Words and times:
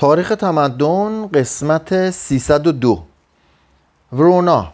تاریخ 0.00 0.28
تمدن 0.28 1.26
قسمت 1.26 2.10
302 2.10 3.02
ورونا. 4.12 4.72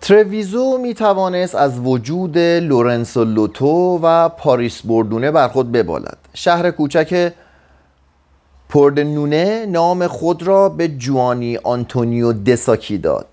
ترویزو 0.00 0.78
می 0.78 0.94
توانست 0.94 1.54
از 1.54 1.78
وجود 1.78 2.38
لورنسو 2.38 3.24
لوتو 3.24 4.00
و 4.02 4.28
پاریس 4.28 4.82
بردونه 4.84 5.30
بر 5.30 5.48
خود 5.48 5.72
ببالد. 5.72 6.18
شهر 6.34 6.70
کوچک 6.70 7.32
پردنونه 8.68 9.66
نام 9.66 10.06
خود 10.06 10.42
را 10.42 10.68
به 10.68 10.88
جووانی 10.88 11.56
آنتونیو 11.56 12.32
دساکی 12.32 12.98
داد 12.98 13.26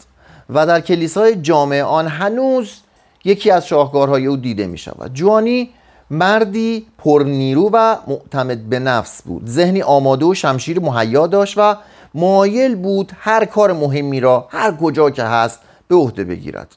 و 0.50 0.66
در 0.66 0.82
کلیسای 0.82 1.36
جامع 1.36 1.82
آن 1.82 2.08
هنوز 2.08 2.78
یکی 3.26 3.52
از 3.52 3.68
شاهکارهای 3.68 4.26
او 4.26 4.38
دیده 4.38 4.68
می 4.68 4.78
شود 4.78 5.14
جووانی 5.14 5.70
مردی 6.14 6.86
پرنیرو 6.98 7.70
و 7.74 7.96
معتمد 8.08 8.70
به 8.70 8.80
نفس 8.80 9.22
بود. 9.22 9.48
ذهنی 9.48 9.82
آماده 9.82 10.26
و 10.26 10.34
شمشیر 10.34 10.80
مهیا 10.80 11.28
داشت 11.28 11.58
و 11.58 11.76
مایل 12.14 12.76
بود 12.76 13.12
هر 13.18 13.46
کار 13.46 13.74
مهمی 13.74 14.20
را 14.20 14.48
هر 14.50 14.76
کجا 14.76 15.10
که 15.10 15.24
هست 15.24 15.60
به 15.88 15.96
عهده 15.96 16.24
بگیرد. 16.24 16.76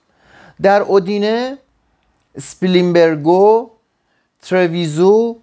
در 0.62 0.82
اودینه 0.82 1.58
سپلیمبرگو 2.38 3.70
ترویزو 4.42 5.36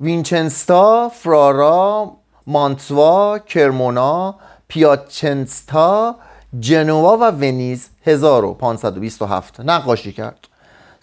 وینچنتسا 0.00 1.08
فرارا 1.08 2.12
مانتوا 2.46 3.38
کرمونا 3.38 4.34
پیاچنتسا 4.68 6.16
جنوا 6.60 7.16
و 7.16 7.30
ونیز 7.30 7.88
1527 8.06 9.60
نقاشی 9.60 10.12
کرد. 10.12 10.48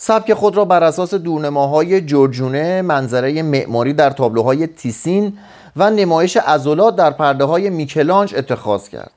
سبک 0.04 0.34
خود 0.34 0.58
را 0.58 0.66
بر 0.66 0.84
اساس 0.84 1.14
دورنماهای 1.14 2.02
جورجونه 2.02 2.82
منظره 2.82 3.44
معماری 3.44 3.94
در 3.94 4.10
تابلوهای 4.10 4.68
تیسین 4.68 5.38
و 5.76 5.90
نمایش 5.90 6.38
ازولات 6.38 6.96
در 6.96 7.12
پرده 7.12 7.44
های 7.44 7.70
میکلانج 7.70 8.36
اتخاذ 8.36 8.90
کرد. 8.90 9.12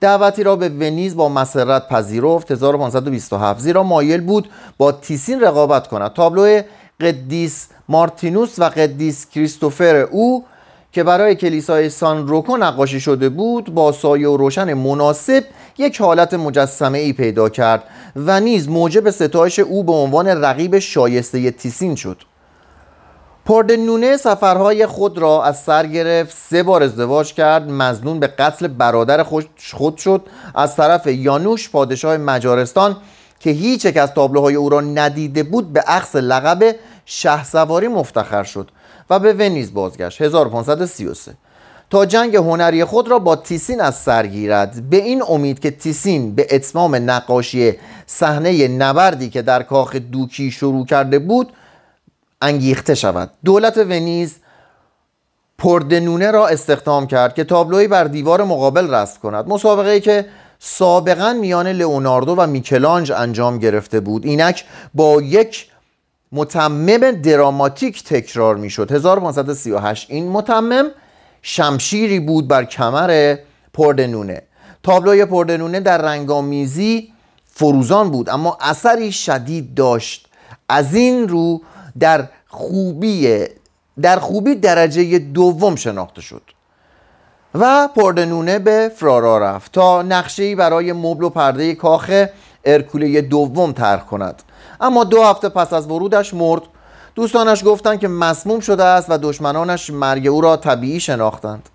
دعوتی 0.00 0.42
را 0.42 0.56
به 0.56 0.68
ونیز 0.68 1.16
با 1.16 1.28
مسرت 1.28 1.88
پذیرفت. 1.88 2.50
1527 2.50 3.60
زیرا 3.60 3.82
مایل 3.82 4.20
بود 4.20 4.50
با 4.78 4.92
تیسین 4.92 5.40
رقابت 5.40 5.86
کند. 5.86 6.12
تابلو 6.12 6.62
قدیس 7.00 7.68
مارتینوس 7.88 8.58
و 8.58 8.64
قدیس 8.64 9.30
کریستوفر 9.30 9.96
او 9.96 10.44
که 10.92 11.02
برای 11.02 11.34
کلیسای 11.34 11.88
سان 11.88 12.28
روکو 12.28 12.56
نقاشی 12.56 13.00
شده 13.00 13.28
بود 13.28 13.74
با 13.74 13.92
سایه 13.92 14.28
و 14.28 14.36
روشن 14.36 14.74
مناسب 14.74 15.44
یک 15.78 16.00
حالت 16.00 16.34
مجسمه 16.34 16.98
ای 16.98 17.12
پیدا 17.12 17.48
کرد 17.48 17.84
و 18.16 18.40
نیز 18.40 18.68
موجب 18.68 19.10
ستایش 19.10 19.58
او 19.58 19.84
به 19.84 19.92
عنوان 19.92 20.28
رقیب 20.28 20.78
شایسته 20.78 21.50
تیسین 21.50 21.94
شد. 21.94 22.16
پردنونه 23.44 24.16
سفرهای 24.16 24.86
خود 24.86 25.18
را 25.18 25.44
از 25.44 25.62
سر 25.62 25.86
گرفت 25.86 26.36
سه 26.36 26.62
بار 26.62 26.82
ازدواج 26.82 27.34
کرد 27.34 27.70
مزنون 27.70 28.20
به 28.20 28.26
قتل 28.26 28.68
برادر 28.68 29.22
خود 29.72 29.96
شد. 29.96 30.22
از 30.54 30.76
طرف 30.76 31.06
یانوش 31.06 31.70
پادشاه 31.70 32.16
مجارستان 32.16 32.96
که 33.40 33.50
هیچ 33.50 33.84
یک 33.84 33.96
از 33.96 34.14
تابلوهای 34.14 34.54
او 34.54 34.68
را 34.68 34.80
ندیده 34.80 35.42
بود 35.42 35.72
به 35.72 35.80
عکس 35.80 36.16
لقب 36.16 36.74
شهسواری 37.06 37.88
مفتخر 37.88 38.42
شد. 38.42 38.70
و 39.10 39.18
به 39.18 39.32
ونیز 39.32 39.74
بازگشت. 39.74 40.22
1533 40.22 41.34
تا 41.90 42.06
جنگ 42.06 42.36
هنری 42.36 42.84
خود 42.84 43.08
را 43.08 43.18
با 43.18 43.36
تیسین 43.36 43.80
از 43.80 43.96
سر 43.96 44.26
گیرد. 44.26 44.90
به 44.90 44.96
این 44.96 45.22
امید 45.28 45.60
که 45.60 45.70
تیسین 45.70 46.34
به 46.34 46.46
اتمام 46.50 47.10
نقاشی 47.10 47.72
صحنه 48.06 48.68
نبردی 48.68 49.30
که 49.30 49.42
در 49.42 49.62
کاخ 49.62 49.96
دوکی 49.96 50.50
شروع 50.50 50.86
کرده 50.86 51.18
بود 51.18 51.52
انگیخته 52.42 52.94
شود. 52.94 53.30
دولت 53.44 53.78
ونیز 53.78 54.36
پردنونه 55.58 56.30
را 56.30 56.46
استخدام 56.46 57.06
کرد 57.06 57.34
که 57.34 57.44
تابلوی 57.44 57.88
بر 57.88 58.04
دیوار 58.04 58.44
مقابل 58.44 58.94
رسم 58.94 59.20
کند. 59.20 59.48
مسابقه 59.48 59.90
ای 59.90 60.00
که 60.00 60.26
سابقا 60.58 61.32
میان 61.32 61.66
لئوناردو 61.66 62.34
و 62.34 62.46
میکلانج 62.46 63.12
انجام 63.12 63.58
گرفته 63.58 64.00
بود. 64.00 64.26
اینک 64.26 64.64
با 64.94 65.22
یک 65.22 65.66
متمم 66.32 67.10
دراماتیک 67.10 68.04
تکرار 68.04 68.56
می‌شد. 68.56 68.92
1538 68.92 70.06
این 70.10 70.28
متمم 70.28 70.90
شمشیری 71.42 72.20
بود 72.20 72.48
بر 72.48 72.64
کمر 72.64 73.36
پردنونه. 73.74 74.42
تابلوی 74.82 75.24
پردنونه 75.24 75.80
در 75.80 75.98
رنگامیزی 75.98 77.12
فروزان 77.46 78.10
بود 78.10 78.28
اما 78.28 78.58
اثری 78.60 79.12
شدید 79.12 79.74
داشت. 79.74 80.28
از 80.68 80.94
این 80.94 81.28
رو 81.28 81.60
در 81.98 82.28
خوبی 82.48 83.46
در 84.02 84.18
خوبی 84.18 84.54
درجه 84.54 85.18
دوم 85.18 85.76
شناخته 85.76 86.20
شد 86.20 86.42
و 87.54 87.88
پردنونه 87.96 88.58
به 88.58 88.92
فرارا 88.96 89.38
رفت 89.38 89.72
تا 89.72 90.02
نقشه 90.02 90.56
برای 90.56 90.92
مبل 90.92 91.24
و 91.24 91.28
پرده 91.28 91.74
کاخ 91.74 92.26
ارکوله 92.64 93.20
دوم 93.20 93.72
طرح 93.72 94.04
کند. 94.04 94.42
اما 94.82 95.04
دو 95.04 95.22
هفته 95.22 95.48
پس 95.48 95.72
از 95.72 95.86
ورودش 95.86 96.34
مرد. 96.34 96.62
دوستانش 97.14 97.64
گفتند 97.64 98.00
که 98.00 98.08
مسموم 98.08 98.60
شده 98.60 98.84
است 98.84 99.06
و 99.10 99.18
دشمنانش 99.18 99.90
مرگ 99.90 100.26
او 100.26 100.40
را 100.40 100.56
طبیعی 100.56 101.00
شناختند. 101.00 101.68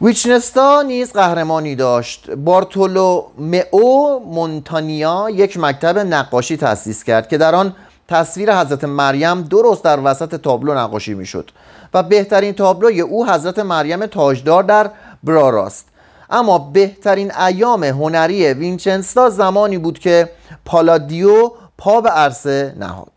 ویچنستا 0.00 0.82
نیز 0.82 1.12
قهرمانی 1.12 1.74
داشت. 1.74 2.30
بارتولو 2.30 3.22
مئو 3.38 4.18
مونتانیا 4.18 5.30
یک 5.30 5.58
مکتب 5.58 5.98
نقاشی 5.98 6.56
تأسیس 6.56 7.04
کرد 7.04 7.28
که 7.28 7.38
در 7.38 7.54
آن 7.54 7.74
تصویر 8.08 8.60
حضرت 8.60 8.84
مریم 8.84 9.42
درست 9.42 9.84
در 9.84 10.00
وسط 10.04 10.34
تابلو 10.34 10.74
نقاشی 10.74 11.14
می‌شد 11.14 11.50
و 11.94 12.02
بهترین 12.02 12.52
تابلوی 12.52 13.00
او 13.00 13.26
حضرت 13.26 13.58
مریم 13.58 14.06
تاجدار 14.06 14.62
در 14.62 14.90
براراست 15.24 15.88
اما 16.30 16.58
بهترین 16.58 17.32
ایام 17.34 17.84
هنری 17.84 18.52
وینچنستا 18.52 19.30
زمانی 19.30 19.78
بود 19.78 19.98
که 19.98 20.30
پالادیو 20.64 21.50
پا 21.78 22.00
به 22.00 22.10
عرصه 22.10 22.74
نهاد. 22.78 23.12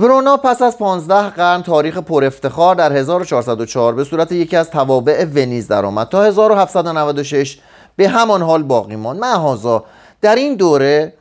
ورونا 0.00 0.36
پس 0.36 0.62
از 0.62 0.78
15 0.78 1.28
قرن 1.28 1.62
تاریخ 1.62 1.98
پر 1.98 2.24
افتخار 2.24 2.74
در 2.74 2.92
1404 2.92 3.94
به 3.94 4.04
صورت 4.04 4.32
یکی 4.32 4.56
از 4.56 4.70
توابع 4.70 5.24
ونیز 5.24 5.68
درآمد 5.68 6.08
تا 6.08 6.24
1796 6.24 7.58
به 7.96 8.08
همان 8.08 8.42
حال 8.42 8.62
باقی 8.62 8.96
ماند. 8.96 9.20
معهازا 9.20 9.84
در 10.20 10.34
این 10.34 10.54
دوره 10.54 11.14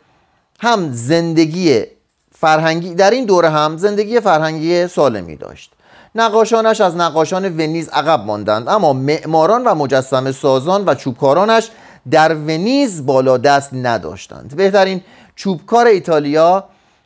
هم 0.60 0.92
زندگی 0.92 1.84
فرهنگی 2.32 2.96
در 2.96 3.12
این 3.12 3.26
دوره 3.26 3.50
هم 3.50 3.78
زندگی 3.78 4.20
فرهنگی 4.20 4.88
سالمی 4.88 5.36
داشت. 5.36 5.72
نقاشانش 6.18 6.82
از 6.82 6.96
نقاشان 6.96 7.46
ونیز 7.46 7.90
عقب 7.90 8.26
ماندند 8.26 8.70
اما 8.70 8.94
معماران 8.94 9.64
و 9.64 9.76
مجسم 9.76 10.32
سازان 10.32 10.84
و 10.86 10.96
چوبکارانش 10.96 11.70
در 12.12 12.36
ونیز 12.36 13.06
بالا 13.06 13.38
دست 13.38 13.70
نداشتند. 13.74 14.56
بهترین 14.56 15.02
چوبکار 15.36 15.86
ایتالیا 15.86 16.64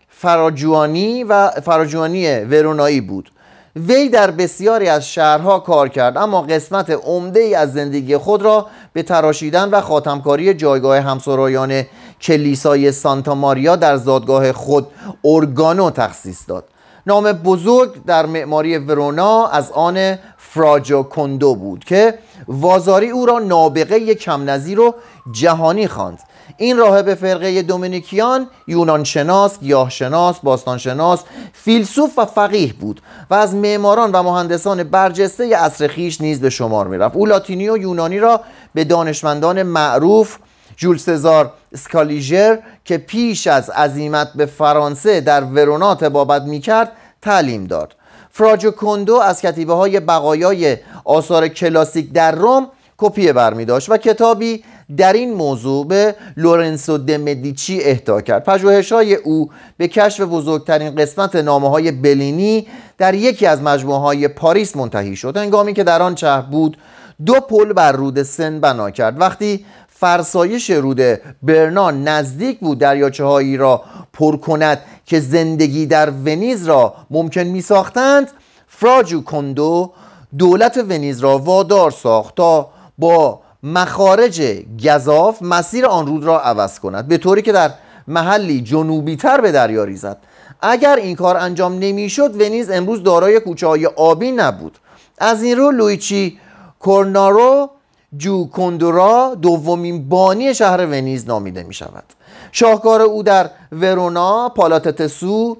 فراجوانی 0.09 1.23
و 1.23 1.49
فراجوانی 1.49 2.35
ورونایی 2.39 3.01
بود. 3.01 3.31
وی 3.75 4.09
در 4.09 4.31
بسیاری 4.31 4.87
از 4.87 5.07
شهرها 5.07 5.59
کار 5.59 5.89
کرد 5.89 6.17
اما 6.17 6.41
قسمت 6.41 6.89
عمده 6.89 7.39
ای 7.39 7.55
از 7.55 7.73
زندگی 7.73 8.17
خود 8.17 8.41
را 8.41 8.67
به 8.93 9.03
تراشیدن 9.03 9.69
و 9.69 9.81
خاتمکاری 9.81 10.53
جایگاه 10.53 10.99
همسرایان 10.99 11.83
کلیسای 12.21 12.91
سانتا 12.91 13.35
ماریا 13.35 13.75
در 13.75 13.97
زادگاه 13.97 14.51
خود 14.51 14.87
اورگانو 15.21 15.91
تخصیص 15.91 16.39
داد. 16.47 16.63
نام 17.07 17.31
بزرگ 17.31 18.05
در 18.05 18.25
معماری 18.25 18.77
ورونا 18.77 19.47
از 19.47 19.71
آن 19.71 20.17
فراجو 20.37 21.03
کندو 21.03 21.55
بود 21.55 21.83
که 21.83 22.19
وازاری 22.47 23.09
او 23.09 23.25
را 23.25 23.39
نابغه 23.39 24.15
کم 24.15 24.49
نظیر 24.49 24.79
و 24.79 24.95
جهانی 25.31 25.87
خواند. 25.87 26.19
این 26.57 26.77
راهب 26.77 27.13
فرقه 27.13 27.61
دومینیکیان 27.61 28.47
یونان 28.67 29.03
شناس، 29.03 29.59
گیاه 29.59 29.89
شناس، 29.89 30.39
باستان 30.39 30.77
شناس، 30.77 31.23
فیلسوف 31.53 32.19
و 32.19 32.25
فقیه 32.25 32.73
بود 32.73 33.01
و 33.29 33.33
از 33.33 33.55
معماران 33.55 34.11
و 34.11 34.23
مهندسان 34.23 34.83
برجسته 34.83 35.57
عصر 35.57 35.87
خیش 35.87 36.21
نیز 36.21 36.41
به 36.41 36.49
شمار 36.49 36.87
می 36.87 36.97
رفت 36.97 37.15
او 37.15 37.25
لاتینی 37.25 37.69
و 37.69 37.77
یونانی 37.77 38.19
را 38.19 38.41
به 38.73 38.83
دانشمندان 38.83 39.63
معروف 39.63 40.37
جول 40.77 40.97
سزار 40.97 41.53
اسکالیژر 41.73 42.59
که 42.85 42.97
پیش 42.97 43.47
از 43.47 43.69
عزیمت 43.69 44.33
به 44.35 44.45
فرانسه 44.45 45.21
در 45.21 45.43
ورونا 45.43 45.95
تبابت 45.95 46.41
می 46.41 46.59
کرد 46.59 46.91
تعلیم 47.21 47.65
داد. 47.65 47.95
فرا 48.31 48.71
جوکوندو 48.71 49.15
از 49.15 49.41
کتیبه 49.41 49.73
های 49.73 49.99
بقایای 49.99 50.77
آثار 51.05 51.47
کلاسیک 51.47 52.11
در 52.11 52.31
روم 52.31 52.67
کپی 52.97 53.33
برمی 53.33 53.65
داشت 53.65 53.89
و 53.89 53.97
کتابی 53.97 54.63
در 54.97 55.13
این 55.13 55.33
موضوع 55.33 55.87
به 55.87 56.15
لورنسو 56.37 56.97
د 56.97 57.11
مدیچی 57.11 57.83
اهدا 57.83 58.21
کرد. 58.21 58.43
پژوهش 58.43 58.91
های 58.91 59.15
او 59.15 59.49
به 59.77 59.87
کشف 59.87 60.21
بزرگترین 60.21 60.95
قسمت 60.95 61.35
نامه 61.35 61.69
های 61.69 61.91
پلینی 61.91 62.67
در 62.97 63.13
یکی 63.13 63.45
از 63.45 63.61
مجموعه 63.61 63.99
های 63.99 64.27
پاریس 64.27 64.75
منتهی 64.75 65.15
شد. 65.15 65.37
هنگامی 65.37 65.73
که 65.73 65.83
در 65.83 66.01
آن 66.01 66.15
شهر 66.15 66.41
بود 66.41 66.77
دو 67.25 67.33
پل 67.33 67.73
بر 67.73 67.91
رود 67.91 68.23
سن 68.23 68.59
بنا 68.59 68.91
کرد. 68.91 69.21
وقتی 69.21 69.65
فرسایش 70.01 70.69
رود 70.69 71.01
برنا 71.43 71.91
نزدیک 71.91 72.59
بود 72.59 72.79
دریاچه 72.79 73.23
هایی 73.23 73.57
را 73.57 73.81
پر 74.13 74.37
کند 74.37 74.79
که 75.05 75.19
زندگی 75.19 75.85
در 75.85 76.09
ونیز 76.09 76.67
را 76.67 76.93
ممکن 77.09 77.43
می 77.43 77.61
ساختند 77.61 78.31
فراجو 78.67 79.23
کندو 79.23 79.91
دولت 80.37 80.77
ونیز 80.89 81.19
را 81.19 81.37
وادار 81.37 81.91
ساخت 81.91 82.35
تا 82.35 82.69
با 82.97 83.39
مخارج 83.63 84.63
گذاف 84.83 85.41
مسیر 85.41 85.85
آن 85.85 86.07
رود 86.07 86.23
را 86.23 86.41
عوض 86.41 86.79
کند 86.79 87.07
به 87.07 87.17
طوری 87.17 87.41
که 87.41 87.51
در 87.51 87.71
محلی 88.07 88.61
جنوبی 88.61 89.15
تر 89.15 89.41
به 89.41 89.51
دریا 89.51 89.83
ریزد. 89.83 90.17
اگر 90.61 90.95
این 90.95 91.15
کار 91.15 91.37
انجام 91.37 91.79
نمی‌شد 91.79 92.41
ونیز 92.41 92.69
امروز 92.69 93.03
دارای 93.03 93.39
کوچه 93.39 93.67
های 93.67 93.85
آبی 93.85 94.31
نبود. 94.31 94.77
از 95.17 95.43
این 95.43 95.57
رو 95.57 95.71
لویچی 95.71 96.39
کورنارو 96.79 97.69
جو 98.17 98.45
کندورا 98.45 99.35
دومین 99.41 100.09
بانی 100.09 100.53
شهر 100.53 100.85
ونیز 100.85 101.27
نامیده 101.27 101.63
می 101.63 101.73
شود 101.73 102.03
شاهکار 102.51 103.01
او 103.01 103.23
در 103.23 103.49
ورونا 103.71 104.49
پالاتتسو 104.49 105.57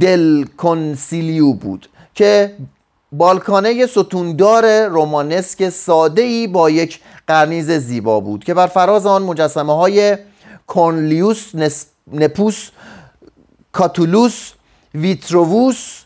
دل 0.00 0.44
کنسیلیو 0.44 1.52
بود 1.52 1.88
که 2.14 2.54
بالکانه 3.12 3.86
ستوندار 3.86 4.86
رومانسک 4.86 5.68
ساده 5.68 6.22
ای 6.22 6.46
با 6.46 6.70
یک 6.70 7.00
قرنیز 7.26 7.70
زیبا 7.70 8.20
بود 8.20 8.44
که 8.44 8.54
بر 8.54 8.66
فراز 8.66 9.06
آن 9.06 9.22
مجسمه 9.22 9.76
های 9.76 10.18
کورنلیوس 10.66 11.50
نپوس 12.12 12.70
کاتولوس 13.72 14.52
ویترووس 14.94 16.02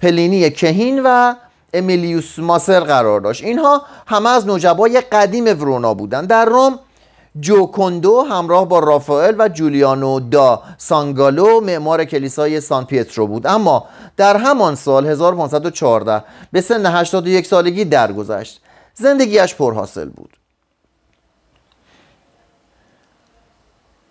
پلینی 0.00 0.50
کهین 0.50 1.02
و 1.04 1.34
امیلیوس 1.74 2.38
ماسر 2.38 2.80
قرار 2.80 3.20
داشت. 3.20 3.44
اینها 3.44 3.82
همه 4.06 4.30
از 4.30 4.48
نجبای 4.48 5.00
قدیم 5.00 5.44
ورونا 5.44 5.94
بودند 5.94 6.28
در 6.28 6.44
روم 6.44 6.78
جوکوندو 7.40 8.22
همراه 8.22 8.68
با 8.68 8.78
رافائل 8.78 9.34
و 9.38 9.48
جولیانو 9.48 10.20
دا 10.20 10.62
سانگالو 10.78 11.60
معمار 11.60 12.04
کلیسای 12.04 12.60
سان 12.60 12.84
پیترو 12.84 13.26
بود. 13.26 13.46
اما 13.46 13.84
در 14.16 14.36
همان 14.36 14.74
سال 14.74 15.06
1514 15.06 16.24
به 16.52 16.60
سن 16.60 16.86
81 16.86 17.46
سالگی 17.46 17.84
درگذشت. 17.84 18.60
زندگیش 18.94 19.54
پرحاصل 19.54 20.08
بود. 20.08 20.30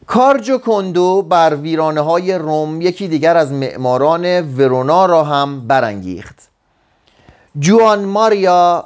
کارجو 0.08 0.58
کندو 0.58 1.22
بر 1.22 1.56
ویرانه 1.56 2.02
های 2.02 2.34
روم 2.34 2.82
یکی 2.82 3.08
دیگر 3.08 3.38
از 3.38 3.52
معماران 3.52 4.56
ورونا 4.58 5.06
را 5.06 5.24
هم 5.24 5.68
برانگیخت. 5.68 6.55
جوان 7.60 8.06
ماریا 8.06 8.86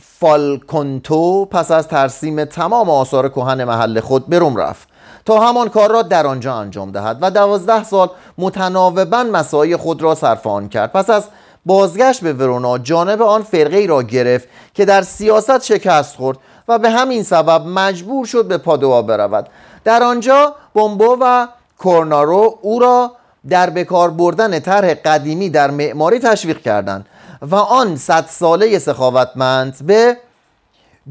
فالکونتو 0.00 1.44
پس 1.44 1.70
از 1.70 1.88
ترسیم 1.88 2.44
تمام 2.44 2.90
آثار 2.90 3.28
کهن 3.28 3.64
محل 3.64 4.00
خود 4.00 4.26
به 4.26 4.38
روم 4.38 4.56
رفت 4.56 4.88
تا 5.24 5.40
همان 5.40 5.68
کار 5.68 5.90
را 5.90 6.02
در 6.02 6.26
آنجا 6.26 6.54
انجام 6.54 6.90
دهد 6.90 7.18
و 7.20 7.30
دوازده 7.30 7.84
سال 7.84 8.10
متناوبا 8.38 9.22
مسای 9.22 9.76
خود 9.76 10.02
را 10.02 10.14
صرف 10.14 10.46
آن 10.46 10.68
کرد. 10.68 10.92
پس 10.92 11.10
از 11.10 11.24
بازگشت 11.66 12.20
به 12.20 12.32
ورونا 12.32 12.78
جانب 12.78 13.22
آن 13.22 13.42
فرقه 13.42 13.76
ای 13.76 13.86
را 13.86 14.02
گرفت 14.02 14.48
که 14.74 14.84
در 14.84 15.02
سیاست 15.02 15.64
شکست 15.64 16.16
خورد 16.16 16.38
و 16.68 16.78
به 16.78 16.90
همین 16.90 17.22
سبب 17.22 17.66
مجبور 17.66 18.26
شد 18.26 18.48
به 18.48 18.58
پادوا 18.58 19.02
برود. 19.02 19.48
در 19.84 20.02
آنجا 20.02 20.54
بومبو 20.74 21.16
و 21.20 21.46
کورنارو 21.78 22.58
او 22.62 22.78
را 22.78 23.12
در 23.48 23.70
بکار 23.70 24.10
بردن 24.10 24.58
طرح 24.58 24.94
قدیمی 24.94 25.50
در 25.50 25.70
معماری 25.70 26.18
تشویق 26.18 26.60
کردند. 26.60 27.06
و 27.42 27.54
آن 27.54 27.96
صد 27.96 28.26
ساله 28.26 28.78
سخاوتمند 28.78 29.86
به 29.86 30.16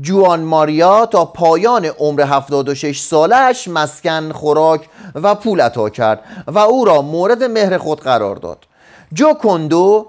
جوان 0.02 0.40
ماریا 0.40 1.06
تا 1.06 1.26
پایان 1.26 1.86
عمر 1.86 2.22
76 2.22 3.00
سالش 3.00 3.68
مسکن 3.68 4.31
خوراک 4.31 4.90
و 5.16 5.36
پول 5.36 5.62
عطا 5.62 5.90
کرد 5.90 6.24
و 6.48 6.60
او 6.60 6.86
را 6.86 7.02
مورد 7.02 7.44
مهر 7.44 7.78
خود 7.78 8.02
قرار 8.02 8.36
داد. 8.36 8.66
جو 9.14 9.34
کندو 9.34 10.08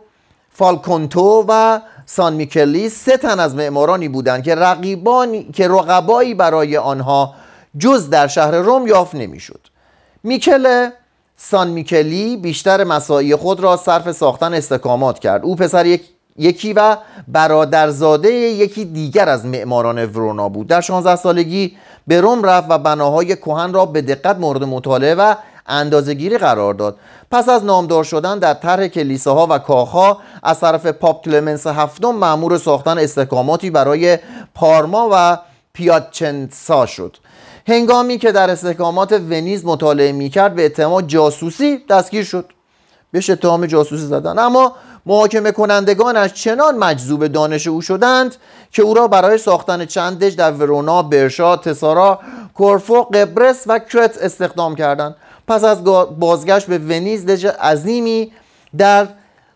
فالکونتو 0.53 1.45
و 1.49 1.81
سان 2.07 2.33
میکلی 2.33 2.89
سه 2.89 3.17
تن 3.17 3.41
از 3.41 3.55
معمارانی 3.55 4.09
بودند 4.09 4.45
که 4.45 4.55
رقیبانی 4.55 5.53
که 5.53 5.69
رقبایی 5.69 6.35
برای 6.35 6.77
آنها 6.77 7.35
جز 7.79 8.11
در 8.11 8.27
شهر 8.27 8.51
روم 8.51 8.87
یافت 8.87 9.15
نمی‌شد. 9.15 9.61
میکل 10.23 10.91
سان 11.43 11.69
میکلی 11.69 12.37
بیشتر 12.37 12.85
مساعی 12.85 13.37
خود 13.37 13.61
را 13.61 13.77
صرف 13.77 14.13
ساختن 14.13 14.55
استکامات 14.55 15.19
کرد. 15.19 15.45
او 15.45 15.57
پسر 15.57 15.87
یک 15.87 16.05
یکی 16.37 16.73
و 16.73 16.97
برادرزاده 17.29 18.33
یکی 18.33 18.85
دیگر 18.85 19.29
از 19.29 19.47
معماران 19.47 20.05
ورونا 20.05 20.49
بود. 20.49 20.67
در 20.67 20.81
16 20.81 21.17
سالگی 21.17 21.77
به 22.07 22.21
روم 22.21 22.43
رفت 22.43 22.67
و 22.71 22.79
بناهای 22.79 23.37
کهن 23.37 23.73
را 23.73 23.87
به 23.87 24.03
دقت 24.03 24.37
مورد 24.37 24.65
مطالعه 24.65 25.15
و 25.15 25.35
اندازهگیری 25.67 26.39
قرار 26.39 26.75
داد. 26.75 26.97
پس 27.31 27.49
از 27.49 27.65
نامدار 27.65 28.05
شدن 28.05 28.39
در 28.39 28.55
طرح 28.55 28.87
کلیساها 28.87 29.47
و 29.51 29.59
کاخها 29.59 30.19
از 30.43 30.61
طرف 30.61 30.87
پاپ 30.87 31.25
کلمنس 31.25 31.67
هفتم 31.67 32.11
مأمور 32.11 32.59
ساختن 32.59 32.99
استحکاماتی 32.99 33.71
برای 33.71 34.19
پارما 34.55 35.09
و 35.13 35.39
پیاچنسا 35.73 36.87
شد. 36.87 37.17
هنگامی 37.71 38.19
که 38.19 38.33
در 38.33 38.51
استحکامات 38.51 39.13
ونیز 39.13 39.65
مطالعه 39.65 40.13
می‌کرد 40.13 40.55
به 40.55 40.65
اتهام 40.65 41.01
جاسوسی 41.01 41.79
دستگیر 41.91 42.25
شد. 42.25 42.45
بهش 43.13 43.31
اتهام 43.31 43.67
جاسوسی 43.67 44.07
زدن. 44.07 44.39
اما 44.39 44.75
محاکمه 45.07 45.53
کنندگانش 45.53 46.33
چنان 46.33 46.77
مجذوب 46.79 47.27
دانش 47.27 47.67
او 47.67 47.83
شدند 47.83 48.37
که 48.71 48.83
او 48.83 48.95
را 48.95 49.09
برای 49.09 49.39
ساختن 49.39 49.87
چند 49.87 50.25
دژ 50.25 50.37
در 50.37 50.53
ورونا، 50.53 51.03
برشا، 51.03 51.57
تسارا، 51.57 52.21
کورفو، 52.55 53.03
قبرس 53.03 53.65
و 53.67 53.79
کرت 53.79 54.19
استخدام 54.19 54.75
کردند. 54.75 55.17
پس 55.49 55.65
از 55.65 55.85
بازگشت 56.19 56.67
به 56.67 56.79
ونیز 56.79 57.27
دژ 57.27 57.45
عظیمی 57.45 58.33
در 58.79 59.09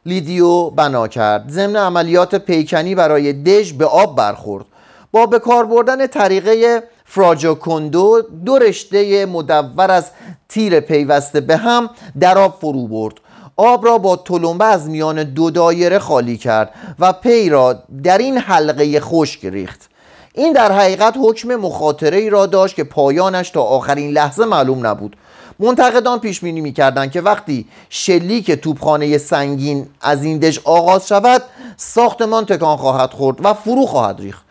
لیدیو 0.06 0.70
بنا 0.70 1.08
کرد. 1.08 1.44
ضمن 1.50 1.76
عملیات 1.76 2.34
پیکنی 2.34 2.94
برای 2.94 3.32
دژ 3.32 3.72
به 3.72 3.86
آب 3.86 4.16
برخورد. 4.16 4.64
با 5.12 5.26
به 5.26 5.38
کار 5.38 5.66
بردن 5.66 6.06
طریقه 6.06 6.82
فراجاکوندو 7.14 8.22
دو 8.44 8.58
رشته 8.58 9.26
مدور 9.26 9.90
از 9.90 10.10
تیر 10.48 10.80
پیوسته 10.80 11.40
به 11.40 11.56
هم 11.56 11.90
در 12.20 12.38
آب 12.38 12.58
فرو 12.60 12.88
برد. 12.88 13.14
آب 13.56 13.84
را 13.84 13.98
با 13.98 14.16
تلمبه 14.16 14.64
از 14.64 14.88
میان 14.88 15.24
دو 15.24 15.50
دایره 15.50 15.98
خالی 15.98 16.36
کرد 16.36 16.70
و 16.98 17.12
پی 17.12 17.48
را 17.48 17.78
در 18.02 18.18
این 18.18 18.38
حلقه 18.38 19.00
خشک 19.00 19.44
ریخت. 19.44 19.90
این 20.34 20.52
در 20.52 20.72
حقیقت 20.72 21.14
حکم 21.20 21.56
مخاطره 21.56 22.16
ای 22.16 22.30
را 22.30 22.46
داشت 22.46 22.76
که 22.76 22.84
پایانش 22.84 23.50
تا 23.50 23.62
آخرین 23.62 24.10
لحظه 24.10 24.44
معلوم 24.44 24.86
نبود. 24.86 25.16
منتقدان 25.58 26.20
پیش 26.20 26.40
بینی 26.40 26.60
می‌کردند 26.60 27.10
که 27.10 27.20
وقتی 27.20 27.66
شلیک 27.88 28.50
توپخانه 28.50 29.18
سنگین 29.18 29.86
از 30.00 30.24
این 30.24 30.38
دژ 30.38 30.58
آغاز 30.64 31.08
شود 31.08 31.42
ساختمان 31.76 32.46
تکان 32.46 32.76
خواهد 32.76 33.10
خورد 33.10 33.44
و 33.44 33.54
فرو 33.54 33.86
خواهد 33.86 34.20
ریخت. 34.20 34.43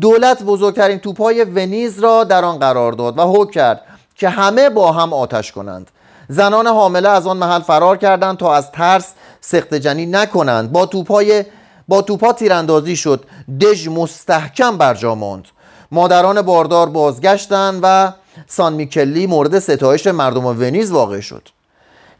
دولت 0.00 0.42
بزرگترین 0.42 0.98
توپهای 0.98 1.44
ونیز 1.44 1.98
را 1.98 2.24
در 2.24 2.44
آن 2.44 2.58
قرار 2.58 2.92
داد 2.92 3.18
و 3.18 3.22
حکم 3.22 3.50
کرد 3.50 3.82
که 4.14 4.28
همه 4.28 4.70
با 4.70 4.92
هم 4.92 5.12
آتش 5.12 5.52
کنند. 5.52 5.90
زنان 6.28 6.66
حامله 6.66 7.08
از 7.08 7.26
آن 7.26 7.36
محل 7.36 7.60
فرار 7.60 7.96
کردند 7.96 8.36
تا 8.36 8.54
از 8.54 8.70
ترس 8.70 9.12
سخت 9.40 9.74
جنی 9.74 10.06
نکنند. 10.06 10.72
با 10.72 10.86
توپای 10.86 11.44
با 11.88 12.02
توپا 12.02 12.32
تیراندازی 12.32 12.96
شد. 12.96 13.24
دژ 13.60 13.88
مستحکم 13.88 14.78
برجا 14.78 15.14
ماند. 15.14 15.44
مادران 15.92 16.42
باردار 16.42 16.88
بازگشتند 16.88 17.80
و 17.82 18.12
سان 18.46 18.72
میکلی 18.72 19.26
مورد 19.26 19.58
ستایش 19.58 20.06
مردم 20.06 20.46
ونیز 20.46 20.90
واقع 20.90 21.20
شد. 21.20 21.48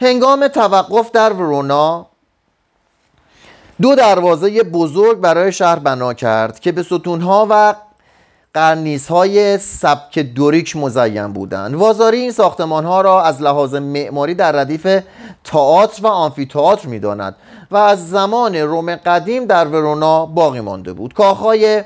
هنگام 0.00 0.48
توقف 0.48 1.10
در 1.10 1.32
ورونا 1.32 2.06
دو 3.82 3.94
دروازه 3.94 4.62
بزرگ 4.62 5.20
برای 5.20 5.52
شهر 5.52 5.78
بنا 5.78 6.14
کرد 6.14 6.60
که 6.60 6.72
به 6.72 6.82
ستونها 6.82 7.46
و 7.50 7.74
های 9.08 9.58
سبک 9.58 10.18
دوریک 10.18 10.76
مزین 10.76 11.32
بودند. 11.32 11.74
وازاری 11.74 12.20
این 12.20 12.32
ساختمان 12.32 12.84
ها 12.84 13.00
را 13.00 13.22
از 13.22 13.42
لحاظ 13.42 13.74
معماری 13.74 14.34
در 14.34 14.52
ردیف 14.52 15.02
تئاتر 15.44 16.02
و 16.02 16.06
آمفیتئاتر 16.06 16.88
می‌داند 16.88 17.36
و 17.70 17.76
از 17.76 18.10
زمان 18.10 18.54
روم 18.54 18.96
قدیم 18.96 19.44
در 19.44 19.68
ورونا 19.68 20.26
باقی 20.26 20.60
مانده 20.60 20.92
بود. 20.92 21.14
کاخهای 21.14 21.84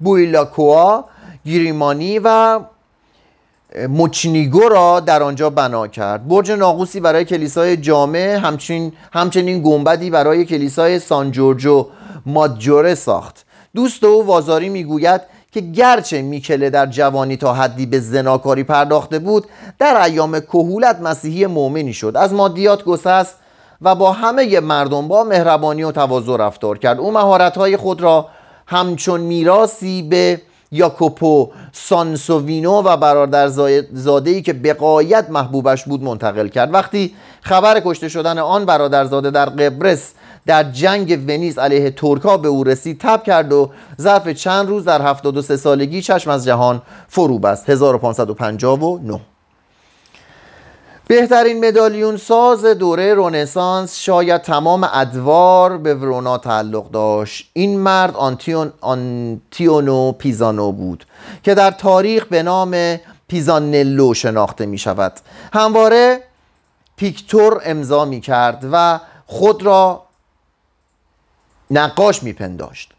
بویلاکوا 0.00 1.04
گیریمانی 1.44 2.18
و 2.18 2.60
مچنیگو 3.88 4.68
را 4.68 5.00
در 5.00 5.22
آنجا 5.22 5.50
بنا 5.50 5.86
کرد. 5.86 6.28
برج 6.28 6.50
ناقوسی 6.50 7.00
برای 7.00 7.24
کلیسای 7.24 7.76
جامع 7.76 8.18
همچنین, 8.18 8.92
همچنین 9.12 9.62
گنبدی 9.62 10.10
برای 10.10 10.44
کلیسای 10.44 10.98
سان 10.98 11.30
جورجو 11.30 11.86
مادجوره 12.26 12.94
ساخت. 12.94 13.44
دوست 13.74 14.04
او 14.04 14.26
وازاری 14.26 14.68
می‌گوید 14.68 15.20
که 15.52 15.60
گرچه 15.60 16.22
میکله 16.22 16.70
در 16.70 16.86
جوانی 16.86 17.36
تا 17.36 17.54
حدی 17.54 17.86
به 17.86 18.00
زناکاری 18.00 18.64
پرداخته 18.64 19.18
بود 19.18 19.46
در 19.78 20.02
ایام 20.02 20.40
کهولت 20.40 21.00
مسیحی 21.00 21.46
مؤمنی 21.46 21.92
شد. 21.92 22.12
از 22.16 22.32
مادیات 22.32 22.84
گسست 22.84 23.36
و 23.82 23.94
با 23.94 24.12
همه 24.12 24.60
مردم 24.60 25.08
با 25.08 25.24
مهربانی 25.24 25.82
و 25.82 25.92
تواضع 25.92 26.36
رفتار 26.36 26.78
کرد. 26.78 26.98
او 26.98 27.12
مهارت‌های 27.12 27.76
خود 27.76 28.00
را 28.00 28.28
همچون 28.66 29.20
میراسی 29.20 30.02
به 30.02 30.40
یاکوپو 30.72 31.50
سانسووینو 31.72 32.82
و 32.82 32.96
برادر 32.96 33.48
زاده 33.92 34.42
که 34.42 34.52
به 34.52 34.74
قایت 34.74 35.30
محبوبش 35.30 35.84
بود 35.84 36.02
منتقل 36.02 36.48
کرد. 36.48 36.74
وقتی 36.74 37.14
خبر 37.40 37.80
کشته 37.84 38.08
شدن 38.08 38.38
آن 38.38 38.64
برادرزاده 38.64 39.30
در 39.30 39.46
قبرس 39.46 40.12
در 40.46 40.62
جنگ 40.62 41.24
ونیز 41.28 41.58
علیه 41.58 41.90
ترکا 41.90 42.36
به 42.36 42.48
او 42.48 42.64
رسید 42.64 43.00
تب 43.00 43.22
کرد 43.22 43.52
و 43.52 43.70
ظرف 44.00 44.28
چند 44.28 44.68
روز 44.68 44.84
در 44.84 45.02
73 45.02 45.56
سالگی 45.56 46.02
چشم 46.02 46.30
از 46.30 46.44
جهان 46.44 46.82
فرو 47.08 47.38
بست. 47.38 47.70
1559 47.70 49.20
بهترین 51.10 51.66
مدالیون 51.66 52.16
ساز 52.16 52.64
دوره 52.64 53.14
رونسانس 53.14 53.98
شاید 53.98 54.42
تمام 54.42 54.88
ادوار 54.92 55.78
به 55.78 55.94
ورونا 55.94 56.38
تعلق 56.38 56.90
داشت. 56.90 57.50
این 57.52 57.78
مرد 57.78 58.16
آنتیون 58.16 58.72
آنتیونو 58.80 60.12
پیزانو 60.12 60.72
بود 60.72 61.06
که 61.42 61.54
در 61.54 61.70
تاریخ 61.70 62.24
به 62.26 62.42
نام 62.42 62.96
پیزانلو 63.28 64.14
شناخته 64.14 64.66
می 64.66 64.78
شود. 64.78 65.12
همواره 65.52 66.20
پیکتور 66.96 67.60
امضا 67.64 68.04
می 68.04 68.20
کرد 68.20 68.68
و 68.72 69.00
خود 69.26 69.62
را 69.62 70.02
نقاش 71.70 72.22
می 72.22 72.32
پنداشت. 72.32 72.92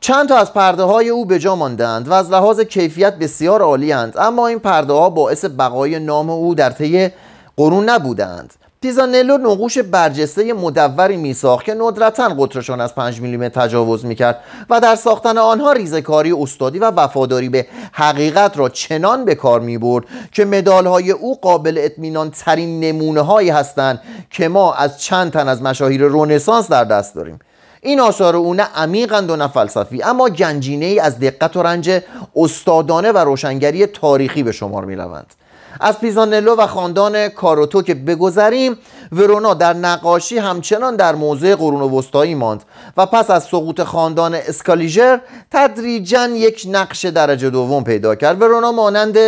چند 0.00 0.28
تا 0.28 0.36
از 0.36 0.52
پرده 0.52 0.82
های 0.82 1.08
او 1.08 1.24
به 1.24 1.38
جا 1.38 1.56
ماندند 1.56 2.08
و 2.08 2.12
از 2.12 2.30
لحاظ 2.30 2.60
کیفیت 2.60 3.18
بسیار 3.18 3.62
عالی 3.62 3.92
اند 3.92 4.18
اما 4.18 4.46
این 4.46 4.58
پرده 4.58 4.92
ها 4.92 5.10
باعث 5.10 5.44
بقای 5.44 5.98
نام 5.98 6.30
او 6.30 6.54
در 6.54 6.70
طی 6.70 7.10
قرون 7.56 7.88
نبودند 7.88 8.54
پیزانلو 8.80 9.38
نقوش 9.38 9.78
برجسته 9.78 10.52
مدوری 10.52 11.16
میساخت 11.16 11.64
که 11.64 11.74
ندرتا 11.74 12.28
قطرشان 12.28 12.80
از 12.80 12.94
5 12.94 13.20
میلیمتر 13.20 13.60
تجاوز 13.60 14.04
می‌کرد 14.04 14.40
و 14.70 14.80
در 14.80 14.96
ساختن 14.96 15.38
آنها 15.38 15.72
ریزکاری 15.72 16.32
استادی 16.32 16.78
و 16.78 16.90
وفاداری 16.90 17.48
به 17.48 17.66
حقیقت 17.92 18.58
را 18.58 18.68
چنان 18.68 19.24
به 19.24 19.34
کار 19.34 19.60
می‌برد 19.60 20.04
که 20.32 20.44
مدالهای 20.44 21.10
او 21.10 21.40
قابل 21.40 21.78
اطمینان 21.78 22.30
ترین 22.30 22.80
نمونه 22.80 23.20
هایی 23.20 23.50
هستند 23.50 24.00
که 24.30 24.48
ما 24.48 24.74
از 24.74 25.00
چند 25.00 25.32
تن 25.32 25.48
از 25.48 25.62
مشاهیر 25.62 26.02
رونسانس 26.02 26.68
در 26.68 26.84
دست 26.84 27.14
داریم 27.14 27.38
این 27.80 28.00
آثار 28.00 28.36
او 28.36 28.54
نه 28.54 28.62
عمیقند 28.76 29.30
و 29.30 29.36
نه 29.36 29.48
فلسفی 29.48 30.02
اما 30.02 30.28
گنجینه 30.28 30.86
ای 30.86 31.00
از 31.00 31.18
دقت 31.18 31.56
و 31.56 31.62
رنج 31.62 32.02
استادانه 32.36 33.12
و 33.12 33.18
روشنگری 33.18 33.86
تاریخی 33.86 34.42
به 34.42 34.52
شمار 34.52 34.84
می 34.84 34.96
روند. 34.96 35.34
از 35.80 36.00
پیزانلو 36.00 36.56
و 36.56 36.66
خاندان 36.66 37.28
کاروتو 37.28 37.82
که 37.82 37.94
بگذریم 37.94 38.78
ورونا 39.12 39.54
در 39.54 39.72
نقاشی 39.72 40.38
همچنان 40.38 40.96
در 40.96 41.14
موضع 41.14 41.54
قرون 41.54 41.80
وسطایی 41.80 42.34
ماند 42.34 42.62
و 42.96 43.06
پس 43.06 43.30
از 43.30 43.44
سقوط 43.44 43.82
خاندان 43.82 44.34
اسکالیژر 44.34 45.20
تدریجا 45.50 46.26
یک 46.26 46.66
نقش 46.70 47.04
درجه 47.04 47.50
دوم 47.50 47.84
پیدا 47.84 48.14
کرد. 48.14 48.42
ورونا 48.42 48.72
مانند 48.72 49.18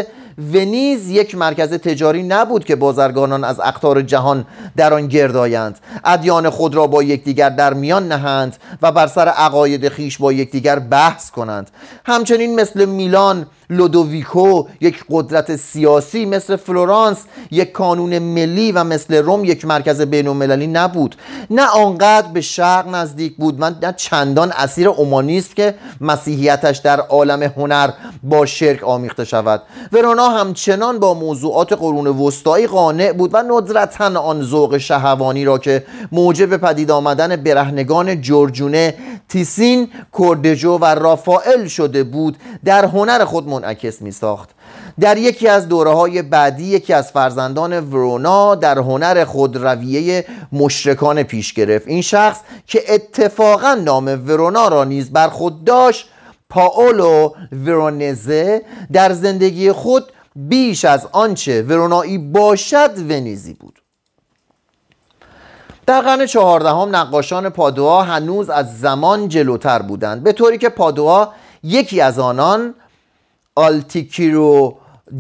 ونیز 0.52 1.11
یک 1.11 1.35
مرکز 1.35 1.73
تجاری 1.73 2.23
نبود 2.23 2.64
که 2.64 2.76
بازرگانان 2.76 3.45
از 3.45 3.61
اقطار 3.61 4.02
جهان 4.02 4.47
در 4.76 4.95
آن 4.95 5.09
گرد 5.09 5.38
آیند 5.38 5.78
ادیان 6.05 6.50
خود 6.50 6.75
را 6.75 6.87
با 6.87 7.02
یکدیگر 7.02 7.50
در 7.50 7.75
میان 7.75 8.09
نهند 8.09 8.57
و 8.83 8.93
بر 8.93 9.07
سر 9.07 9.28
عقاید 9.28 9.88
خویش 9.88 10.19
با 10.19 10.33
یکدیگر 10.33 10.78
بحث 10.78 11.31
کنند. 11.31 11.71
همچنین 12.07 12.61
مثل 12.61 12.85
میلان 12.85 13.47
لودویکو 13.71 14.65
یک 14.81 15.05
قدرت 15.11 15.57
سیاسی 15.57 16.25
مثل 16.25 16.57
فلورانس 16.57 17.17
یک 17.51 17.73
کانون 17.73 18.19
ملی 18.19 18.73
و 18.73 18.85
مثل 18.85 19.15
روم 19.15 19.45
یک 19.45 19.65
مرکز 19.65 20.01
بین 20.01 20.29
المللی 20.29 20.67
نبود. 20.67 21.17
نه 21.51 21.67
آنقدر 21.67 22.29
به 22.33 22.41
شرق 22.41 22.89
نزدیک 22.95 23.37
بود 23.37 23.61
من 23.61 23.77
نه 23.83 23.95
چندان 23.97 24.53
اسیر 24.53 24.89
اومانیست 24.89 25.57
که 25.57 25.75
مسیحیتش 26.01 26.79
در 26.79 27.01
عالم 27.01 27.43
هنر 27.43 27.91
با 28.23 28.47
شرک 28.47 28.85
آمیخته 28.85 29.25
شود. 29.25 29.63
ورونا 29.93 30.29
همچنان 30.29 30.99
با 30.99 31.15
موضوعات 31.15 31.73
قرون 31.73 32.07
وسطایی 32.07 32.67
قانع 32.67 33.13
بود 33.13 33.31
و 33.35 33.43
ندرتا 33.43 34.21
آن 34.21 34.43
ذوق 34.43 34.79
شهوانی 34.79 35.45
را 35.45 35.59
که 35.59 35.85
موجب 36.13 36.57
پدید 36.57 36.91
آمدن 36.91 37.37
برهنگان 37.37 38.21
جورجونه 38.21 38.95
تیسین 39.29 39.89
کوردجو 40.13 40.79
و 40.79 40.85
رافائل 40.85 41.67
شده 41.67 42.05
بود 42.05 42.37
در 42.65 42.85
هنر 42.85 43.25
خود 43.25 43.49
منعکس 43.59 44.03
می 44.03 44.11
ساخت 44.11 44.49
در 45.00 45.17
یکی 45.17 45.49
از 45.49 45.69
دوره 45.69 45.91
های 45.91 46.23
بعدی 46.23 46.65
یکی 46.65 46.93
از 46.93 47.12
فرزندان 47.12 47.81
ورونا 47.81 48.55
در 48.55 48.79
هنر 48.79 49.25
خود 49.25 49.57
رویه 49.57 50.25
مشرکان 50.53 51.23
پیش 51.23 51.53
گرفت. 51.53 51.88
این 51.88 52.03
شخص 52.03 52.41
که 52.67 52.95
اتفاقا 52.95 53.75
نام 53.75 54.07
ورونا 54.07 54.69
را 54.69 54.85
نیز 54.85 55.11
بر 55.11 55.29
خود 55.29 55.65
داشت 55.65 56.09
پاولو 56.50 57.31
ورونزه 57.53 58.62
در 58.93 59.12
زندگی 59.12 59.73
خود 59.73 60.12
بیش 60.37 60.85
از 60.85 61.07
آنچه 61.12 61.62
ورونایی 61.62 62.19
باشد 62.19 62.91
ونیزی 62.99 63.55
بود. 63.55 63.79
در 65.87 66.00
قرن 66.00 66.27
چهاردهم 66.27 66.97
نقاشان 66.97 67.49
پادوا 67.49 68.03
هنوز 68.03 68.50
از 68.50 68.81
زمان 68.81 69.29
جلوتر 69.29 69.83
بودند 69.83 70.23
به 70.23 70.33
طوری 70.33 70.59
که 70.59 70.69
پادوا 70.69 71.33
یکی 71.62 72.00
از 72.00 72.19
آنان 72.19 72.75
آلتیکیرو 73.59 74.77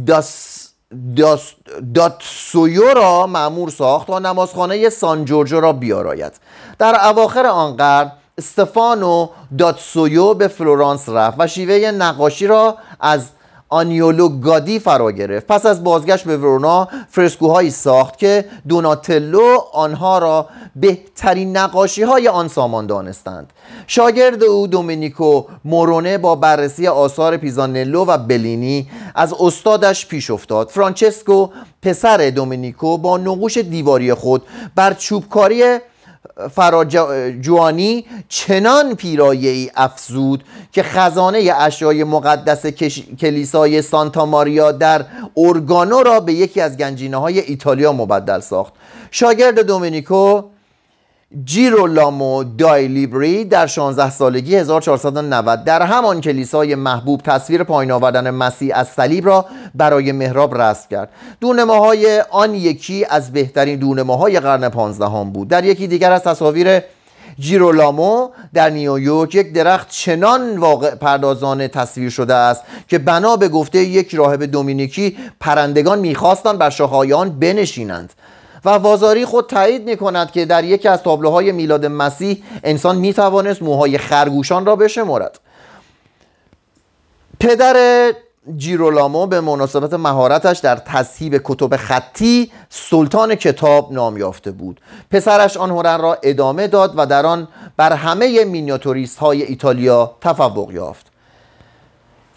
داس 0.06 0.68
داس 1.16 1.52
داتسویو 1.94 2.94
را 2.94 3.26
مأمور 3.26 3.70
ساخت 3.70 4.06
تا 4.06 4.18
نمازخانه 4.18 4.88
سان 4.88 5.24
جورجو 5.24 5.60
را 5.60 5.72
بیاراید. 5.72 6.32
در 6.78 7.08
اواخر 7.08 7.46
آن 7.46 7.76
قرن 7.76 8.12
استفانو 8.38 9.28
داتسویو 9.58 10.34
به 10.34 10.48
فلورانس 10.48 11.08
رفت 11.08 11.36
و 11.40 11.46
شیوه 11.46 11.90
نقاشی 11.90 12.46
را 12.46 12.76
از 13.00 13.28
آنیولو 13.68 14.28
گادی 14.28 14.78
فرا 14.78 15.12
گرفت. 15.12 15.46
پس 15.46 15.66
از 15.66 15.84
بازگشت 15.84 16.24
به 16.24 16.36
ورونا 16.36 16.88
فرسکوهایی 17.10 17.70
ساخت 17.70 18.18
که 18.18 18.44
دوناتلو 18.68 19.58
آنها 19.72 20.18
را 20.18 20.48
بهترین 20.76 21.56
نقاشی 21.56 22.02
های 22.02 22.28
آن 22.28 22.48
سامان 22.48 22.86
دانستند. 22.86 23.52
شاگرد 23.86 24.42
او 24.42 24.66
دومینیکو 24.66 25.44
مورونه 25.64 26.18
با 26.18 26.34
بررسی 26.34 26.86
آثار 26.86 27.36
پیزانلو 27.36 28.04
و 28.04 28.18
بلینی 28.18 28.88
از 29.14 29.34
استادش 29.40 30.06
پیش 30.06 30.30
افتاد. 30.30 30.68
فرانچسکو 30.68 31.48
پسر 31.82 32.30
دومینیکو 32.30 32.98
با 32.98 33.18
نقوش 33.18 33.58
دیواری 33.58 34.14
خود 34.14 34.42
بر 34.74 34.94
چوبکاری 34.94 35.78
فراجوانی 36.50 38.04
چنان 38.28 38.94
پیرایه 38.94 39.50
ای 39.50 39.70
افزود 39.76 40.44
که 40.72 40.82
خزانه 40.82 41.52
اشیای 41.56 42.04
مقدس 42.04 42.66
کلیسای 43.20 43.82
سانتا 43.82 44.26
ماریا 44.26 44.72
در 44.72 45.04
اورگانو 45.34 46.02
را 46.02 46.20
به 46.20 46.32
یکی 46.32 46.60
از 46.60 46.76
گنجینه 46.76 47.16
های 47.16 47.40
ایتالیا 47.40 47.92
مبدل 47.92 48.40
ساخت. 48.40 48.72
شاگرد 49.10 49.60
دومینیکو 49.60 50.42
جیرولامو 51.44 52.44
دای 52.44 52.88
لیبری 52.88 53.44
در 53.44 53.66
16 53.66 54.10
سالگی 54.10 54.56
1490 54.56 55.64
در 55.64 55.82
همان 55.82 56.20
کلیسای 56.20 56.74
محبوب 56.74 57.20
تصویر 57.22 57.64
پایین 57.64 57.90
آوردن 57.90 58.30
مسیح 58.30 58.76
از 58.76 58.88
صلیب 58.88 59.26
را 59.26 59.46
برای 59.74 60.12
محراب 60.12 60.60
رسم 60.60 60.88
کرد. 60.90 61.08
دونماهای 61.40 62.24
آن 62.30 62.54
یکی 62.54 63.04
از 63.10 63.32
بهترین 63.32 63.78
دونماهای 63.78 64.40
قرن 64.40 64.68
پانزدهم 64.68 65.30
بود. 65.32 65.48
در 65.48 65.64
یکی 65.64 65.86
دیگر 65.86 66.12
از 66.12 66.22
تصاویر 66.22 66.80
جیرولامو 67.38 68.28
در 68.54 68.70
نیویورک 68.70 69.34
یک 69.34 69.52
درخت 69.52 69.88
چنان 69.90 70.58
واقع 70.58 70.94
پردازانه 70.94 71.68
تصویر 71.68 72.10
شده 72.10 72.34
است 72.34 72.62
که 72.88 72.98
بنا 72.98 73.36
به 73.36 73.48
گفته 73.48 73.78
یک 73.78 74.14
راهب 74.14 74.44
دومینیکی 74.44 75.16
پرندگان 75.40 75.98
می‌خواستند 75.98 76.58
بر 76.58 76.70
شاخه‌های 76.70 77.12
آن 77.12 77.38
بنشینند. 77.38 78.12
و 78.64 78.70
وازاری 78.70 79.24
خود 79.24 79.46
تایید 79.46 79.90
می 79.90 79.96
کند 79.96 80.30
که 80.30 80.44
در 80.44 80.64
یکی 80.64 80.88
از 80.88 81.02
تابلوهای 81.02 81.52
میلاد 81.52 81.86
مسیح 81.86 82.42
انسان 82.64 82.96
می 82.96 83.12
توانست 83.14 83.62
موهای 83.62 83.98
خرگوشان 83.98 84.66
را 84.66 84.76
بشمرد. 84.76 85.40
پدر 87.40 88.12
جیرولامو 88.56 89.26
به 89.26 89.40
مناسبت 89.40 89.94
مهارتش 89.94 90.58
در 90.58 90.76
تصحیب 90.76 91.40
کتب 91.44 91.76
خطی 91.76 92.52
سلطان 92.68 93.34
کتاب 93.34 93.92
نام 93.92 94.16
یافته 94.16 94.50
بود. 94.50 94.80
پسرش 95.10 95.56
آن 95.56 95.70
هنر 95.70 95.98
را 95.98 96.18
ادامه 96.22 96.66
داد 96.66 96.94
و 96.96 97.06
در 97.06 97.26
آن 97.26 97.48
بر 97.76 97.92
همه 97.92 98.44
مینیاتوریست 98.44 99.18
های 99.18 99.42
ایتالیا 99.42 100.16
تفوق 100.20 100.70
یافت. 100.72 101.06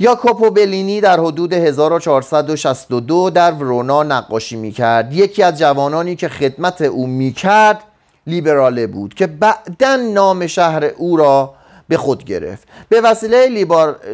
یاکوپو 0.02 0.50
بلینی 0.50 1.02
در 1.02 1.20
حدود 1.20 1.54
1462 1.54 3.30
در 3.30 3.52
ورونا 3.52 4.04
نقاشی 4.04 4.56
می‌کرد. 4.56 5.14
یکی 5.14 5.44
از 5.44 5.60
جوانانی 5.60 6.16
که 6.16 6.30
خدمت 6.30 6.82
او 6.82 7.08
می‌کرد 7.08 7.84
لیبراله 8.28 8.88
بود 8.88 9.14
که 9.14 9.28
بعدا 9.28 9.96
نام 9.96 10.48
شهر 10.48 10.86
او 10.86 11.18
را 11.18 11.54
به 11.88 11.98
خود 11.98 12.24
گرفت. 12.24 12.68
به 12.90 13.02
وسیله 13.02 13.66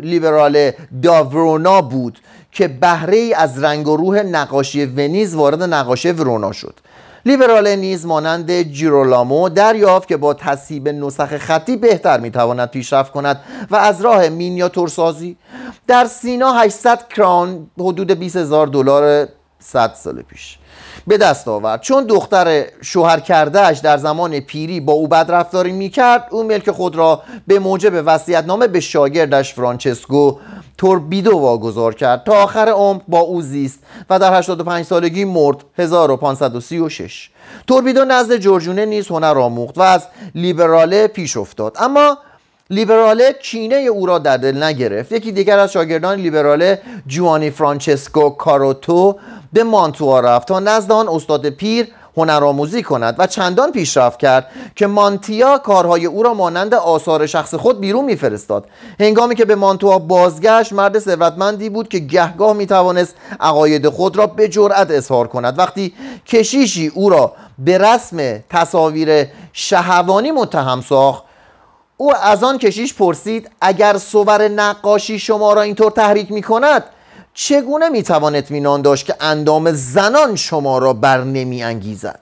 لیبراله 0.01 0.75
داورونا 1.03 1.82
بود 1.82 2.20
که 2.51 2.67
بهره 2.67 3.32
از 3.36 3.63
رنگ 3.63 3.88
و 3.88 3.98
روح 3.98 4.20
نقاشی 4.20 4.86
ونیز 4.86 5.36
وارد 5.36 5.63
نقاشی 5.63 6.12
ورونا 6.12 6.51
شد. 6.51 6.74
لیبرال 7.27 7.75
نیز 7.75 8.05
مانند 8.05 8.62
جیرولامو 8.62 9.50
دریافت 9.50 10.07
که 10.07 10.17
با 10.17 10.34
تصیب 10.34 10.89
نسخ 10.89 11.38
خطی 11.38 11.77
بهتر 11.77 12.19
می‌تواند 12.19 12.69
پیشرفت 12.69 13.12
کند 13.12 13.41
و 13.72 13.75
از 13.75 14.01
راه 14.01 14.29
مینیاتورسازی 14.29 15.38
در 15.88 16.05
سینا 16.05 16.53
800 16.53 17.07
کران 17.07 17.67
حدود 17.79 18.12
20 18.12 18.36
هزار 18.36 18.67
دلار 18.67 19.27
صد 19.59 19.93
سال 19.93 20.21
پیش. 20.21 20.57
به 21.07 21.17
دست 21.17 21.47
آورد. 21.47 21.81
چون 21.81 22.03
دختر 22.03 22.65
شوهر 22.81 23.19
کردهش 23.19 23.79
در 23.79 23.97
زمان 23.97 24.39
پیری 24.39 24.79
با 24.79 24.93
او 24.93 25.07
بد 25.07 25.31
رفتاری 25.31 25.71
می‌کرد 25.71 26.27
او 26.31 26.43
ملک 26.43 26.71
خود 26.71 26.95
را 26.95 27.21
به 27.47 27.59
موجب 27.59 28.09
نامه 28.47 28.67
به 28.67 28.79
شاگردش 28.79 29.53
فرانچسکو 29.53 30.37
توربیدو 30.77 31.37
واگذار 31.37 31.93
کرد. 31.93 32.23
تا 32.23 32.33
آخر 32.33 32.69
عمر 32.69 33.01
با 33.07 33.19
او 33.19 33.41
زیست 33.41 33.79
و 34.09 34.19
در 34.19 34.39
85 34.39 34.85
سالگی 34.85 35.25
مرد 35.25 35.57
1536 35.77 37.29
توربیدو 37.67 38.05
نزد 38.05 38.37
جورجونه 38.37 38.85
نیز 38.85 39.07
هنر 39.07 39.37
آموخت 39.39 39.77
و 39.77 39.81
از 39.81 40.07
لیبراله 40.35 41.07
پیش 41.07 41.37
افتاد. 41.37 41.77
اما 41.79 42.17
لیبراله 42.69 43.33
کینه 43.33 43.75
او 43.75 44.05
را 44.05 44.19
در 44.19 44.38
دل 44.38 44.63
نگرفت. 44.63 45.12
یکی 45.12 45.31
دیگر 45.31 45.59
از 45.59 45.71
شاگردان 45.71 46.19
لیبراله 46.19 46.81
جوانی 47.07 47.50
فرانچسکو 47.50 48.29
کاروتو 48.29 49.15
به 49.53 49.63
مانتوا 49.63 50.19
رفت 50.19 50.47
تا 50.47 50.59
نزد 50.59 50.91
آن 50.91 51.09
استاد 51.09 51.50
پیر 51.50 51.88
هنرآموزی 52.17 52.83
کند 52.83 53.15
و 53.17 53.27
چندان 53.27 53.71
پیشرفت 53.71 54.19
کرد 54.19 54.47
که 54.75 54.88
مانتیا 54.88 55.57
کارهای 55.57 56.05
او 56.05 56.24
را 56.24 56.33
مانند 56.33 56.74
آثار 56.74 57.25
شخص 57.25 57.55
خود 57.55 57.79
بیرون 57.79 58.05
میفرستاد. 58.05 58.65
هنگامی 59.00 59.36
که 59.36 59.45
به 59.45 59.55
مانتوا 59.55 60.00
بازگشت 60.00 60.74
مرد 60.74 61.00
ثروتمندی 61.00 61.69
بود 61.69 61.89
که 61.89 62.00
گهگاه 62.00 62.53
می‌توانست 62.53 63.15
عقاید 63.39 63.89
خود 63.89 64.17
را 64.17 64.27
به 64.27 64.47
جرأت 64.47 64.91
اظهار 64.91 65.27
کند. 65.27 65.59
وقتی 65.59 65.93
کشیشی 66.25 66.88
او 66.88 67.09
را 67.09 67.33
به 67.59 67.77
رسم 67.77 68.39
تصاویر 68.50 69.27
شهوانی 69.53 70.31
متهم 70.31 70.81
ساخت 70.81 71.26
او 71.98 72.16
از 72.16 72.44
آن 72.44 72.58
کشیش 72.58 72.94
پرسید 72.94 73.50
اگر 73.62 73.98
صور 73.98 74.48
نقاشی 74.48 75.20
شما 75.20 75.54
را 75.54 75.62
اینطور 75.62 75.92
تحریک 75.92 76.32
می 76.32 76.42
کند 76.42 76.84
چگونه 77.34 77.89
می 77.89 78.04
توان 78.04 78.42
داشت 78.82 79.06
که 79.06 79.16
اندام 79.20 79.72
زنان 79.72 80.36
شما 80.36 80.77
را 80.77 80.94
بر 80.94 81.24
نمی 81.24 81.63
انگیزد؟ 81.63 82.20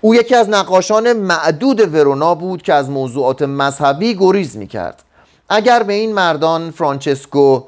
او 0.00 0.14
یکی 0.14 0.34
از 0.34 0.48
نقاشان 0.48 1.12
معدود 1.12 1.94
ورونا 1.94 2.34
بود 2.34 2.62
که 2.62 2.74
از 2.74 2.90
موضوعات 2.90 3.42
مذهبی 3.42 4.14
گریز 4.14 4.56
می 4.56 4.66
کرد 4.66 5.02
اگر 5.48 5.82
به 5.82 5.92
این 5.92 6.12
مردان 6.12 6.70
فرانچسکو 6.70 7.62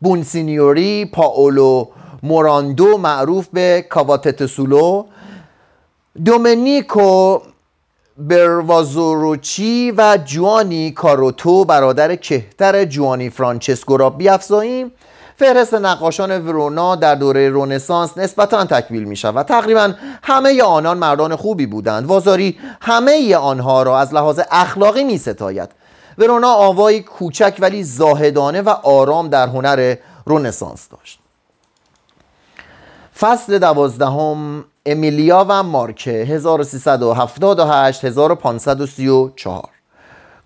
بونسینیوری 0.00 1.04
پاولو 1.04 1.86
موراندو 2.22 2.98
معروف 2.98 3.46
به 3.52 3.86
کاواتتسولو 3.90 5.04
دومنیکو 6.24 7.38
بروازوروچی 8.18 9.92
و 9.96 10.18
جووانی 10.24 10.90
کاروتو 10.90 11.64
برادر 11.64 12.16
کهتر 12.16 12.84
جووانی 12.84 13.30
فرانچسکو 13.30 13.96
را 13.96 14.10
بیافزاییم. 14.10 14.92
فهرست 15.36 15.74
نقاشان 15.74 16.46
ورونا 16.46 16.96
در 16.96 17.14
دوره 17.14 17.48
رنسانس 17.48 18.18
نسبتا 18.18 18.64
تکمیل 18.64 19.04
می 19.04 19.16
شود 19.16 19.46
تقریبا 19.46 19.94
همه 20.22 20.62
آنان 20.62 20.98
مردان 20.98 21.36
خوبی 21.36 21.66
بودند. 21.66 22.06
وازاری 22.06 22.58
همه 22.80 23.36
آنها 23.36 23.82
را 23.82 23.98
از 23.98 24.14
لحاظ 24.14 24.40
اخلاقی 24.50 25.04
می 25.04 25.18
ستاید 25.18 25.70
ورونا 26.18 26.52
آوایی 26.52 27.02
کوچک 27.02 27.56
ولی 27.58 27.82
زاهدانه 27.82 28.62
و 28.62 28.68
آرام 28.68 29.28
در 29.28 29.46
هنر 29.46 29.96
رونسانس 30.24 30.88
داشت. 30.88 31.20
فصل 33.18 33.58
دوازدهم 33.58 34.64
امیلیا 34.86 35.46
و 35.48 35.62
مارکه 35.62 36.10
1378 36.10 38.04
1534 38.04 39.68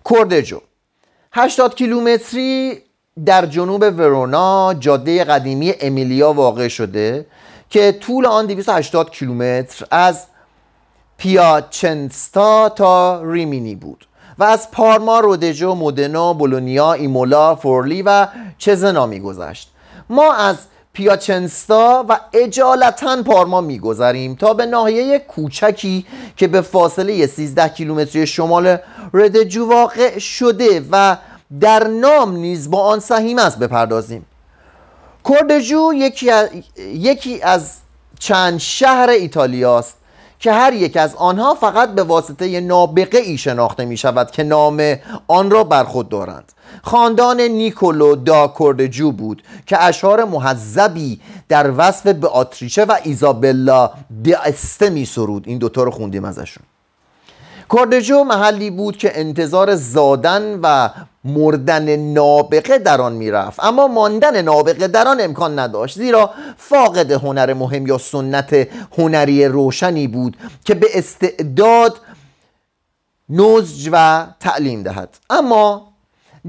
کوردجو 0.03 0.61
80 1.33 1.75
کیلومتری 1.75 2.81
در 3.25 3.45
جنوب 3.45 3.81
ورونا 3.81 4.73
جاده 4.73 5.23
قدیمی 5.23 5.73
امیلیا 5.81 6.33
واقع 6.33 6.67
شده 6.67 7.25
که 7.69 7.91
طول 7.91 8.25
آن 8.25 8.45
280 8.45 9.11
کیلومتر 9.11 9.85
از 9.91 10.25
پیاچنستا 11.17 12.69
تا 12.69 13.21
ریمینی 13.23 13.75
بود 13.75 14.05
و 14.39 14.43
از 14.43 14.71
پارما، 14.71 15.19
رودجو، 15.19 15.75
مودنا، 15.75 16.33
بولونیا، 16.33 16.93
ایمولا، 16.93 17.55
فورلی 17.55 18.01
و 18.01 18.27
چزنا 18.57 19.05
میگذشت. 19.05 19.71
ما 20.09 20.33
از 20.33 20.57
پیاچنستا 20.93 22.05
و 22.09 22.19
اجالتا 22.33 23.23
پارما 23.23 23.61
میگذریم 23.61 24.35
تا 24.35 24.53
به 24.53 24.65
ناحیه 24.65 25.19
کوچکی 25.19 26.05
که 26.37 26.47
به 26.47 26.61
فاصله 26.61 27.27
13 27.27 27.69
کیلومتری 27.69 28.27
شمال 28.27 28.77
ردجو 29.13 29.65
واقع 29.65 30.19
شده 30.19 30.85
و 30.91 31.17
در 31.59 31.87
نام 31.87 32.35
نیز 32.35 32.71
با 32.71 32.83
آن 32.83 32.99
سهیم 32.99 33.39
است 33.39 33.59
بپردازیم. 33.59 34.25
کوردجو 35.23 35.93
یکی 35.93 36.31
از, 36.31 36.49
یکی 36.77 37.41
از 37.41 37.77
چند 38.19 38.59
شهر 38.59 39.09
ایتالیاست 39.09 39.97
که 40.41 40.51
هر 40.51 40.73
یک 40.73 40.97
از 40.97 41.15
آنها 41.15 41.55
فقط 41.55 41.89
به 41.89 42.03
واسطه 42.03 42.59
نابغه 42.61 43.17
ای 43.17 43.37
شناخته 43.37 43.85
می 43.85 43.97
شود 43.97 44.31
که 44.31 44.43
نام 44.43 44.95
آن 45.27 45.51
را 45.51 45.63
بر 45.63 45.83
خود 45.83 46.09
دارند. 46.09 46.51
خاندان 46.83 47.41
نیکولو 47.41 48.15
دا 48.15 48.47
کوردجو 48.47 49.11
بود 49.11 49.43
که 49.65 49.83
اشعار 49.83 50.23
محذبی 50.23 51.21
در 51.49 51.71
وصف 51.77 52.07
به 52.07 52.27
آتریچه 52.27 52.85
و 52.85 52.95
ایزابلا 53.03 53.89
دسته 54.25 54.89
می 54.89 55.05
سرود. 55.05 55.43
این 55.47 55.57
دوتا 55.57 55.83
رو 55.83 55.91
خوندیم 55.91 56.25
ازشون. 56.25 56.63
کوردجو 57.69 58.23
محلی 58.23 58.71
بود 58.71 58.97
که 58.97 59.19
انتظار 59.19 59.75
زادن 59.75 60.59
و 60.63 60.89
مردن 61.23 61.95
نابغه 61.95 62.77
در 62.77 63.01
آن 63.01 63.13
می‌رفت. 63.13 63.63
اما 63.63 63.87
ماندن 63.87 64.41
نابغه 64.41 64.87
در 64.87 65.07
آن 65.07 65.21
امکان 65.21 65.59
نداشت. 65.59 65.97
زیرا 65.97 66.29
فاقد 66.57 67.11
هنر 67.11 67.53
مهم 67.53 67.87
یا 67.87 67.97
سنت 67.97 68.67
هنری 68.97 69.45
روشنی 69.45 70.07
بود 70.07 70.37
که 70.65 70.75
به 70.75 70.87
استعداد 70.93 71.97
نزج 73.29 73.89
و 73.91 74.27
تعلیم 74.39 74.83
دهد. 74.83 75.17
اما 75.29 75.91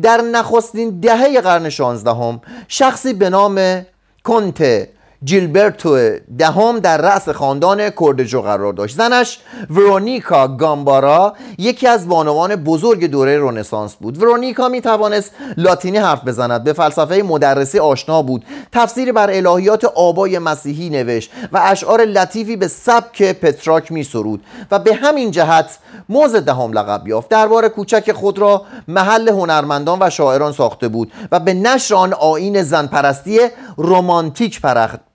در 0.02 0.20
نخستین 0.20 1.00
دهه 1.00 1.40
قرن 1.40 1.68
شانزدهم 1.68 2.40
شخصی 2.68 3.12
به 3.12 3.30
نام 3.30 3.86
کنت 4.24 4.88
جیلبرتو 5.24 5.98
دهم 6.38 6.78
در 6.78 6.98
رأس 6.98 7.28
خاندان 7.28 7.90
کوردجو 7.90 8.42
قرار 8.42 8.72
داشت. 8.72 8.96
زنش 8.96 9.38
ورونیکا 9.70 10.48
گامبارا 10.48 11.34
یکی 11.58 11.86
از 11.86 12.08
بانوان 12.08 12.56
بزرگ 12.56 13.06
دوره 13.06 13.38
رونسانس 13.38 13.94
بود. 13.94 14.22
ورونیکا 14.22 14.68
می 14.68 14.80
توانست 14.80 15.30
لاتینی 15.56 15.98
حرف 15.98 16.24
بزند. 16.24 16.64
به 16.64 16.72
فلسفه 16.72 17.22
مدرسی 17.22 17.78
آشنا 17.78 18.22
بود. 18.22 18.44
تفسیری 18.72 19.12
بر 19.12 19.30
الهیات 19.30 19.84
آبای 19.84 20.38
مسیحی 20.38 20.90
نوشت 20.90 21.30
و 21.52 21.60
اشعار 21.62 22.04
لطیفی 22.04 22.56
به 22.56 22.68
سبک 22.68 23.22
پتراک 23.40 23.92
می 23.92 24.04
سرود 24.04 24.44
و 24.70 24.78
به 24.78 24.94
همین 24.94 25.30
جهت 25.30 25.78
موز 26.08 26.36
دهم 26.36 26.72
لقب 26.72 27.08
یافت. 27.08 27.28
دربار 27.28 27.68
کوچک 27.68 28.12
خود 28.12 28.38
را 28.38 28.62
محل 28.88 29.28
هنرمندان 29.28 29.98
و 30.00 30.10
شاعران 30.10 30.52
ساخته 30.52 30.88
بود 30.88 31.12
و 31.32 31.40
به 31.40 31.54
نشر 31.54 31.94
آن 31.94 32.12
آین 32.12 32.62
زنپرستی 32.62 33.38
رمانتیک 33.78 34.60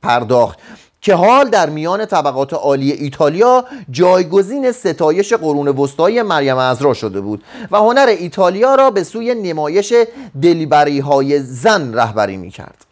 پرداخت 0.08 0.60
که 1.02 1.15
حال 1.15 1.50
در 1.50 1.70
میان 1.70 2.06
طبقات 2.06 2.54
عالی 2.54 2.91
ایتالیا 2.91 3.65
جایگزین 3.91 4.72
ستایش 4.72 5.34
قرون 5.34 5.67
وسطایی 5.67 6.22
مریم 6.22 6.58
ازرا 6.58 6.93
شده 6.93 7.22
بود 7.22 7.43
و 7.72 7.78
هنر 7.78 8.06
ایتالیا 8.20 8.76
را 8.76 8.91
به 8.91 9.04
سوی 9.04 9.36
نمایش 9.36 9.93
دلیبری 10.41 11.00
های 11.00 11.39
زن 11.39 11.93
رهبری 11.93 12.38
می 12.38 12.52
کرد 12.52 12.86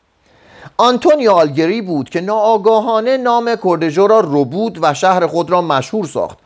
آنتونیو 0.78 1.32
آلگری 1.32 1.82
بود 1.82 2.10
که 2.10 2.21
ناآگاهانه 2.21 3.17
نام 3.17 3.56
کردژو 3.63 4.08
را 4.08 4.19
ربود 4.19 4.80
و 4.82 4.93
شهر 4.93 5.28
خود 5.28 5.49
را 5.49 5.62
مشهور 5.62 6.06
ساخت. 6.06 6.38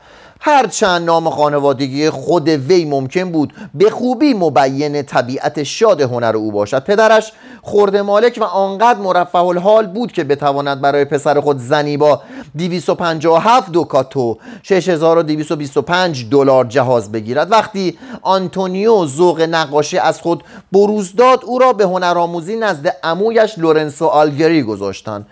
هرچند 0.41 1.05
نام 1.05 1.29
خانوادگی 1.29 2.09
خود 2.09 2.47
وی 2.47 2.85
ممکن 2.85 3.31
بود 3.31 3.53
به 3.73 3.89
خوبی 3.89 4.33
مبین 4.33 5.01
طبیعت 5.01 5.63
شاد 5.63 6.01
هنر 6.01 6.37
او 6.37 6.51
باشد. 6.51 6.83
پدرش 6.83 7.31
خورده 7.61 8.01
مالک 8.01 8.37
و 8.41 8.43
آنقدر 8.43 8.99
مرفه 8.99 9.35
الحال 9.35 9.87
بود 9.87 10.11
که 10.11 10.23
بتواند 10.23 10.81
برای 10.81 11.05
پسر 11.05 11.39
خود 11.39 11.57
زنی 11.57 11.97
با 11.97 12.21
257 12.57 13.71
دوکاتو 13.71 14.37
6225 14.63 16.29
دلار 16.29 16.65
جهاز 16.65 17.11
بگیرد. 17.11 17.51
وقتی 17.51 17.97
آنتونیو 18.21 19.05
ذوق 19.05 19.41
نقاشی 19.41 19.97
از 19.97 20.21
خود 20.21 20.43
بروز 20.71 21.15
داد 21.15 21.45
او 21.45 21.59
را 21.59 21.73
به 21.73 21.83
هنرآموزی 21.83 22.55
نزد 22.55 22.95
عمویش 23.03 23.59
لورنسو 23.59 24.05
آلگری 24.05 24.63
گذاشتند. 24.63 25.25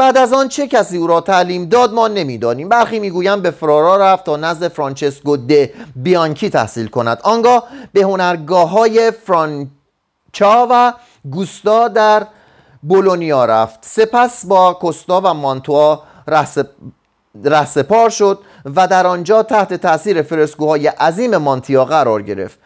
بعد 0.00 0.18
از 0.18 0.32
آن 0.32 0.48
چه 0.48 0.66
کسی 0.66 0.96
او 0.96 1.06
را 1.06 1.20
تعلیم 1.20 1.64
داد 1.64 1.92
ما 1.92 2.08
نمی‌دانیم. 2.08 2.68
برخی 2.68 2.98
می‌گویند 2.98 3.42
به 3.42 3.50
فرارا 3.50 3.96
رفت 3.96 4.24
تا 4.24 4.36
نزد 4.36 4.68
فرانچسکو 4.68 5.36
د 5.36 5.52
بیانکی 5.96 6.50
تحصیل 6.50 6.86
کند. 6.86 7.18
آنگاه 7.22 7.64
به 7.92 8.02
هنرگاه 8.02 8.70
های 8.70 9.10
فرانچا 9.10 10.66
و 10.70 10.92
کوستا 11.30 11.88
در 11.88 12.26
بولونیا 12.82 13.44
رفت. 13.44 13.78
سپس 13.82 14.46
با 14.46 14.72
کوستا 14.72 15.20
و 15.24 15.34
مانتوا 15.34 16.02
رهسپار 17.44 18.10
شد 18.10 18.38
و 18.76 18.86
در 18.88 19.06
آنجا 19.06 19.42
تحت 19.42 19.74
تاثیر 19.74 20.22
فرسکوهای 20.22 20.86
عظیم 20.86 21.36
مانتیا 21.36 21.84
قرار 21.84 22.22
گرفت. 22.22 22.58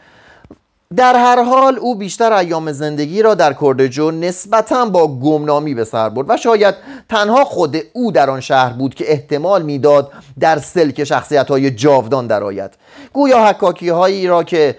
در 0.97 1.17
هر 1.17 1.43
حال 1.43 1.79
او 1.79 1.95
بیشتر 1.95 2.33
ایام 2.33 2.73
زندگی 2.73 3.23
را 3.23 3.35
در 3.35 3.53
کردجو 3.53 4.11
نسبتا 4.11 4.85
با 4.85 5.09
گمنامی 5.09 5.75
به 5.75 5.85
سر 5.85 6.09
برد 6.09 6.31
و 6.31 6.37
شاید 6.37 6.75
تنها 7.09 7.45
خود 7.45 7.77
او 7.93 8.13
در 8.13 8.31
آن 8.31 8.41
شهر 8.41 8.73
بود 8.73 8.95
که 8.95 9.13
احتمال 9.13 9.63
می‌داد 9.63 10.13
در 10.41 10.59
سلک 10.59 11.05
شخصیت 11.05 11.49
های 11.49 11.71
جاودان 11.71 12.27
درآید. 12.27 12.71
گویا 13.13 13.47
حکاکی 13.47 13.89
هایی 13.89 14.27
را 14.27 14.43
که 14.45 14.77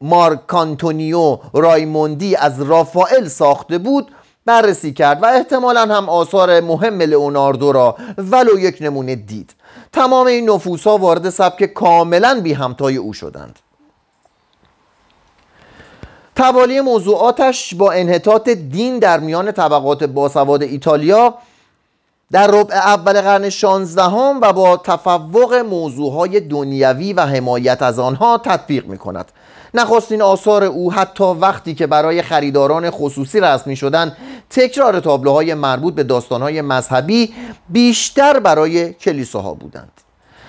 مارکانتونیو 0.00 1.38
رایموندی 1.54 2.36
از 2.36 2.62
رافائل 2.62 3.28
ساخته 3.28 3.78
بود 3.78 4.10
بررسی 4.46 4.92
کرد 4.92 5.22
و 5.22 5.26
احتمالا 5.26 5.80
هم 5.80 6.08
آثار 6.08 6.60
مهم 6.60 7.02
لئوناردو 7.02 7.72
را 7.72 7.96
ولو 8.18 8.58
یک 8.58 8.78
نمونه 8.80 9.14
دید. 9.14 9.54
تمام 9.92 10.26
این 10.26 10.50
نفوس 10.50 10.86
ها 10.86 10.98
وارد 10.98 11.30
سبک 11.30 11.64
کاملا 11.64 12.40
بی 12.44 12.52
همتای 12.52 12.96
او 12.96 13.12
شدند. 13.12 13.58
توالی 16.40 16.80
موضوعاتش 16.80 17.74
با 17.74 17.92
انحطاط 17.92 18.48
دین 18.48 18.98
در 18.98 19.20
میان 19.20 19.52
طبقات 19.52 20.04
باسواد 20.04 20.62
ایتالیا 20.62 21.34
در 22.32 22.46
ربع 22.46 22.74
اول 22.74 23.20
قرن 23.20 23.50
شانزدهم 23.50 24.38
و 24.40 24.52
با 24.52 24.76
تفوق 24.76 25.54
موضوعهای 25.54 26.40
دنیوی 26.40 27.12
و 27.12 27.20
حمایت 27.20 27.82
از 27.82 27.98
آنها 27.98 28.38
تطبیق 28.38 28.86
می 28.86 28.98
کند 28.98 29.32
نخستین 29.74 30.22
آثار 30.22 30.64
او 30.64 30.92
حتی 30.92 31.24
وقتی 31.24 31.74
که 31.74 31.86
برای 31.86 32.22
خریداران 32.22 32.90
خصوصی 32.90 33.40
رسم 33.40 33.70
می 33.70 33.76
شدن 33.76 34.16
تکرار 34.50 35.00
تابلوهای 35.00 35.54
مربوط 35.54 35.94
به 35.94 36.02
داستانهای 36.02 36.62
مذهبی 36.62 37.34
بیشتر 37.68 38.38
برای 38.38 38.92
کلیساها 38.92 39.54
بودند. 39.54 39.92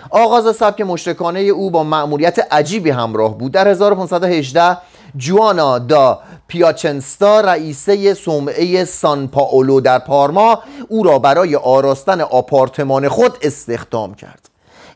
آغاز 0.09 0.55
سبک 0.55 0.81
مشرکانه 0.81 1.39
او 1.39 1.71
با 1.71 1.83
مأموریت 1.83 2.47
عجیبی 2.51 2.89
همراه 2.89 3.37
بود. 3.37 3.51
در 3.51 3.67
1518 3.67 4.77
جوانا 5.17 5.79
دا 5.79 6.19
پیاچنستا 6.47 7.41
رئیسه 7.41 8.13
سومعه 8.13 8.85
سان 8.85 9.27
پاولو 9.27 9.81
در 9.81 9.99
پارما 9.99 10.63
او 10.87 11.03
را 11.03 11.19
برای 11.19 11.55
آراستن 11.55 12.21
آپارتمان 12.21 13.07
خود 13.09 13.37
استخدام 13.41 14.13
کرد. 14.13 14.49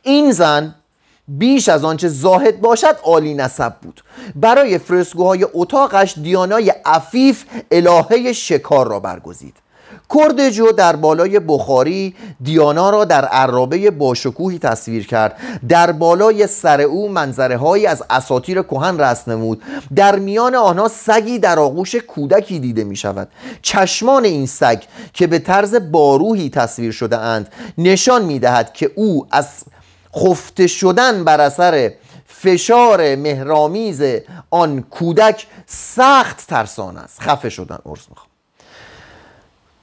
این 0.04 0.32
زن 0.32 0.76
بیش 1.28 1.70
از 1.70 1.84
آنچه 1.84 2.08
زاهد 2.08 2.62
باشد 2.62 2.96
عالی 3.04 3.34
نسب 3.34 3.74
بود. 3.82 4.02
برای 4.36 4.78
فرسکوهای 4.78 5.46
اتاقش 5.54 6.18
دیانای 6.18 6.70
عفیف 6.86 7.46
الهه 7.72 8.34
شکار 8.34 8.88
را 8.88 9.00
برگزید. 9.00 9.56
کردجو 10.14 10.72
در 10.72 10.96
بالای 10.96 11.40
بخاری 11.40 12.16
دیانا 12.42 12.90
را 12.90 13.06
در 13.06 13.26
عرابه 13.26 13.92
باشکوهی 13.92 14.60
تصویر 14.60 15.08
کرد. 15.08 15.38
در 15.70 15.92
بالای 15.92 16.48
سر 16.48 16.82
او 16.82 17.10
منظره 17.10 17.58
هایی 17.58 17.88
از 17.88 18.04
اساتیر 18.10 18.62
کهن 18.62 19.00
رسم 19.00 19.32
نمود. 19.32 19.62
در 19.96 20.20
میان 20.20 20.56
آنها 20.56 20.88
سگی 20.88 21.40
در 21.40 21.60
آغوش 21.60 21.96
کودکی 21.96 22.60
دیده 22.60 22.84
می 22.84 22.96
شود 22.96 23.28
چشمان 23.62 24.26
این 24.26 24.46
سگ 24.46 24.84
که 25.14 25.28
به 25.28 25.40
طرز 25.40 25.76
باروهی 25.92 26.50
تصویر 26.50 26.92
شده 26.92 27.18
اند 27.18 27.52
نشان 27.78 28.26
می 28.26 28.40
دهد 28.40 28.74
که 28.74 28.92
او 28.96 29.28
از 29.32 29.48
خفته 30.16 30.68
شدن 30.68 31.24
بر 31.24 31.42
اثر 31.42 31.92
فشار 32.26 33.16
مهرامیز 33.16 34.02
آن 34.50 34.82
کودک 34.82 35.48
سخت 35.66 36.48
ترسان 36.48 36.98
است. 36.98 37.22
خفه 37.22 37.50
شدن 37.50 37.78
ارز 37.86 38.02
می‌خوام. 38.10 38.35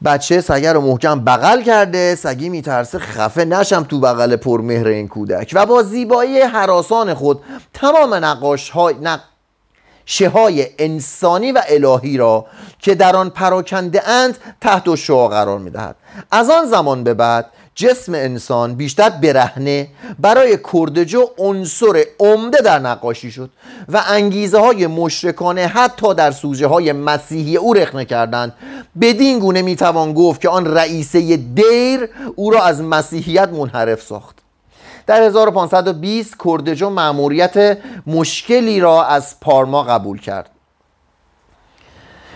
بچه 0.04 0.40
سگه 0.40 0.72
رو 0.72 0.80
محکم 0.80 1.20
بغل 1.20 1.62
کرده 1.62 2.14
سگی 2.14 2.48
میترسه 2.48 2.98
خفه 2.98 3.44
نشم 3.44 3.82
تو 3.82 4.00
بغل 4.00 4.36
پرمهر 4.36 4.88
این 4.88 5.08
کودک. 5.08 5.50
و 5.54 5.66
با 5.66 5.82
زیبایی 5.82 6.40
حراسان 6.40 7.14
خود 7.14 7.40
تمام 7.74 8.14
نقاش 8.14 8.70
های 8.70 8.94
نقشه 9.02 10.28
های 10.28 10.66
انسانی 10.78 11.52
و 11.52 11.62
الهی 11.68 12.16
را 12.16 12.46
که 12.78 12.94
در 12.94 13.16
آن 13.16 13.30
پراکنده 13.30 14.08
اند 14.08 14.38
تحت 14.60 14.94
شعا 14.94 15.28
قرار 15.28 15.58
می‌دهد. 15.58 15.96
از 16.30 16.50
آن 16.50 16.66
زمان 16.66 17.04
به 17.04 17.14
بعد 17.14 17.46
جسم 17.74 18.14
انسان 18.14 18.74
بیشتر 18.74 19.10
برهنه 19.10 19.88
برای 20.18 20.58
کردجو 20.72 21.26
عنصر 21.38 22.04
عمده 22.20 22.58
در 22.58 22.78
نقاشی 22.78 23.30
شد 23.30 23.50
و 23.88 24.02
انگیزه 24.06 24.58
های 24.58 24.86
مشرکانه 24.86 25.66
حتی 25.66 26.14
در 26.14 26.30
سوژه 26.30 26.66
های 26.66 26.92
مسیحی 26.92 27.56
او 27.56 27.74
رخنه 27.74 28.04
کردند. 28.04 28.52
بدین 29.00 29.38
گونه 29.38 29.62
می‌توان 29.62 30.12
گفت 30.12 30.40
که 30.40 30.48
آن 30.48 30.66
رئیسه 30.66 31.36
دیر 31.36 32.08
او 32.36 32.50
را 32.50 32.62
از 32.62 32.82
مسیحیت 32.82 33.48
منحرف 33.48 34.02
ساخت. 34.02 34.38
در 35.06 35.22
1520 35.22 36.34
کردجو 36.44 36.90
مأموریت 36.90 37.78
مشکلی 38.06 38.80
را 38.80 39.04
از 39.04 39.40
پارما 39.40 39.82
قبول 39.82 40.20
کرد. 40.20 40.50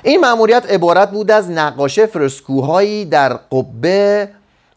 این 0.02 0.20
مأموریت 0.20 0.66
عبارت 0.70 1.10
بود 1.10 1.30
از 1.30 1.50
نقاشه 1.50 2.06
فرسکوهایی 2.06 3.04
در 3.04 3.32
قبه 3.32 4.28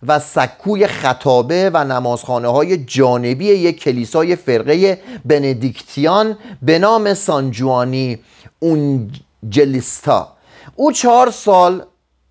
و 0.07 0.19
سکوی 0.19 0.87
خطابه 0.87 1.71
و 1.73 1.83
نمازخانه 1.83 2.47
های 2.47 2.77
جانبی 2.77 3.45
یک 3.45 3.79
کلیسای 3.79 4.35
فرقه 4.35 5.01
بندیکتیان 5.25 6.37
به 6.61 6.79
نام 6.79 7.13
سانجوانی 7.13 8.19
اونجلیستا. 8.59 10.27
او 10.75 10.91
چهار 10.91 11.31
سال 11.31 11.83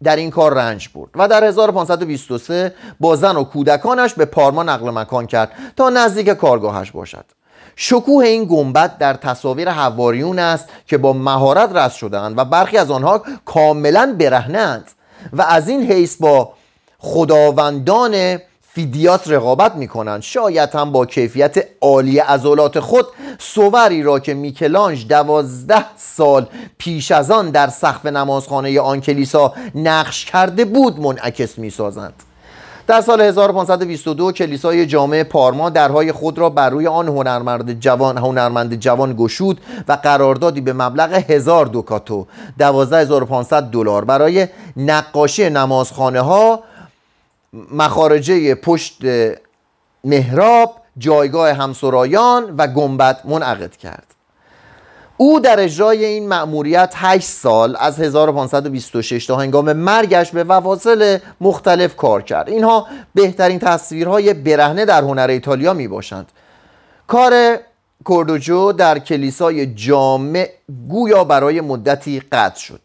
در 0.02 0.16
این 0.16 0.30
کار 0.30 0.54
رنج 0.54 0.88
برد 0.94 1.10
و 1.14 1.28
در 1.28 1.44
1523 1.44 2.74
با 3.00 3.16
زن 3.16 3.36
و 3.36 3.44
کودکانش 3.44 4.14
به 4.14 4.24
پارما 4.24 4.62
نقل 4.62 4.90
مکان 4.90 5.26
کرد 5.26 5.52
تا 5.76 5.90
نزدیک 5.90 6.28
کارگاهش 6.28 6.90
باشد. 6.90 7.24
شکوه 7.76 8.24
این 8.24 8.44
گنبد 8.44 8.98
در 8.98 9.14
تصاویر 9.14 9.70
حواریون 9.70 10.38
است 10.38 10.68
که 10.86 10.98
با 10.98 11.12
مهارت 11.12 11.72
رسم 11.72 11.96
شدهاند 11.96 12.38
و 12.38 12.44
برخی 12.44 12.78
از 12.78 12.90
آنها 12.90 13.22
کاملا 13.44 14.16
برهنند 14.18 14.90
و 15.32 15.42
از 15.42 15.68
این 15.68 15.92
حیث 15.92 16.16
با 16.16 16.52
خداوندان 16.98 18.38
فیدیاس 18.72 19.20
رقابت 19.26 19.74
می‌کنند 19.74 20.22
شاید 20.22 20.70
هم 20.74 20.92
با 20.92 21.06
کیفیت 21.06 21.64
عالی 21.80 22.18
عضلات 22.18 22.80
خود 22.80 23.06
سوری 23.38 24.02
را 24.02 24.18
که 24.18 24.34
میکلانج 24.34 25.06
دوازده 25.06 25.84
سال 25.96 26.46
پیش 26.78 27.10
از 27.10 27.30
آن 27.30 27.50
در 27.50 27.68
سقف 27.68 28.06
نمازخانه 28.06 28.80
آن 28.80 29.00
کلیسا 29.00 29.54
نقش 29.74 30.24
کرده 30.24 30.64
بود 30.64 31.00
منعکس 31.00 31.58
می‌سازند. 31.58 32.22
در 32.86 33.00
سال 33.00 33.20
1522 33.20 34.32
کلیسای 34.32 34.86
جامع 34.86 35.22
پارما 35.22 35.70
درهای 35.70 36.12
خود 36.12 36.38
را 36.38 36.50
بر 36.50 36.70
روی 36.70 36.86
آن 36.86 37.08
هنرمند 37.08 37.80
جوان 37.80 38.18
هنرمند 38.18 38.74
جوان 38.74 39.14
گشود 39.16 39.60
و 39.88 39.92
قراردادی 39.92 40.60
به 40.60 40.72
مبلغ 40.72 41.12
هزار 41.12 41.66
دوکاتو 41.66 42.26
12500 42.58 43.62
دلار 43.62 44.04
برای 44.04 44.48
نقاشی 44.76 45.50
نمازخانه 45.50 46.20
ها 46.20 46.62
مخارجه 47.52 48.54
پشت 48.54 49.02
محراب 50.04 50.74
جایگاه 50.98 51.52
همسرایان 51.52 52.54
و 52.58 52.66
گنبد 52.66 53.20
منعقد 53.24 53.76
کرد. 53.76 54.06
او 55.16 55.40
در 55.40 55.60
اجرای 55.60 56.04
این 56.04 56.28
مأموریت 56.28 56.92
8 56.96 57.28
سال 57.28 57.76
از 57.80 58.00
1526 58.00 59.26
تا 59.26 59.36
هنگام 59.36 59.72
مرگش 59.72 60.30
به 60.30 60.44
وفاصل 60.44 61.18
مختلف 61.40 61.96
کار 61.96 62.22
کرد. 62.22 62.48
اینها 62.48 62.86
بهترین 63.14 63.58
تصویرهای 63.58 64.34
برهنه 64.34 64.84
در 64.84 65.02
هنر 65.02 65.26
ایتالیا 65.30 65.74
می 65.74 65.88
باشند. 65.88 66.32
کار 67.06 67.58
کوردوجو 68.04 68.72
در 68.72 68.98
کلیسای 68.98 69.66
جامع 69.66 70.50
گویا 70.88 71.24
برای 71.24 71.60
مدتی 71.60 72.20
قطع 72.20 72.60
شد. 72.60 72.80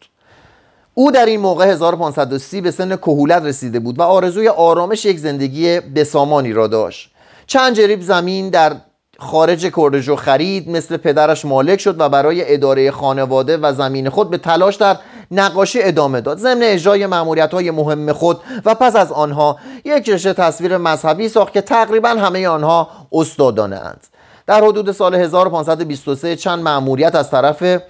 او 0.94 1.10
در 1.10 1.26
این 1.26 1.40
موقع 1.40 1.66
1530 1.66 2.60
به 2.60 2.70
سن 2.70 2.96
کهولت 2.96 3.42
رسیده 3.42 3.78
بود 3.78 3.98
و 3.98 4.02
آرزوی 4.02 4.48
آرامش 4.48 5.04
یک 5.04 5.18
زندگی 5.18 5.80
بسامانی 5.80 6.52
را 6.52 6.66
داشت. 6.66 7.10
چند 7.46 7.74
جریب 7.76 8.00
زمین 8.00 8.50
در 8.50 8.76
خارج 9.18 9.66
کردجو 9.76 10.16
خرید 10.16 10.70
مثل 10.70 10.96
پدرش 10.96 11.44
مالک 11.44 11.80
شد 11.80 12.00
و 12.00 12.08
برای 12.08 12.54
اداره 12.54 12.90
خانواده 12.90 13.56
و 13.56 13.72
زمین 13.72 14.08
خود 14.08 14.30
به 14.30 14.38
تلاش 14.38 14.76
در 14.76 14.96
نقاشی 15.30 15.82
ادامه 15.82 16.20
داد. 16.20 16.38
ضمن 16.38 16.62
اجرای 16.62 17.06
معمولیت 17.06 17.54
های 17.54 17.70
مهم 17.70 18.12
خود 18.12 18.40
و 18.64 18.74
پس 18.74 18.96
از 18.96 19.12
آنها 19.12 19.58
یک 19.84 20.08
رشته 20.08 20.32
تصویر 20.32 20.76
مذهبی 20.76 21.28
ساخت 21.28 21.52
که 21.52 21.60
تقریبا 21.60 22.08
همه 22.08 22.48
آنها 22.48 22.88
استادانه 23.12 23.76
اند. 23.76 24.06
در 24.46 24.64
حدود 24.64 24.92
سال 24.92 25.14
1523 25.14 26.36
چند 26.36 26.62
معمولیت 26.62 27.14
از 27.14 27.30
طرف 27.30 27.82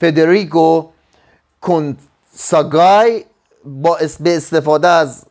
فدریگو 0.00 0.90
ساگای 2.34 3.24
با 3.64 3.96
استفاده 4.26 4.88
از 4.88 5.24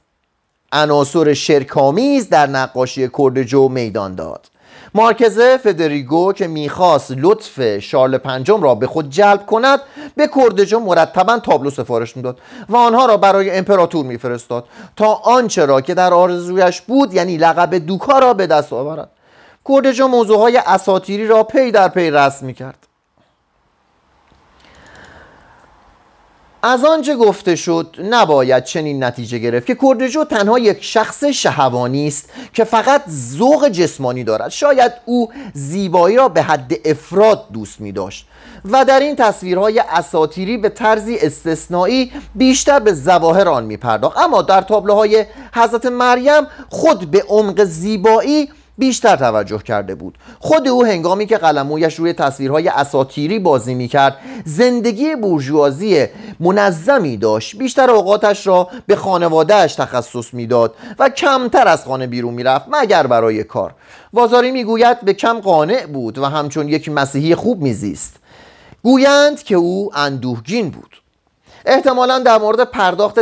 عناصر 0.72 1.34
شرکامیز 1.34 2.30
در 2.30 2.48
نقاشی 2.48 3.10
کردجو 3.18 3.68
میدان 3.68 4.16
داد. 4.16 4.48
مارکزه 4.94 5.58
فدریگو 5.58 6.34
که 6.34 6.48
می‌خواست 6.48 7.12
لطف 7.18 7.80
شارل 7.80 8.18
پنجم 8.18 8.64
را 8.64 8.76
به 8.76 8.88
خود 8.88 9.10
جلب 9.10 9.46
کند 9.46 9.80
به 10.16 10.30
کردجو 10.36 10.80
مرتبا 10.80 11.40
تابلو 11.40 11.70
سفارش 11.70 12.18
می‌داد 12.18 12.40
و 12.70 12.78
آنها 12.78 13.06
را 13.06 13.18
برای 13.18 13.50
امپراتور 13.50 14.06
میفرستاد 14.06 14.66
تا 14.96 15.14
آنچه 15.14 15.66
را 15.66 15.82
که 15.82 15.94
در 15.94 16.14
آرزویش 16.14 16.82
بود 16.82 17.14
یعنی 17.14 17.38
لقب 17.38 17.76
دوکا 17.76 18.20
را 18.20 18.34
به 18.34 18.48
دست 18.48 18.74
آورد. 18.74 19.10
کردجو 19.70 20.08
موضوعهای 20.08 20.58
اساتیری 20.58 21.28
را 21.28 21.44
پی 21.44 21.72
در 21.72 21.88
پی 21.88 22.12
رسم 22.12 22.46
می‌کرد. 22.46 22.88
از 26.64 26.86
آنچه 26.86 27.16
گفته 27.16 27.56
شد 27.56 27.96
نباید 28.10 28.64
چنین 28.64 29.04
نتیجه 29.04 29.38
گرفت 29.38 29.66
که 29.66 29.78
کردجو 29.82 30.24
تنها 30.24 30.60
یک 30.60 30.84
شخص 30.84 31.24
شهوانی 31.24 32.08
است 32.08 32.30
که 32.54 32.64
فقط 32.64 33.02
ذوق 33.10 33.70
جسمانی 33.70 34.24
دارد. 34.24 34.50
شاید 34.50 34.92
او 35.06 35.30
زیبایی 35.54 36.18
را 36.18 36.28
به 36.28 36.42
حد 36.42 36.74
افراد 36.86 37.46
دوست 37.54 37.82
می 37.82 37.92
داشت 37.92 38.28
و 38.66 38.86
در 38.86 39.00
این 39.00 39.16
تصویرهای 39.16 39.80
اساتیری 39.80 40.58
به 40.58 40.70
طرزی 40.70 41.18
استثنایی 41.18 42.12
بیشتر 42.36 42.80
به 42.80 42.94
ظواهر 42.94 43.50
آن 43.50 43.64
می 43.64 43.78
پرداخت. 43.78 44.18
اما 44.18 44.42
در 44.42 44.62
تابلوهای 44.62 45.26
حضرت 45.54 45.86
مریم 45.86 46.44
خود 46.70 47.12
به 47.12 47.24
عمق 47.28 47.64
زیبایی 47.64 48.50
بیشتر 48.82 49.16
توجه 49.16 49.58
کرده 49.58 49.96
بود. 49.96 50.18
خود 50.40 50.68
او 50.68 50.86
هنگامی 50.86 51.26
که 51.26 51.38
قلمویش 51.38 51.96
روی 51.96 52.14
تصویرهای 52.14 52.68
اساتیری 52.68 53.40
بازی 53.40 53.74
می‌کرد 53.74 54.18
زندگی 54.46 55.16
بورژوازی 55.16 56.06
منظمی 56.40 57.18
داشت. 57.18 57.58
بیشتر 57.58 57.90
اوقاتش 57.92 58.48
را 58.48 58.70
به 58.88 58.96
خانوادهش 58.96 59.76
تخصص 59.76 60.34
می‌داد 60.34 60.76
و 61.00 61.10
کمتر 61.10 61.68
از 61.68 61.86
خانه 61.86 62.08
بیرون 62.08 62.34
می‌رفت 62.34 62.66
مگر 62.72 63.08
برای 63.08 63.44
کار. 63.44 63.74
وازاری 64.14 64.52
می‌گوید 64.52 65.02
به 65.02 65.14
کم 65.14 65.40
قانع 65.40 65.86
بود 65.86 66.18
و 66.18 66.26
همچون 66.26 66.70
یک 66.70 66.90
مسیحی 66.90 67.36
خوب 67.36 67.62
میزیست. 67.62 68.16
گویند 68.84 69.44
که 69.44 69.56
او 69.56 69.92
اندوهگین 69.96 70.70
بود. 70.70 71.02
احتمالا 71.66 72.20
در 72.20 72.38
مورد 72.38 72.64
پرداخت 72.64 73.20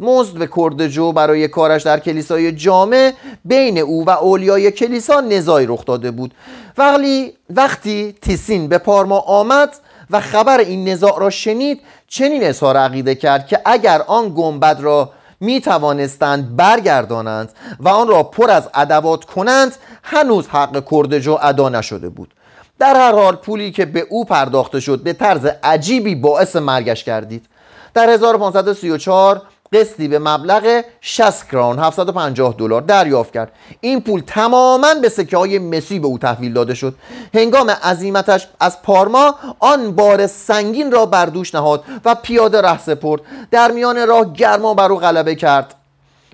دستمزد 0.00 0.38
به 0.38 0.48
کردجو 0.56 1.12
برای 1.12 1.48
کارش 1.48 1.82
در 1.82 1.98
کلیسای 1.98 2.52
جامع 2.52 3.12
بین 3.44 3.78
او 3.78 4.04
و 4.04 4.10
اولیای 4.10 4.70
کلیسا 4.70 5.20
نزاعی 5.20 5.66
رخ 5.66 5.84
داده 5.84 6.10
بود. 6.10 6.34
ولی 6.78 7.32
وقتی 7.50 8.14
تیسین 8.22 8.68
به 8.68 8.78
پارما 8.78 9.18
آمد 9.18 9.76
و 10.10 10.20
خبر 10.20 10.58
این 10.58 10.88
نزاع 10.88 11.20
را 11.20 11.30
شنید 11.30 11.80
چنین 12.08 12.44
اظهار 12.44 12.76
عقیده 12.76 13.14
کرد 13.14 13.46
که 13.46 13.60
اگر 13.64 14.02
آن 14.06 14.32
گنبد 14.36 14.80
را 14.80 15.10
می 15.40 15.60
توانستند 15.60 16.56
برگردانند 16.56 17.52
و 17.80 17.88
آن 17.88 18.08
را 18.08 18.22
پر 18.22 18.50
از 18.50 18.68
ادوات 18.74 19.24
کنند 19.24 19.76
هنوز 20.02 20.48
حق 20.48 20.84
کردجو 20.90 21.38
ادا 21.42 21.68
نشده 21.68 22.08
بود. 22.08 22.34
در 22.78 22.94
هر 22.94 23.12
حال 23.12 23.36
پولی 23.36 23.70
که 23.70 23.84
به 23.84 24.06
او 24.10 24.24
پرداخته 24.24 24.80
شد 24.80 25.02
به 25.02 25.12
طرز 25.12 25.46
عجیبی 25.62 26.14
باعث 26.14 26.56
مرگش 26.56 27.04
کردید 27.04 27.46
در 27.94 28.10
1534 28.10 29.42
قسطی 29.72 30.08
به 30.08 30.18
مبلغ 30.18 30.82
60 31.00 31.48
کرون 31.48 31.78
750 31.78 32.54
دلار 32.58 32.82
دریافت 32.82 33.32
کرد. 33.32 33.52
این 33.80 34.00
پول 34.00 34.22
تماما 34.26 34.94
به 34.94 35.08
سکه 35.08 35.36
های 35.36 35.58
مسی 35.58 35.98
به 35.98 36.06
او 36.06 36.18
تحویل 36.18 36.52
داده 36.52 36.74
شد. 36.74 36.94
هنگام 37.34 37.70
عزیمتش 37.70 38.48
از 38.60 38.82
پارما 38.82 39.34
آن 39.58 39.92
بار 39.92 40.26
سنگین 40.26 40.92
را 40.92 41.06
بر 41.06 41.26
دوش 41.26 41.54
نهاد 41.54 41.84
و 42.04 42.14
پیاده 42.14 42.60
ره 42.60 42.78
سپرد. 42.78 43.20
در 43.50 43.70
میان 43.70 44.06
راه 44.06 44.32
گرما 44.32 44.74
بر 44.74 44.92
او 44.92 44.98
غلبه 44.98 45.34
کرد. 45.34 45.74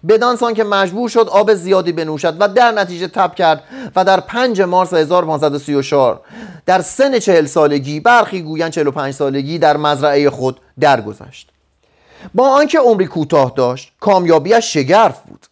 بدانسان 0.09 0.55
که 0.55 0.64
مجبور 0.64 1.09
شد 1.09 1.29
آب 1.29 1.55
زیادی 1.55 1.92
بنوشد 1.92 2.37
و 2.40 2.49
در 2.49 2.72
نتیجه 2.72 3.09
تب 3.09 3.35
کرد 3.35 3.62
و 3.96 4.05
در 4.05 4.20
5 4.20 4.61
مارس 4.61 4.92
1534 4.92 6.20
در 6.66 6.83
سن 6.83 7.18
چهل 7.18 7.46
سالگی 7.46 8.01
برخی 8.01 8.42
گویند 8.42 8.70
45 8.70 9.14
سالگی 9.14 9.59
در 9.59 9.77
مزرعه 9.77 10.31
خود 10.31 10.61
درگذشت. 10.81 11.55
با 12.35 12.48
آنکه 12.48 12.79
عمری 12.79 13.07
کوتاه 13.07 13.52
داشت 13.57 13.92
کامیابیش 14.00 14.72
شگرف 14.72 15.20
بود. 15.20 15.46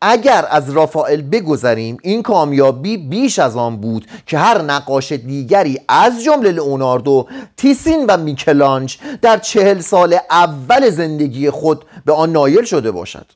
اگر 0.00 0.46
از 0.50 0.70
رافائل 0.70 1.22
بگذریم 1.22 1.96
این 2.02 2.22
کامیابی 2.22 2.96
بیش 2.96 3.38
از 3.38 3.56
آن 3.56 3.76
بود 3.76 4.06
که 4.26 4.38
هر 4.38 4.62
نقاش 4.62 5.12
دیگری 5.12 5.80
از 5.88 6.24
جمله 6.24 6.52
لئوناردو 6.52 7.26
تیسین 7.56 8.06
و 8.06 8.16
میکلانج 8.16 8.98
در 9.22 9.38
چهل 9.38 9.80
سال 9.80 10.16
اول 10.30 10.90
زندگی 10.90 11.50
خود 11.50 11.84
به 12.04 12.12
آن 12.12 12.32
نایل 12.32 12.64
شده 12.64 12.90
باشد. 12.90 13.26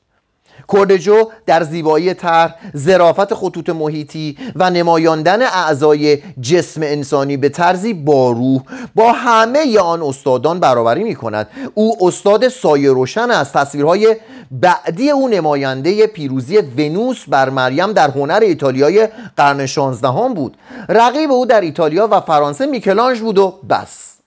کردجو 0.73 1.29
در 1.45 1.63
زیبایی 1.63 2.13
طرح 2.13 2.55
زرافت 2.73 3.33
خطوط 3.33 3.69
محیطی 3.69 4.37
و 4.55 4.69
نمایاندن 4.69 5.41
اعضای 5.41 6.17
جسم 6.41 6.81
انسانی 6.83 7.37
به 7.37 7.49
طرزی 7.49 7.93
باروح 7.93 8.61
با 8.95 9.11
همه 9.11 9.79
آن 9.79 10.01
استادان 10.01 10.59
برابری 10.59 11.03
می 11.03 11.15
کند 11.15 11.47
او 11.73 12.07
استاد 12.07 12.47
سایه 12.47 12.91
روشن 12.91 13.31
است. 13.31 13.53
تصویرهای 13.53 14.15
بعدی 14.51 15.09
او 15.09 15.27
نماینده 15.27 16.07
پیروزی 16.07 16.57
ونوس 16.57 17.25
بر 17.27 17.49
مریم 17.49 17.93
در 17.93 18.09
هنر 18.11 18.39
ایتالیای 18.39 19.07
قرن 19.37 19.65
16 19.65 20.33
بود. 20.35 20.57
رقیب 20.89 21.31
او 21.31 21.45
در 21.45 21.61
ایتالیا 21.61 22.07
و 22.11 22.21
فرانسه 22.21 22.65
میکلانج 22.65 23.19
بود 23.19 23.37
و 23.37 23.59
بس. 23.69 24.20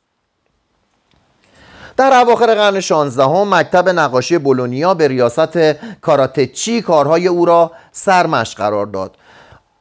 در 1.96 2.20
اواخر 2.20 2.54
قرن 2.54 2.80
16 2.80 3.24
هم 3.24 3.54
مکتب 3.54 3.88
نقاشی 3.88 4.38
بولونیا 4.38 4.94
به 4.94 5.08
ریاست 5.08 5.58
کاراتچی 6.00 6.82
کارهای 6.82 7.26
او 7.26 7.44
را 7.44 7.70
سرمشق 7.92 8.58
قرار 8.58 8.86
داد. 8.86 9.16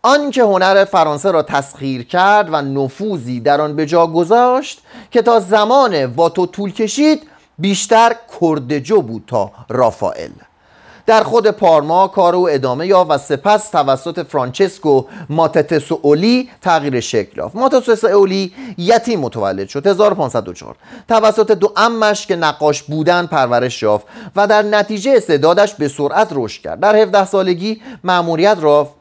آنکه 0.02 0.44
هنر 0.44 0.86
فرانسه 0.86 1.32
را 1.32 1.44
تسخیر 1.44 2.04
کرد 2.04 2.54
و 2.54 2.62
نفوذی 2.62 3.40
در 3.40 3.62
آن 3.62 3.76
به 3.76 3.86
جا 3.86 4.08
گذاشت 4.08 4.82
که 5.12 5.22
تا 5.22 5.40
زمان 5.40 6.06
واتو 6.06 6.46
طول 6.46 6.72
کشید 6.72 7.28
بیشتر 7.60 8.16
کردجو 8.42 9.02
بود 9.02 9.24
تا 9.28 9.52
رافائل. 9.70 10.32
در 11.06 11.24
خود 11.24 11.48
پارما 11.48 12.08
کار 12.08 12.36
او 12.36 12.50
ادامه 12.50 12.88
یافت 12.88 13.12
و 13.12 13.18
سپس 13.18 13.70
توسط 13.70 14.28
فرانچسکو 14.28 15.04
اولی 16.04 16.50
تغییر 16.62 17.00
شکل 17.00 17.38
یافت. 17.38 17.56
اولی 18.06 18.54
یتیم 18.78 19.20
متولد 19.20 19.70
شد 19.70 19.88
1504 19.88 20.76
توسط 21.08 21.52
دو 21.52 21.74
امش 21.78 22.28
که 22.28 22.36
نقاش 22.36 22.84
بودن 22.84 23.26
پرورش 23.26 23.84
یافت 23.84 24.06
و 24.36 24.48
در 24.48 24.62
نتیجه 24.62 25.14
استعدادش 25.18 25.74
به 25.74 25.88
سرعت 25.88 26.28
رشد 26.32 26.62
کرد. 26.62 26.80
در 26.80 26.96
17 26.96 27.26
سالگی 27.26 27.82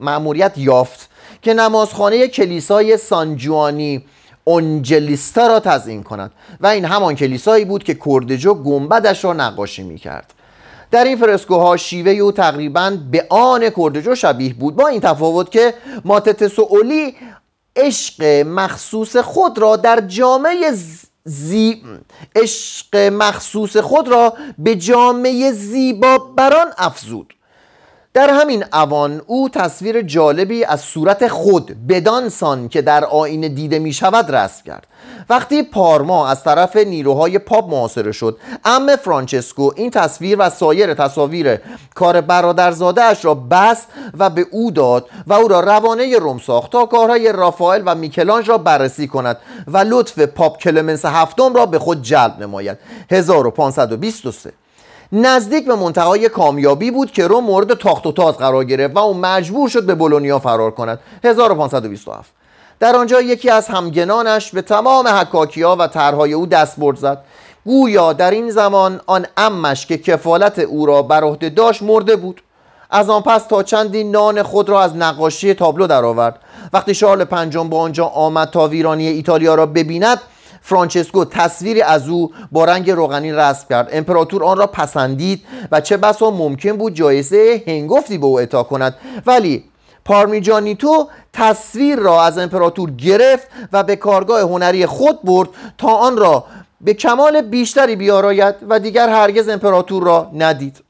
مأموریت 0.01 0.59
یافت 0.59 1.09
که 1.43 1.55
نمازخانه 1.55 2.29
کلیسای 2.29 2.97
سانجوانی 2.97 4.05
اونجلیستا 4.45 5.47
را 5.47 5.61
تزیین 5.61 6.03
کند 6.03 6.33
و 6.61 6.67
این 6.67 6.85
همان 6.85 7.15
کلیسایی 7.15 7.65
بود 7.65 7.85
که 7.85 7.95
کردجو 7.95 8.55
گنبدش 8.55 9.25
را 9.25 9.33
نقاشی 9.33 9.83
می 9.83 9.99
کرد 9.99 10.35
در 10.93 11.05
این 11.05 11.17
فرسکوها 11.17 11.77
شیوه 11.77 12.13
او 12.13 12.33
تقریبا 12.33 12.99
به 13.11 13.27
آن 13.31 13.71
کردجو 13.77 14.15
شبیه 14.15 14.55
بود. 14.55 14.77
با 14.77 14.89
این 14.89 15.01
تفاوت 15.01 15.51
که 15.51 15.75
ماتتسولی 16.05 17.17
عشق 17.77 18.25
مخصوص 18.47 19.17
خود 19.17 19.59
را 19.59 19.77
در 19.77 20.01
جامعه 20.01 20.73
زی... 21.25 21.83
عشق 22.37 22.97
مخصوص 22.97 23.77
خود 23.77 24.09
را 24.09 24.35
به 24.59 24.77
جامعه 24.77 25.53
زیبا 25.53 26.19
بران 26.19 26.67
افزود. 26.79 27.35
در 28.15 28.31
همین 28.31 28.65
اوان 28.73 29.23
او 29.27 29.49
تصویر 29.49 30.03
جالبی 30.03 30.65
از 30.65 30.81
صورت 30.81 31.29
خود 31.29 31.87
بدانسان 31.87 32.69
که 32.69 32.83
در 32.83 33.05
آینه 33.05 33.49
دیده 33.49 33.79
می 33.79 33.93
شود 33.93 34.35
رسم 34.35 34.65
کرد. 34.67 34.87
وقتی 35.31 35.63
پارما 35.63 36.29
از 36.29 36.45
طرف 36.45 36.77
نیروهای 36.77 37.39
پاپ 37.39 37.71
محاصره 37.71 38.13
شد 38.13 38.39
عم 38.65 38.97
فرانچسکو 38.97 39.71
این 39.77 39.91
تصویر 39.91 40.37
و 40.41 40.51
سایر 40.51 40.95
تصاویر 40.95 41.59
کار 41.95 42.21
برادرزاده 42.21 43.03
اش 43.03 43.25
را 43.25 43.35
بست 43.35 43.89
و 44.19 44.31
به 44.31 44.47
او 44.51 44.71
داد 44.71 45.07
و 45.27 45.33
او 45.33 45.49
را 45.49 45.61
روانه 45.61 46.19
روم 46.19 46.39
ساخت 46.39 46.73
تا 46.73 46.87
کارهای 46.87 47.33
رافائل 47.33 47.83
و 47.87 47.95
میکلانژ 47.95 48.49
را 48.49 48.59
بررسی 48.59 49.09
کند 49.09 49.37
و 49.67 49.79
لطف 49.79 50.19
پاپ 50.19 50.59
کلمنس 50.59 51.05
هفتم 51.05 51.55
را 51.55 51.67
به 51.67 51.79
خود 51.79 52.03
جلب 52.03 52.43
نماید. 52.43 52.79
1523 53.11 54.53
نزدیک 55.13 55.67
به 55.67 55.75
منتهای 55.75 56.29
کامیابی 56.29 56.91
بود 56.91 57.13
که 57.13 57.27
روم 57.27 57.45
مورد 57.45 57.75
تاخت 57.75 58.07
و 58.07 58.13
تاز 58.13 58.37
قرار 58.37 58.65
گرفت 58.65 58.97
و 58.97 58.99
او 58.99 59.15
مجبور 59.15 59.69
شد 59.69 59.87
به 59.87 59.95
بولونیا 59.95 60.39
فرار 60.39 60.71
کند. 60.71 61.01
1527 61.25 62.33
در 62.81 62.97
آنجا 62.97 63.21
یکی 63.21 63.51
از 63.51 63.69
همگنانش 63.69 64.51
به 64.51 64.63
تمام 64.63 65.09
حکاکیها 65.09 65.77
و 65.79 65.87
طرحهای 65.87 66.33
او 66.33 66.47
دست 66.47 66.77
برد 66.81 66.97
زد. 66.97 67.19
گویا 67.65 68.13
در 68.13 68.31
این 68.31 68.51
زمان 68.51 69.01
آن 69.07 69.27
امش 69.37 69.87
که 69.87 69.99
کفالت 69.99 70.59
او 70.59 70.87
را 70.87 71.03
بر 71.03 71.25
عهده 71.25 71.49
داشت 71.49 71.83
مرده 71.83 72.17
بود. 72.17 72.43
از 72.91 73.11
آن 73.11 73.23
پس 73.23 73.47
تا 73.47 73.63
چندی 73.63 74.05
نان 74.05 74.43
خود 74.43 74.69
را 74.69 74.83
از 74.83 74.97
نقاشی 74.97 75.55
تابلو 75.55 75.87
درآورد. 75.87 76.39
وقتی 76.73 76.95
شارل 76.95 77.25
پنجم 77.25 77.69
با 77.69 77.81
آنجا 77.81 78.07
آمد 78.07 78.51
تا 78.51 78.69
ویرانی 78.69 79.07
ایتالیا 79.07 79.55
را 79.55 79.67
ببیند 79.67 80.21
فرانچسکو 80.63 81.25
تصویری 81.25 81.83
از 81.83 82.09
او 82.09 82.33
با 82.53 82.65
رنگ 82.65 82.91
روغنی 82.91 83.33
رسم 83.33 83.67
کرد. 83.69 83.89
امپراتور 83.93 84.45
آن 84.45 84.59
را 84.59 84.67
پسندید 84.67 85.45
و 85.73 85.81
چه 85.81 85.97
بسا 85.97 86.31
ممکن 86.31 86.73
بود 86.73 86.95
جایزه 86.95 87.63
هنگفتی 87.67 88.19
به 88.19 88.27
او 88.27 88.39
اعطا 88.39 88.63
کند. 88.63 88.95
ولی 89.27 89.65
پارمیجانیتو 90.05 91.09
تصویر 91.33 91.99
را 91.99 92.23
از 92.23 92.39
امپراتور 92.39 92.91
گرفت 92.91 93.47
و 93.73 93.83
به 93.83 93.97
کارگاه 93.97 94.41
هنری 94.41 94.87
خود 94.87 95.23
برد 95.23 95.49
تا 95.79 95.89
آن 95.89 96.17
را 96.17 96.45
به 96.81 96.95
کمال 96.95 97.41
بیشتری 97.41 97.97
بیاراید 97.97 98.55
و 98.69 98.79
دیگر 98.79 99.09
هرگز 99.09 99.49
امپراتور 99.49 100.03
را 100.03 100.31
ندید. 100.35 100.83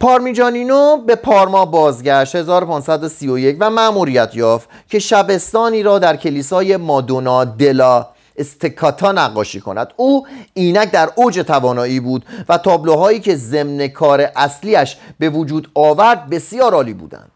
پارمیجانینو 0.00 0.96
به 0.96 1.14
پارما 1.14 1.64
بازگشت. 1.64 2.34
1531 2.34 3.56
و 3.60 3.70
مأموریت 3.70 4.30
یافت 4.34 4.68
که 4.88 4.98
شبستانی 4.98 5.82
را 5.82 5.98
در 5.98 6.16
کلیسای 6.16 6.76
مادونا 6.76 7.44
دلا 7.44 8.06
استکاتا 8.36 9.12
نقاشی 9.12 9.60
کند. 9.60 9.92
او 9.96 10.26
اینک 10.54 10.90
در 10.90 11.10
اوج 11.14 11.38
توانایی 11.38 12.00
بود 12.00 12.24
و 12.48 12.58
تابلوهایی 12.58 13.20
که 13.20 13.36
ضمن 13.36 13.88
کار 13.88 14.30
اصلیش 14.36 14.96
به 15.18 15.30
وجود 15.30 15.70
آورد 15.74 16.30
بسیار 16.30 16.74
عالی 16.74 16.94
بودند. 16.94 17.32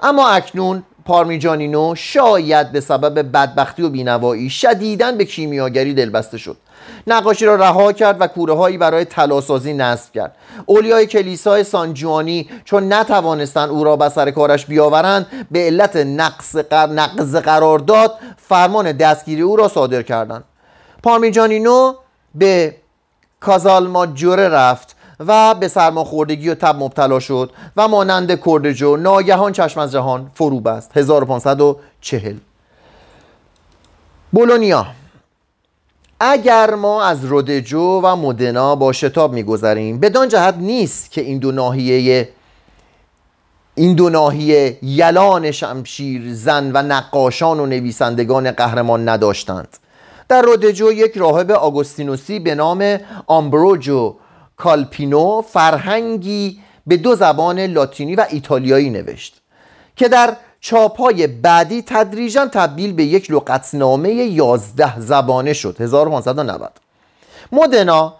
اما 0.00 0.28
اکنون 0.28 0.82
پارمیجانینو 1.04 1.94
شاید 1.94 2.72
به 2.72 2.80
سبب 2.80 3.32
بدبختی 3.32 3.82
و 3.82 3.88
بینوایی 3.88 4.50
شدیداً 4.50 5.12
به 5.12 5.24
کیمیاگری 5.24 5.94
دلبسته 5.94 6.38
شد. 6.38 6.56
نقاشی 7.06 7.44
را 7.46 7.54
رها 7.54 7.92
کرد 7.92 8.16
و 8.20 8.26
کوره 8.26 8.54
هایی 8.54 8.78
برای 8.78 9.04
تلاسازی 9.04 9.72
نصب 9.72 10.12
کرد. 10.12 10.36
اولیای 10.66 11.06
کلیسای 11.06 11.64
سانجوانی 11.64 12.48
چون 12.64 12.92
نتوانستند 12.92 13.70
او 13.70 13.84
را 13.84 13.96
به 13.96 14.08
سر 14.08 14.30
کارش 14.30 14.66
بیاورند 14.66 15.26
به 15.50 15.58
علت 15.58 15.96
نقص, 15.96 16.56
قر... 16.56 16.86
نقض 16.86 17.36
قرار 17.36 17.78
داد 17.78 18.14
فرمان 18.36 18.92
دستگیری 18.92 19.42
او 19.42 19.56
را 19.56 19.68
صادر 19.68 20.02
کردند. 20.02 20.44
پارمیجانینو 21.02 21.94
به 22.34 22.76
کازالماجوره 23.40 24.48
رفت 24.48 24.96
و 25.20 25.54
به 25.54 25.68
سرماخوردگی 25.68 26.48
و 26.48 26.54
تب 26.54 26.76
مبتلا 26.78 27.20
شد 27.20 27.50
و 27.76 27.88
مانند 27.88 28.40
کردجو 28.44 28.96
ناگهان 28.96 29.52
چشم 29.52 29.80
از 29.80 29.92
جهان 29.92 30.30
فرو 30.34 30.60
بست. 30.60 30.96
1540 30.96 32.36
بولونیا. 34.32 34.86
اگر 36.20 36.74
ما 36.74 37.04
از 37.04 37.24
رودجو 37.24 38.00
و 38.02 38.16
مدنا 38.16 38.76
با 38.76 38.92
شتاب 38.92 39.32
میگذریم 39.32 40.00
بدان 40.00 40.28
جهت 40.28 40.54
نیست 40.54 41.10
که 41.10 41.20
این 41.20 41.38
دو 41.38 41.52
ناحیه 41.52 42.28
این 43.74 43.94
دو 43.94 44.10
ناحیه 44.10 44.78
یلان 44.82 45.50
شمشیر 45.50 46.34
زن 46.34 46.70
و 46.74 46.82
نقاشان 46.82 47.60
و 47.60 47.66
نویسندگان 47.66 48.50
قهرمان 48.50 49.08
نداشتند. 49.08 49.68
در 50.28 50.42
رودجو 50.42 50.92
یک 50.92 51.16
راهب 51.16 51.50
آگوستینوسی 51.50 52.38
به 52.38 52.54
نام 52.54 52.98
آمبروجو 53.26 54.14
کالپینو 54.56 55.42
فرهنگی 55.42 56.58
به 56.86 56.96
دو 56.96 57.14
زبان 57.14 57.60
لاتینی 57.60 58.14
و 58.14 58.26
ایتالیایی 58.30 58.90
نوشت 58.90 59.40
که 59.96 60.08
در 60.08 60.36
چاپای 60.64 61.26
بعدی 61.26 61.82
تدریجا 61.82 62.46
تبدیل 62.46 62.92
به 62.92 63.04
یک 63.04 63.30
لغتنامه 63.30 64.14
یازده 64.14 65.00
زبانه 65.00 65.52
شد. 65.52 65.80
1590 65.80 66.72
مدنا 67.52 68.14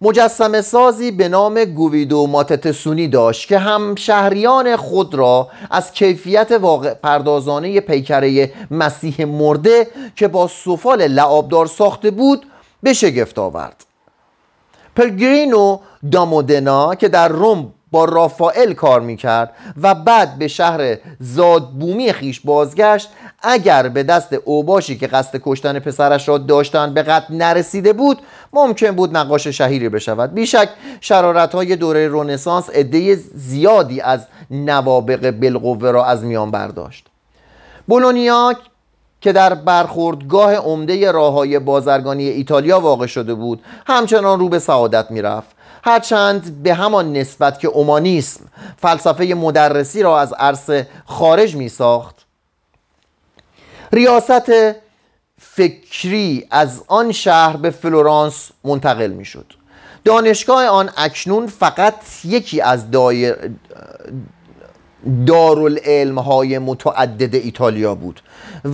مجسم 0.00 0.60
سازی 0.60 1.10
به 1.10 1.28
نام 1.28 1.64
گویدو 1.64 2.26
ماتتسونی 2.26 3.08
داشت 3.08 3.48
که 3.48 3.58
هم 3.58 3.94
شهریان 3.94 4.76
خود 4.76 5.14
را 5.14 5.48
از 5.70 5.92
کیفیت 5.92 6.52
واقع 6.52 6.94
پردازانه 6.94 7.80
پیکره 7.80 8.52
مسیح 8.70 9.24
مرده 9.24 9.88
که 10.16 10.28
با 10.28 10.48
سفال 10.48 11.06
لعابدار 11.06 11.66
ساخته 11.66 12.10
بود 12.10 12.46
به 12.82 12.92
شگفت 12.92 13.38
آورد. 13.38 13.84
پلگرینو 14.96 15.78
دامودنا 16.12 16.94
که 16.94 17.08
در 17.08 17.28
روم 17.28 17.72
با 17.90 18.04
رافائل 18.04 18.72
کار 18.72 19.00
می‌کرد 19.00 19.52
و 19.82 19.94
بعد 19.94 20.38
به 20.38 20.48
شهر 20.48 20.98
زادبومی 21.20 22.12
خیش 22.12 22.40
بازگشت. 22.40 23.08
اگر 23.42 23.88
به 23.88 24.02
دست 24.02 24.32
اوباشی 24.44 24.98
که 24.98 25.06
قصد 25.06 25.40
کشتن 25.44 25.78
پسرش 25.78 26.28
را 26.28 26.38
داشتند 26.38 26.94
به 26.94 27.02
قتل 27.02 27.34
نرسیده 27.34 27.92
بود 27.92 28.18
ممکن 28.52 28.90
بود 28.90 29.16
نقاش 29.16 29.46
شهیری 29.46 29.88
بشود. 29.88 30.34
بیشک 30.34 30.68
شرارت 31.00 31.54
های 31.54 31.76
دوره 31.76 32.08
رونسانس 32.08 32.70
عده 32.70 33.14
زیادی 33.34 34.00
از 34.00 34.26
نوابق 34.50 35.30
بالقوه 35.30 35.90
را 35.90 36.04
از 36.04 36.24
میان 36.24 36.50
برداشت. 36.50 37.06
بولونیا 37.86 38.54
که 39.20 39.32
در 39.32 39.54
برخوردگاه 39.54 40.54
عمده 40.54 41.12
راه 41.12 41.32
های 41.32 41.58
بازرگانی 41.58 42.28
ایتالیا 42.28 42.80
واقع 42.80 43.06
شده 43.06 43.34
بود 43.34 43.62
همچنان 43.86 44.38
رو 44.38 44.48
به 44.48 44.58
سعادت 44.58 45.10
می‌رفت. 45.10 45.59
هرچند 45.84 46.62
به 46.62 46.74
همان 46.74 47.12
نسبت 47.12 47.58
که 47.58 47.68
اومانیسم 47.68 48.44
فلسفه 48.76 49.24
مدرسی 49.24 50.02
را 50.02 50.20
از 50.20 50.32
عرصه 50.32 50.86
خارج 51.06 51.56
می 51.56 51.68
ساخت 51.68 52.26
ریاست 53.92 54.52
فکری 55.40 56.46
از 56.50 56.82
آن 56.86 57.12
شهر 57.12 57.56
به 57.56 57.70
فلورانس 57.70 58.50
منتقل 58.64 59.10
می 59.10 59.24
شد 59.24 59.52
دانشگاه 60.04 60.66
آن 60.66 60.90
اکنون 60.96 61.46
فقط 61.46 61.94
یکی 62.24 62.60
از 62.60 62.90
دایر 62.90 63.36
دارالعلم 65.26 66.18
های 66.18 66.58
متعدد 66.58 67.34
ایتالیا 67.34 67.94
بود. 67.94 68.22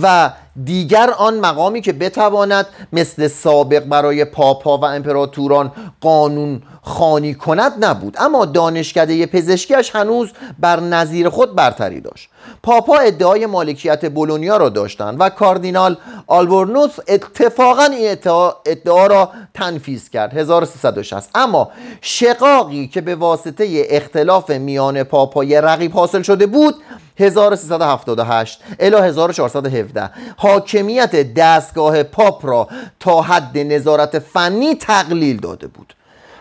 و 0.01 0.31
دیگر 0.63 1.09
آن 1.09 1.39
مقامی 1.39 1.81
که 1.81 1.93
بتواند 1.93 2.65
مثل 2.93 3.27
سابق 3.27 3.79
برای 3.79 4.25
پاپا 4.25 4.77
و 4.77 4.85
امپراتوران 4.85 5.71
قانون 6.01 6.61
خانی 6.81 7.33
کند 7.33 7.85
نبود. 7.85 8.15
اما 8.19 8.45
دانشکده 8.45 9.25
پزشکیش 9.25 9.95
هنوز 9.95 10.29
بر 10.59 10.79
نظیر 10.79 11.29
خود 11.29 11.55
برتری 11.55 12.01
داشت. 12.01 12.29
پاپا 12.63 12.97
ادعای 12.97 13.45
مالکیت 13.45 14.11
بولونیا 14.11 14.57
را 14.57 14.69
داشتند 14.69 15.17
و 15.19 15.29
کاردینال 15.29 15.97
آلبورنوس 16.27 16.95
اتفاقا 17.07 17.83
این 17.83 18.17
ادعا 18.65 19.07
را 19.07 19.31
تنفیز 19.53 20.09
کرد. 20.09 20.37
1360 20.37 21.29
اما 21.35 21.71
شقاقی 22.01 22.87
که 22.87 23.01
به 23.01 23.15
واسطه 23.15 23.85
اختلاف 23.89 24.49
میان 24.49 25.03
پاپای 25.03 25.61
رقیب 25.61 25.93
حاصل 25.93 26.21
شده 26.21 26.45
بود 26.45 26.75
1378 27.17 28.59
الی 28.79 28.95
1417 28.95 30.09
حاکمیت 30.37 31.33
دستگاه 31.33 32.03
پاپ 32.03 32.45
را 32.45 32.67
تا 32.99 33.21
حد 33.21 33.57
نظارت 33.57 34.19
فنی 34.19 34.75
تقلیل 34.75 35.37
داده 35.37 35.67
بود. 35.67 35.93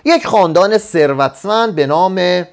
یک 0.04 0.26
خاندان 0.26 0.78
ثروتمند 0.78 1.74
به 1.74 1.86
نام 1.86 2.44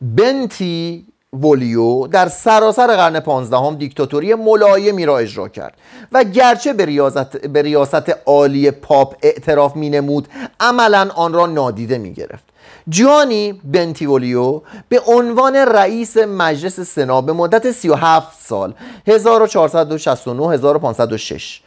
بنتی 0.00 1.06
ولیو 1.42 2.06
در 2.06 2.28
سراسر 2.28 2.86
قرن 2.86 3.20
پانزدهم 3.20 3.76
دیکتاتوری 3.76 4.34
ملایمی 4.34 5.06
را 5.06 5.18
اجرا 5.18 5.48
کرد 5.48 5.74
و 6.12 6.24
گرچه 6.24 6.72
به 6.72 6.84
ریاست, 6.84 7.36
به 7.36 7.62
ریاست 7.62 8.10
عالی 8.26 8.70
پاپ 8.70 9.14
اعتراف 9.22 9.76
می 9.76 9.90
نمود 9.90 10.28
عملا 10.60 11.08
آن 11.14 11.32
را 11.32 11.46
نادیده 11.46 11.98
می 11.98 12.12
گرفت 12.12 12.44
جوانی 12.88 13.52
بنتیولیو 13.64 14.60
به 14.88 15.00
عنوان 15.06 15.56
رئیس 15.56 16.16
مجلس 16.16 16.80
سنا 16.80 17.20
به 17.20 17.32
مدت 17.32 17.70
37 17.70 18.38
سال 18.40 18.74
1469 19.06 20.52
1506 20.52 21.60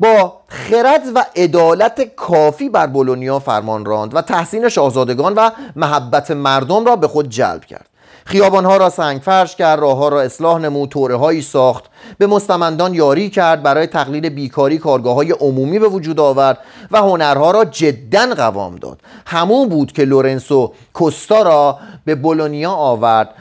با 0.00 0.36
خرد 0.48 1.02
و 1.14 1.24
عدالت 1.36 2.14
کافی 2.14 2.68
بر 2.68 2.86
بولونیا 2.86 3.38
فرمان 3.38 3.84
راند 3.84 4.14
و 4.14 4.22
تحسین 4.22 4.68
شاهزادگان 4.68 5.34
و 5.34 5.50
محبت 5.76 6.30
مردم 6.30 6.86
را 6.86 6.96
به 6.96 7.08
خود 7.08 7.28
جلب 7.28 7.64
کرد. 7.64 7.91
خیابانها 8.24 8.76
را 8.76 8.90
سنگ 8.90 9.20
فرش 9.20 9.56
کرد 9.56 9.80
راهها 9.80 10.08
را 10.08 10.20
اصلاح 10.20 10.58
نمود 10.58 10.88
توره 10.88 11.16
هایی 11.16 11.42
ساخت. 11.42 11.84
به 12.18 12.26
مستمندان 12.26 12.94
یاری 12.94 13.30
کرد 13.30 13.62
برای 13.62 13.86
تقلیل 13.86 14.28
بیکاری 14.28 14.78
کارگاه 14.78 15.14
های 15.14 15.30
عمومی 15.30 15.78
به 15.78 15.88
وجود 15.88 16.20
آورد 16.20 16.58
و 16.90 16.98
هنرها 16.98 17.50
را 17.50 17.64
جدا 17.64 18.34
قوام 18.34 18.76
داد. 18.76 19.00
همون 19.26 19.68
بود 19.68 19.92
که 19.92 20.04
لورنسو 20.04 20.72
کوستا 20.92 21.42
را 21.42 21.78
به 22.04 22.14
بولونیا 22.14 22.70
آورد. 22.70 23.34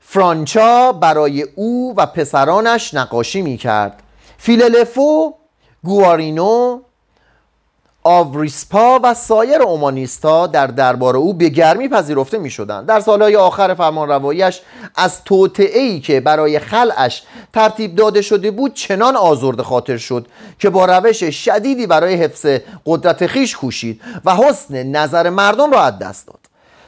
فرانچا 0.00 0.92
برای 0.92 1.42
او 1.42 1.94
و 1.96 2.06
پسرانش 2.06 2.94
نقاشی 2.94 3.42
می 3.42 3.56
کرد 3.56 4.02
فیللفو 4.38 5.34
گوارینو 5.84 6.80
آوریسپا 8.06 9.00
و 9.02 9.14
سایر 9.14 9.62
اومانیستا 9.62 10.46
در 10.46 10.66
دربار 10.66 11.16
او 11.16 11.34
به 11.34 11.48
گرمی 11.48 11.88
پذیرفته 11.88 12.38
می 12.38 12.50
شدن. 12.50 12.84
در 12.84 13.00
سالهای 13.00 13.36
آخر 13.36 13.74
فرمان 13.74 14.08
روایش 14.08 14.60
از 14.96 15.24
توطعه 15.24 16.00
که 16.00 16.20
برای 16.20 16.58
خلعش 16.58 17.22
ترتیب 17.52 17.96
داده 17.96 18.22
شده 18.22 18.50
بود 18.50 18.74
چنان 18.74 19.16
آزرد 19.16 19.62
خاطر 19.62 19.96
شد 19.96 20.26
که 20.58 20.70
با 20.70 20.84
روش 20.84 21.24
شدیدی 21.24 21.86
برای 21.86 22.14
حفظ 22.14 22.46
قدرت 22.86 23.26
خیش 23.26 23.56
کوشید 23.56 24.00
و 24.24 24.34
حسن 24.34 24.82
نظر 24.82 25.30
مردم 25.30 25.70
را 25.70 25.82
از 25.82 25.98
دست 25.98 26.26
داد 26.26 26.38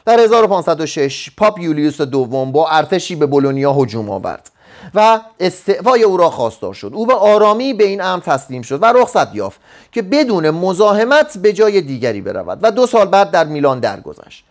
در 0.05 0.19
1506 0.19 1.29
پاپ 1.37 1.59
یولیوس 1.59 2.01
دوم 2.01 2.51
با 2.51 2.69
ارتشی 2.69 3.15
به 3.15 3.25
بولونیا 3.25 3.73
هجوم 3.73 4.09
آورد 4.09 4.49
و 4.95 5.19
استعفای 5.39 6.03
او 6.03 6.17
را 6.17 6.29
خواستار 6.29 6.73
شد. 6.73 6.91
او 6.93 7.05
به 7.05 7.13
آرامی 7.13 7.73
به 7.73 7.83
این 7.83 8.01
امر 8.01 8.21
تسلیم 8.21 8.61
شد 8.61 8.83
و 8.83 8.85
رخصت 8.85 9.35
یافت 9.35 9.59
که 9.91 10.01
بدون 10.01 10.49
مزاحمت 10.49 11.37
به 11.37 11.53
جای 11.53 11.81
دیگری 11.81 12.21
برود 12.21 12.59
و 12.61 12.71
دو 12.71 12.87
سال 12.87 13.07
بعد 13.07 13.31
در 13.31 13.45
میلان 13.45 13.79
درگذشت. 13.79 14.43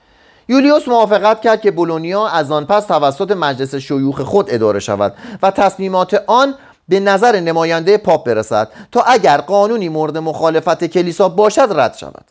یولیوس 0.49 0.89
موافقت 0.89 1.41
کرد 1.41 1.61
که 1.61 1.70
بولونیا 1.70 2.26
از 2.26 2.51
آن 2.51 2.66
پس 2.66 2.87
توسط 2.87 3.30
مجلس 3.30 3.74
شیوخ 3.74 4.20
خود 4.20 4.47
اداره 4.49 4.80
شود 4.80 5.14
و 5.43 5.51
تصمیمات 5.51 6.22
آن 6.26 6.55
به 6.89 7.01
نظر 7.01 7.41
نماینده 7.41 7.99
پاپ 7.99 8.26
برسد 8.26 8.68
تا 8.93 9.01
اگر 9.01 9.41
قانونی 9.41 9.89
مورد 9.89 10.18
مخالفت 10.18 10.84
کلیسا 10.84 11.28
باشد 11.28 11.68
رد 11.70 11.97
شود. 11.97 12.24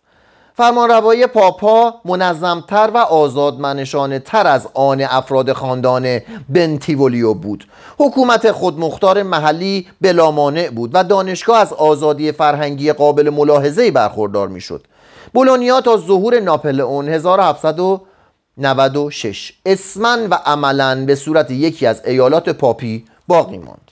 فرمانروایی 0.58 1.28
پاپا 1.28 1.94
منظمتر 2.06 2.92
و 2.94 2.98
آزادمنشانه 2.98 4.20
تر 4.20 4.48
از 4.48 4.68
آن 4.74 5.02
افراد 5.02 5.54
خاندان 5.54 6.20
بنتیولیو 6.50 7.34
بود. 7.34 7.68
حکومت 7.98 8.52
خودمختار 8.52 9.24
محلی 9.24 9.88
بلامانع 10.02 10.70
بود 10.70 10.92
و 10.94 11.04
دانشگاه 11.04 11.60
از 11.60 11.74
آزادی 11.74 12.32
فرهنگی 12.32 12.92
قابل 12.92 13.30
ملاحظه 13.30 13.92
برخوردار 13.92 14.48
می‌شد. 14.48 14.88
بولونیا 15.34 15.82
تا 15.82 15.98
ظهور 15.98 16.40
ناپلئون 16.40 17.10
1796 17.10 19.54
اسمن 19.66 20.28
و 20.28 20.38
عملا 20.46 21.06
به 21.06 21.16
صورت 21.16 21.52
یکی 21.52 21.86
از 21.86 22.02
ایالات 22.06 22.50
پاپی 22.50 23.06
باقی 23.28 23.58
ماند. 23.58 23.92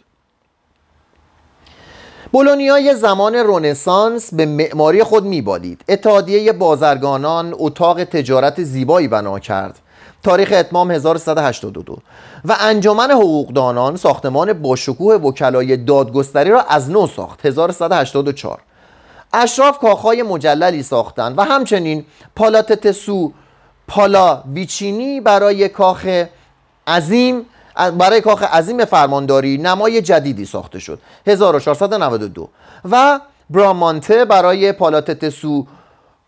بولونیا 2.34 2.93
زمان 2.93 3.36
رونسانس 3.36 4.34
به 4.34 4.45
معماری 4.45 5.03
خود 5.03 5.25
میبالید. 5.25 5.81
اتحادیه 5.89 6.53
بازرگانان 6.53 7.55
اتاق 7.57 8.03
تجارت 8.03 8.63
زیبایی 8.63 9.07
بنا 9.07 9.39
کرد. 9.39 9.79
تاریخ 10.23 10.49
اتمام 10.55 10.91
1182 10.91 11.97
و 12.45 12.55
انجمن 12.59 13.11
حقوقدانان 13.11 13.95
ساختمان 13.95 14.53
باشکوه 14.53 15.15
وکلای 15.15 15.77
دادگستری 15.77 16.49
را 16.49 16.61
از 16.61 16.91
نو 16.91 17.07
ساخت. 17.07 17.45
1184 17.45 18.59
اشراف 19.34 19.77
کاخهای 19.77 20.23
مجللی 20.23 20.84
ساختند 20.84 21.38
و 21.38 21.41
همچنین 21.41 22.05
پالاتتسو 22.36 23.31
پالا 23.88 24.43
ویچینی 24.53 25.21
برای 25.21 25.69
کاخ 25.69 26.25
عظیم 26.88 27.45
برای 27.76 28.21
کاخ 28.21 28.43
عظیم 28.43 28.86
فرمانداری 28.86 29.57
نمای 29.57 30.01
جدیدی 30.01 30.45
ساخته 30.45 30.80
شد. 30.80 30.99
1492 31.28 32.49
و 32.91 33.19
برامانته 33.49 34.26
برای 34.26 34.71
پالاتتسو 34.71 35.65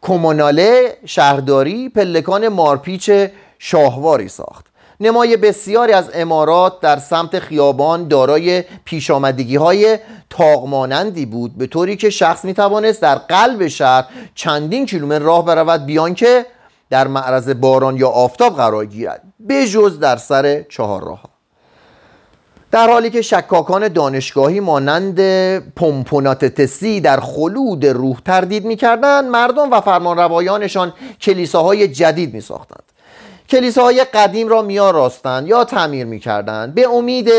کوموناله 0.01 0.97
شهرداری 1.05 1.89
پلکان 1.89 2.47
مارپیچ 2.47 3.11
شاهواری 3.59 4.27
ساخت. 4.27 4.65
نمای 4.99 5.37
بسیاری 5.37 5.93
از 5.93 6.09
امارات 6.13 6.79
در 6.81 6.99
سمت 6.99 7.39
خیابان 7.39 8.07
دارای 8.07 8.63
پیشامدگی 8.85 9.55
های 9.55 9.99
تاغمانندی 10.29 11.25
بود 11.25 11.57
به 11.57 11.67
طوری 11.67 11.95
که 11.95 12.09
شخص 12.09 12.45
می 12.45 12.53
توانست 12.53 13.01
در 13.01 13.15
قلب 13.15 13.67
شهر 13.67 14.05
چندین 14.35 14.85
کیلومتر 14.85 15.19
راه 15.19 15.45
برود 15.45 15.85
بیان 15.85 16.13
که 16.13 16.45
در 16.89 17.07
معرض 17.07 17.49
باران 17.49 17.97
یا 17.97 18.09
آفتاب 18.09 18.55
قرار 18.55 18.85
گیرد 18.85 19.21
بجز 19.49 19.99
در 19.99 20.17
سر 20.17 20.61
چهار 20.69 21.03
راه 21.03 21.34
در 22.75 22.89
حالی 22.89 23.09
که 23.09 23.21
شکاکان 23.21 23.87
دانشگاهی 23.87 24.59
مانند 24.59 25.19
پمپونات 25.73 26.45
تسی 26.45 27.01
در 27.01 27.19
خلود 27.19 27.85
روح 27.85 28.19
تردید 28.25 28.65
می‌کردند 28.65 29.25
مردم 29.25 29.71
و 29.71 29.81
فرمانروایانشان 29.81 30.93
کلیساهای 31.21 31.87
جدید 31.87 32.33
می 32.33 32.41
ساختند 32.41 32.83
کلیساهای 33.49 34.03
قدیم 34.03 34.47
را 34.47 34.61
میآراستند 34.61 35.47
یا 35.47 35.63
تعمیر 35.63 36.05
می‌کردند. 36.05 36.75
به 36.75 36.89
امید 36.89 37.29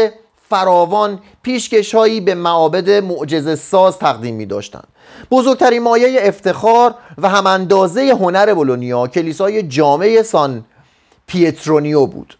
فراوان 0.51 1.19
پیشکشهایی 1.43 2.21
به 2.21 2.35
معابد 2.35 2.91
معجزه 2.91 3.57
ساز 3.57 3.99
تقدیم 3.99 4.35
می 4.35 4.47
داشتند 4.47 4.89
بزرگترین 5.31 5.83
مایه 5.83 6.19
افتخار 6.23 6.95
و 7.19 7.29
هم 7.29 7.47
اندازه 7.47 8.17
هنر 8.21 8.55
بولونیا 8.55 9.07
کلیسای 9.07 9.63
جامع 9.63 10.23
سان 10.23 10.65
پیترونیو 11.27 12.07
بود. 12.07 12.37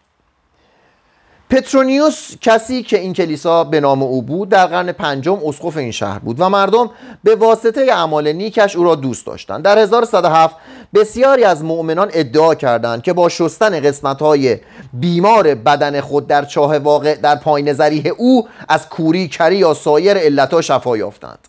پترونیوس 1.49 2.31
کسی 2.41 2.83
که 2.83 2.99
این 2.99 3.13
کلیسا 3.13 3.63
به 3.63 3.79
نام 3.79 4.03
او 4.03 4.21
بود 4.21 4.49
در 4.49 4.65
قرن 4.65 4.91
پنجم 4.91 5.39
اسقف 5.45 5.77
این 5.77 5.91
شهر 5.91 6.19
بود 6.19 6.35
و 6.39 6.49
مردم 6.49 6.89
به 7.23 7.35
واسطه 7.35 7.81
اعمال 7.81 8.31
نیکش 8.33 8.75
او 8.75 8.83
را 8.83 8.95
دوست 8.95 9.25
داشتند. 9.25 9.63
در 9.63 9.77
1107 9.77 10.55
بسیاری 10.93 11.43
از 11.43 11.63
مؤمنان 11.63 12.09
ادعا 12.13 12.55
کردند 12.55 13.01
که 13.01 13.13
با 13.13 13.29
شستن 13.29 13.79
قسمت‌های 13.79 14.57
بیمار 14.93 15.55
بدن 15.55 16.01
خود 16.01 16.27
در 16.27 16.45
چاه 16.45 16.77
واقع 16.77 17.15
در 17.15 17.35
پایین 17.35 17.73
ضریح 17.73 18.11
او 18.17 18.47
از 18.69 18.89
کوری 18.89 19.27
کری 19.27 19.57
یا 19.57 19.73
سایر 19.73 20.17
علتها 20.17 20.61
شفا 20.61 20.97
یافتند. 20.97 21.39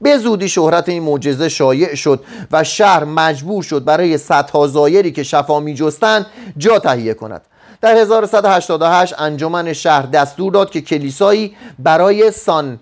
به 0.00 0.18
زودی 0.18 0.48
شهرت 0.48 0.88
این 0.88 1.02
معجزه 1.02 1.48
شایع 1.48 1.94
شد 1.94 2.24
و 2.52 2.64
شهر 2.64 3.04
مجبور 3.04 3.62
شد 3.62 3.84
برای 3.84 4.18
صدها 4.18 4.66
زایری 4.66 5.12
که 5.12 5.22
شفا 5.22 5.60
می 5.60 5.74
جستند 5.74 6.26
جا 6.58 6.78
تهیه 6.78 7.14
کند. 7.14 7.42
در 7.82 7.96
1188 7.96 9.14
انجمن 9.18 9.72
شهر 9.72 10.02
دستور 10.06 10.52
داد 10.52 10.70
که 10.70 10.80
کلیسایی 10.80 11.56
برای 11.78 12.30
سان 12.30 12.80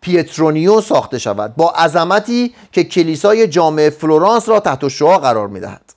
پیترونیو 0.00 0.80
ساخته 0.80 1.18
شود 1.18 1.56
با 1.56 1.70
عظمتی 1.70 2.54
که 2.72 2.84
کلیسای 2.84 3.48
جامع 3.48 3.90
فلورانس 3.90 4.48
را 4.48 4.60
تحت 4.60 4.88
شعاع 4.88 5.18
قرار 5.18 5.48
می‌دهد. 5.48 5.94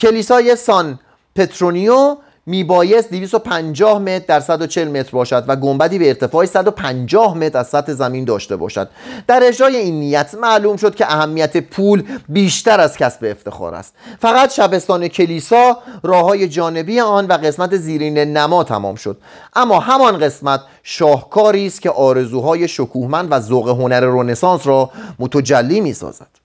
کلیسای 0.00 0.56
سان 0.56 0.98
پترونیو 1.36 2.16
میبایست 2.48 3.10
250 3.10 3.98
متر 3.98 4.24
در 4.26 4.40
140 4.40 4.88
متر 4.88 5.10
باشد 5.10 5.44
و 5.48 5.56
گنبدی 5.56 5.98
به 5.98 6.08
ارتفاع 6.08 6.46
150 6.46 7.36
متر 7.36 7.58
از 7.58 7.68
سطح 7.68 7.92
زمین 7.92 8.24
داشته 8.24 8.56
باشد. 8.56 8.88
در 9.26 9.40
اجرای 9.42 9.76
این 9.76 10.00
نیت 10.00 10.34
معلوم 10.40 10.76
شد 10.76 10.94
که 10.94 11.12
اهمیت 11.12 11.56
پول 11.56 12.02
بیشتر 12.28 12.80
از 12.80 12.96
کسب 12.96 13.24
افتخار 13.24 13.74
است. 13.74 13.94
فقط 14.20 14.52
شبستان 14.52 15.08
کلیسا 15.08 15.78
راه 16.02 16.24
های 16.24 16.48
جانبی 16.48 17.00
آن 17.00 17.26
و 17.26 17.32
قسمت 17.32 17.76
زیرین 17.76 18.18
نما 18.18 18.64
تمام 18.64 18.94
شد. 18.94 19.18
اما 19.56 19.80
همان 19.80 20.18
قسمت 20.18 20.60
شاهکاری 20.82 21.66
است 21.66 21.82
که 21.82 21.90
آرزوهای 21.90 22.68
شکوهمند 22.68 23.28
و 23.30 23.40
ذوق 23.40 23.68
هنر 23.68 24.00
رنسانس 24.00 24.66
را 24.66 24.90
متجلی 25.18 25.80
می 25.80 25.92
سازد 25.92 26.37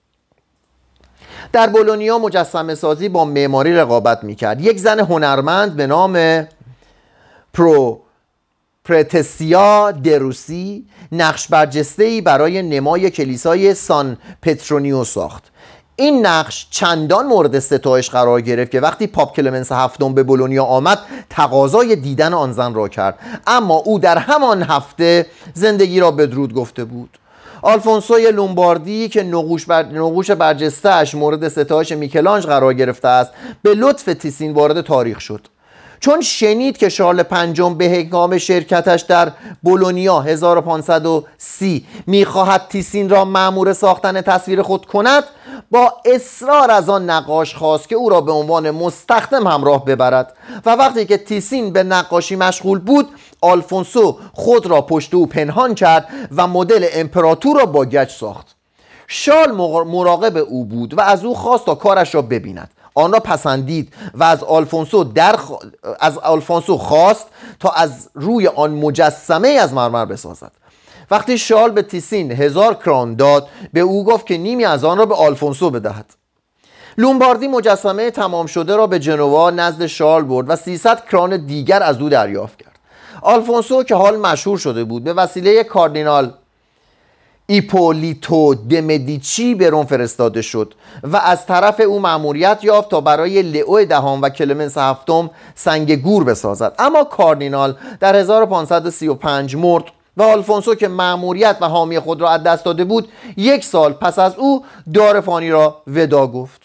در 1.53 1.67
بولونیا 1.67 2.17
مجسمه 2.19 2.75
سازی 2.75 3.09
با 3.09 3.25
معماری 3.25 3.73
رقابت 3.73 4.23
می‌کرد. 4.23 4.61
یک 4.61 4.79
زن 4.79 4.99
هنرمند 4.99 5.75
به 5.75 5.87
نام 5.87 6.47
پرو 7.53 7.99
پرتسیا 8.85 9.91
دروسی 9.91 10.85
نقش 11.11 11.47
برجسته 11.47 12.03
ای 12.03 12.21
برای 12.21 12.61
نمای 12.61 13.09
کلیسای 13.09 13.73
سان 13.73 14.17
پترونیو 14.41 15.03
ساخت. 15.03 15.43
این 15.95 16.25
نقش 16.25 16.67
چندان 16.69 17.27
مورد 17.27 17.59
ستایش 17.59 18.09
قرار 18.09 18.41
گرفت 18.41 18.71
که 18.71 18.79
وقتی 18.79 19.07
پاپ 19.07 19.35
کلمنس 19.35 19.71
هفتم 19.71 20.13
به 20.13 20.23
بولونیا 20.23 20.63
آمد 20.63 20.99
تقاضای 21.29 21.95
دیدن 21.95 22.33
آن 22.33 22.53
زن 22.53 22.73
را 22.73 22.87
کرد. 22.87 23.19
اما 23.47 23.75
او 23.75 23.99
در 23.99 24.17
همان 24.17 24.63
هفته 24.63 25.25
زندگی 25.53 25.99
را 25.99 26.11
بدرود 26.11 26.53
گفته 26.53 26.83
بود. 26.83 27.17
آلفونسوی 27.63 28.31
لومباردی 28.31 29.09
که 29.09 29.23
نقوش, 29.23 29.65
بر... 29.65 29.83
نقوش 29.83 30.31
برجستهش 30.31 31.15
مورد 31.15 31.47
ستایش 31.47 31.91
میکلانژ 31.91 32.45
قرار 32.45 32.73
گرفته 32.73 33.07
است 33.07 33.31
به 33.61 33.73
لطف 33.73 34.03
تیسین 34.03 34.53
وارد 34.53 34.81
تاریخ 34.81 35.19
شد. 35.19 35.47
چون 36.03 36.21
شنید 36.21 36.77
که 36.77 36.89
شارل 36.89 37.23
پنجم 37.23 37.73
به 37.73 37.89
هنگام 37.89 38.37
شرکتش 38.37 39.01
در 39.01 39.31
بولونیا 39.61 40.21
1530 40.21 41.85
می‌خواهد 42.07 42.67
تیسین 42.69 43.09
را 43.09 43.25
مأمور 43.25 43.73
ساختن 43.73 44.21
تصویر 44.21 44.61
خود 44.61 44.85
کند 44.85 45.23
با 45.71 45.93
اصرار 46.05 46.71
از 46.71 46.89
آن 46.89 47.09
نقاش 47.09 47.55
خواست 47.55 47.89
که 47.89 47.95
او 47.95 48.09
را 48.09 48.21
به 48.21 48.31
عنوان 48.31 48.71
مستخدم 48.71 49.47
همراه 49.47 49.85
ببرد 49.85 50.33
و 50.65 50.69
وقتی 50.75 51.05
که 51.05 51.17
تیسین 51.17 51.73
به 51.73 51.83
نقاشی 51.83 52.35
مشغول 52.35 52.79
بود 52.79 53.09
آلفونسو 53.41 54.17
خود 54.33 54.65
را 54.65 54.81
پشت 54.81 55.13
او 55.13 55.27
پنهان 55.27 55.75
کرد 55.75 56.07
و 56.37 56.47
مدل 56.47 56.87
امپراتور 56.93 57.59
را 57.59 57.65
با 57.65 57.85
گچ 57.85 58.11
ساخت. 58.11 58.55
شارل 59.07 59.51
مراقب 59.87 60.37
او 60.37 60.65
بود 60.65 60.97
و 60.97 61.01
از 61.01 61.25
او 61.25 61.35
خواست 61.35 61.65
تا 61.65 61.75
کارش 61.75 62.15
را 62.15 62.21
ببیند. 62.21 62.69
آن 62.93 63.13
را 63.13 63.19
پسندید 63.19 63.93
و 64.13 64.23
از 64.23 64.43
آلفونسو 64.43 65.03
در 65.03 65.39
از 65.99 66.17
آلفونسو 66.17 66.77
خواست 66.77 67.27
تا 67.59 67.69
از 67.69 68.09
روی 68.13 68.47
آن 68.47 68.71
مجسمه 68.71 69.47
از 69.47 69.73
مرمر 69.73 70.05
بسازد. 70.05 70.51
وقتی 71.11 71.37
شارل 71.37 71.71
به 71.71 71.81
تیسین 71.81 72.31
هزار 72.31 72.73
کران 72.73 73.15
داد 73.15 73.47
به 73.73 73.79
او 73.79 74.05
گفت 74.05 74.25
که 74.25 74.37
نیمی 74.37 74.65
از 74.65 74.83
آن 74.83 74.97
را 74.97 75.05
به 75.05 75.15
آلفونسو 75.15 75.69
بدهد. 75.69 76.05
لومباردی 76.97 77.47
مجسمه 77.47 78.11
تمام 78.11 78.45
شده 78.45 78.75
را 78.75 78.87
به 78.87 78.99
جنوا 78.99 79.51
نزد 79.51 79.85
شارل 79.85 80.23
برد 80.23 80.49
و 80.49 80.55
300 80.55 81.05
کران 81.05 81.45
دیگر 81.45 81.83
از 81.83 82.01
او 82.01 82.09
دریافت 82.09 82.59
کرد. 82.59 82.79
آلفونسو 83.21 83.83
که 83.83 83.95
حال 83.95 84.17
مشهور 84.17 84.57
شده 84.57 84.83
بود 84.83 85.03
به 85.03 85.13
وسیله 85.13 85.63
کاردینال 85.63 86.33
ایپولیتو 87.47 88.55
دمدیچی 88.55 89.55
به 89.55 89.69
روم 89.69 89.85
فرستاده 89.85 90.41
شد 90.41 90.73
و 91.03 91.17
از 91.17 91.45
طرف 91.45 91.79
او 91.79 91.99
مأموریت 91.99 92.59
یافت 92.63 92.89
تا 92.89 93.01
برای 93.01 93.41
لئو 93.41 93.85
دهم 93.85 94.21
و 94.21 94.29
کلمنس 94.29 94.77
هفتم 94.77 95.29
سنگ 95.55 96.01
گور 96.01 96.23
بسازد. 96.23 96.75
اما 96.79 97.03
کاردینال 97.03 97.75
در 97.99 98.15
1535 98.15 99.55
مرد 99.55 99.83
و 100.17 100.23
آلفونسو 100.23 100.75
که 100.75 100.87
مأموریت 100.87 101.57
و 101.61 101.69
حامی 101.69 101.99
خود 101.99 102.21
را 102.21 102.29
از 102.29 102.43
دست 102.43 102.65
داده 102.65 102.83
بود 102.83 103.09
یک 103.37 103.65
سال 103.65 103.93
پس 103.93 104.19
از 104.19 104.35
او 104.35 104.65
دار 104.93 105.21
فانی 105.21 105.49
را 105.49 105.81
ودا 105.87 106.27
گفت. 106.27 106.62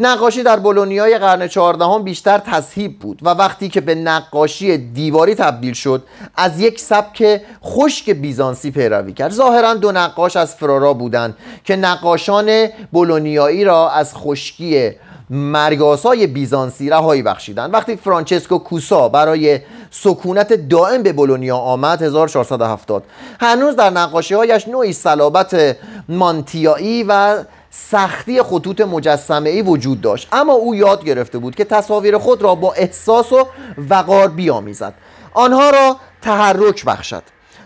نقاشی 0.00 0.42
در 0.42 0.56
بولونیای 0.56 1.18
قرن 1.18 1.48
چهاردهم 1.48 2.02
بیشتر 2.02 2.38
تصهیب 2.38 2.98
بود 2.98 3.18
و 3.22 3.28
وقتی 3.28 3.68
که 3.68 3.80
به 3.80 3.94
نقاشی 3.94 4.78
دیواری 4.78 5.34
تبدیل 5.34 5.74
شد 5.74 6.02
از 6.36 6.60
یک 6.60 6.80
سبک 6.80 7.40
خشک 7.64 8.10
بیزانسی 8.10 8.70
پیروی 8.70 9.12
کرد. 9.12 9.32
ظاهرا 9.32 9.74
دو 9.74 9.92
نقاش 9.92 10.36
از 10.36 10.54
فرارا 10.54 10.92
بودند 10.92 11.36
که 11.64 11.76
نقاشان 11.76 12.68
بولونیایی 12.92 13.64
را 13.64 13.90
از 13.90 14.14
خشکی 14.14 14.90
مرگاسای 15.30 16.26
بیزانسی 16.26 16.90
رهایی 16.90 17.22
بخشیدند. 17.22 17.74
وقتی 17.74 17.96
فرانچسکو 17.96 18.58
کوسا 18.58 19.08
برای 19.08 19.60
سکونت 19.90 20.52
دائم 20.68 21.02
به 21.02 21.12
بولونیا 21.12 21.56
آمد 21.56 22.02
1470 22.02 23.02
هنوز 23.40 23.76
در 23.76 23.90
نقاشی 23.90 24.34
هایش 24.34 24.68
نوعی 24.68 24.92
صلابت 24.92 25.76
مانتیایی 26.08 27.04
و 27.08 27.38
سختی 27.74 28.42
خطوط 28.42 28.80
مجسمه 28.80 29.50
ای 29.50 29.62
وجود 29.62 30.00
داشت. 30.00 30.28
اما 30.32 30.52
او 30.52 30.74
یاد 30.74 31.04
گرفته 31.04 31.38
بود 31.38 31.54
که 31.54 31.64
تصاویر 31.64 32.18
خود 32.18 32.42
را 32.42 32.54
با 32.54 32.72
احساس 32.72 33.32
و 33.32 33.46
وقار 33.90 34.28
بیامیزد. 34.28 34.94
آنها 35.34 35.70
را 35.70 35.96
تحرک 36.22 36.84
بخشد. 36.84 37.22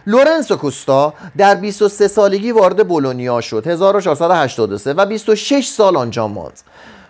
لورنسو 0.07 0.57
کوستا 0.57 1.15
در 1.37 1.55
23 1.55 2.09
سالگی 2.09 2.53
وارد 2.53 2.89
بولونیا 2.89 3.41
شد. 3.41 3.67
1483 3.67 4.93
و 4.93 5.07
26 5.07 5.67
سال 5.67 5.97
آنجا 5.97 6.29
ماند. 6.29 6.61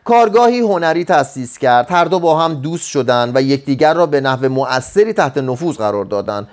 کارگاهی 0.04 0.60
هنری 0.60 1.04
تأسیس 1.04 1.58
کرد. 1.58 1.90
هر 1.90 2.04
دو 2.04 2.20
با 2.20 2.38
هم 2.38 2.54
دوست 2.54 2.88
شدند 2.88 3.36
و 3.36 3.42
یکدیگر 3.42 3.94
را 3.94 4.06
به 4.06 4.20
نحو 4.20 4.48
مؤثری 4.48 5.12
تحت 5.12 5.38
نفوذ 5.38 5.76
قرار 5.76 6.04
دادند. 6.04 6.48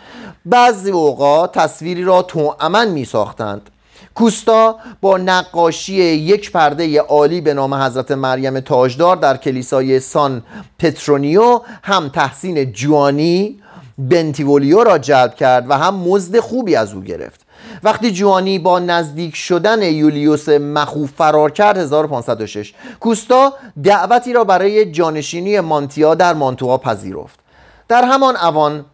بعضی 0.46 0.92
اوقات 0.92 1.52
تصویری 1.52 2.04
را 2.04 2.22
توأمن 2.22 2.88
می 2.88 3.06
ساختند 3.06 3.70
کوستا 4.16 4.76
با 5.02 5.18
نقاشی 5.18 5.94
یک 6.04 6.52
پرده 6.52 7.02
عالی 7.02 7.42
به 7.42 7.54
نام 7.54 7.74
حضرت 7.74 8.12
مریم 8.12 8.60
تاجدار 8.60 9.16
در 9.16 9.38
کلیسای 9.38 10.00
سان 10.00 10.44
پترونیو 10.80 11.62
هم 11.84 12.10
تحسین 12.10 12.72
جوانی 12.72 13.60
بنتیولیو 13.98 14.84
را 14.84 14.98
جلب 14.98 15.36
کرد 15.36 15.70
و 15.70 15.78
هم 15.78 15.96
مزد 15.96 16.40
خوبی 16.40 16.76
از 16.76 16.94
او 16.94 17.02
گرفت. 17.02 17.42
وقتی 17.84 18.12
جوانی 18.12 18.60
با 18.60 18.80
نزدیک 18.80 19.36
شدن 19.36 19.82
یولیوس 19.82 20.50
مخوف 20.50 21.12
فرار 21.12 21.52
کرد 21.52 21.78
1506 21.78 22.74
کوستا 23.00 23.54
دعوتی 23.84 24.34
را 24.34 24.44
برای 24.44 24.92
جانشینی 24.92 25.60
مانتیا 25.60 26.16
در 26.16 26.34
مانتوا 26.34 26.78
پذیرفت. 26.78 27.40
در 27.88 28.04
همان 28.04 28.36
اوان 28.36 28.86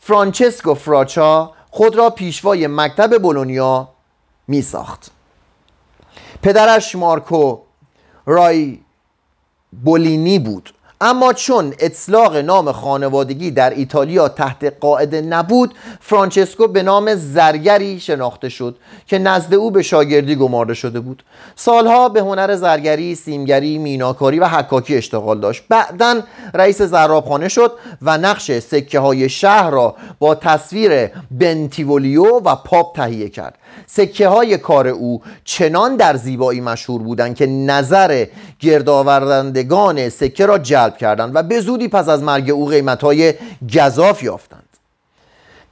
فرانچسکو 0.00 0.74
فراچا 0.74 1.50
خود 1.70 1.96
را 1.96 2.10
پیشوای 2.10 2.66
مکتب 2.66 3.22
بولونیا 3.22 3.88
می 4.48 4.62
ساخت 4.62 5.10
پدرش 6.42 6.94
مارکو 6.94 7.58
رای 8.26 8.78
بولینی 9.84 10.38
بود. 10.38 10.74
اما 11.00 11.32
چون 11.32 11.74
اطلاق 11.78 12.36
نام 12.36 12.72
خانوادگی 12.72 13.50
در 13.50 13.70
ایتالیا 13.70 14.28
تحت 14.28 14.64
قاعده 14.80 15.20
نبود 15.20 15.74
فرانچسکو 16.00 16.66
به 16.66 16.82
نام 16.82 17.14
زرگری 17.14 18.00
شناخته 18.00 18.48
شد 18.48 18.76
که 19.06 19.18
نزد 19.18 19.54
او 19.54 19.70
به 19.70 19.82
شاگردی 19.82 20.36
گمارده 20.36 20.74
شده 20.74 21.00
بود. 21.00 21.22
سالها 21.56 22.08
به 22.08 22.20
هنر 22.20 22.56
زرگری، 22.56 23.14
سیمگری، 23.14 23.78
میناکاری 23.78 24.38
و 24.38 24.48
حکاکی 24.48 24.96
اشتغال 24.96 25.40
داشت. 25.40 25.64
بعدا 25.68 26.20
رئیس 26.54 26.82
زرابخانه 26.82 27.48
شد 27.48 27.72
و 28.02 28.18
نقش 28.18 28.58
سکه 28.58 29.00
های 29.00 29.28
شهر 29.28 29.70
را 29.70 29.96
با 30.18 30.34
تصویر 30.34 31.10
بنتیولیو 31.30 32.24
و 32.24 32.54
پاپ 32.54 32.96
تهیه 32.96 33.28
کرد. 33.28 33.58
سکه 33.86 34.28
های 34.28 34.58
کار 34.58 34.88
او 34.88 35.22
چنان 35.44 35.96
در 35.96 36.16
زیبایی 36.16 36.60
مشهور 36.60 37.02
بودند 37.02 37.36
که 37.36 37.46
نظر 37.46 38.26
گردآوردندگان 38.60 40.08
سکه 40.08 40.46
را 40.46 40.58
جلب 40.58 40.96
کردند 40.96 41.36
و 41.36 41.42
به 41.42 41.60
زودی 41.60 41.88
پس 41.88 42.08
از 42.08 42.22
مرگ 42.22 42.50
او 42.50 42.66
قیمت 42.66 43.02
های 43.02 43.34
گذاف 43.74 44.22
یافتند. 44.22 44.68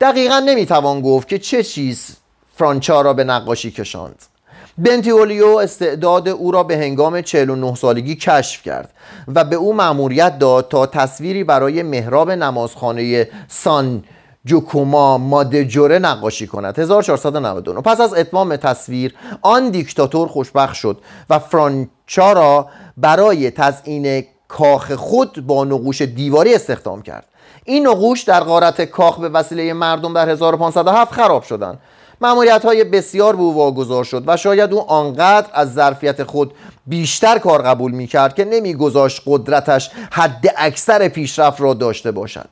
دقیقا 0.00 0.38
نمی‌توان 0.38 1.00
گفت 1.00 1.28
که 1.28 1.38
چه 1.38 1.62
چیز 1.62 2.16
فرانچا 2.56 3.00
را 3.00 3.12
به 3.12 3.24
نقاشی 3.24 3.70
کشاند. 3.70 4.22
بنتیولیو 4.78 5.46
استعداد 5.46 6.28
او 6.28 6.50
را 6.50 6.62
به 6.62 6.76
هنگام 6.76 7.20
49 7.20 7.74
سالگی 7.74 8.14
کشف 8.14 8.62
کرد 8.62 8.92
و 9.34 9.44
به 9.44 9.56
او 9.56 9.74
مأموریت 9.74 10.38
داد 10.38 10.68
تا 10.68 10.86
تصویری 10.86 11.44
برای 11.44 11.82
محراب 11.82 12.30
نمازخانه 12.30 13.28
سان 13.48 14.04
جوکوما 14.44 15.18
مادجوره 15.18 15.98
نقاشی 15.98 16.46
کند. 16.46 16.78
1499 16.78 17.80
پس 17.80 18.00
از 18.00 18.14
اتمام 18.14 18.56
تصویر 18.56 19.14
آن 19.42 19.70
دیکتاتور 19.70 20.28
خوشبخت 20.28 20.74
شد 20.74 20.98
و 21.30 21.38
فرانچا 21.38 22.32
را 22.32 22.66
برای 22.96 23.50
تزیین 23.50 24.24
کاخ 24.48 24.92
خود 24.92 25.46
با 25.46 25.64
نقوش 25.64 26.02
دیواری 26.02 26.54
استخدام 26.54 27.02
کرد. 27.02 27.26
این 27.64 27.86
نقوش 27.86 28.22
در 28.22 28.40
غارت 28.44 28.82
کاخ 28.82 29.18
به 29.18 29.28
وسیله 29.28 29.72
مردم 29.72 30.14
در 30.14 30.28
1507 30.28 31.12
خراب 31.12 31.42
شدند. 31.42 31.78
معمولیت 32.20 32.64
های 32.64 32.84
بسیار 32.84 33.36
به 33.36 33.42
او 33.42 33.54
واگذار 33.54 34.04
شد 34.04 34.24
و 34.26 34.36
شاید 34.36 34.72
او 34.72 34.90
آنقدر 34.90 35.46
از 35.52 35.74
ظرفیت 35.74 36.24
خود 36.24 36.54
بیشتر 36.86 37.38
کار 37.38 37.62
قبول 37.62 37.92
می 37.92 38.06
کرد 38.06 38.34
که 38.34 38.44
نمیگذاشت 38.44 39.22
قدرتش 39.26 39.90
حد 40.10 40.54
اکثر 40.56 41.08
پیشرفت 41.08 41.60
را 41.60 41.74
داشته 41.74 42.10
باشد. 42.10 42.48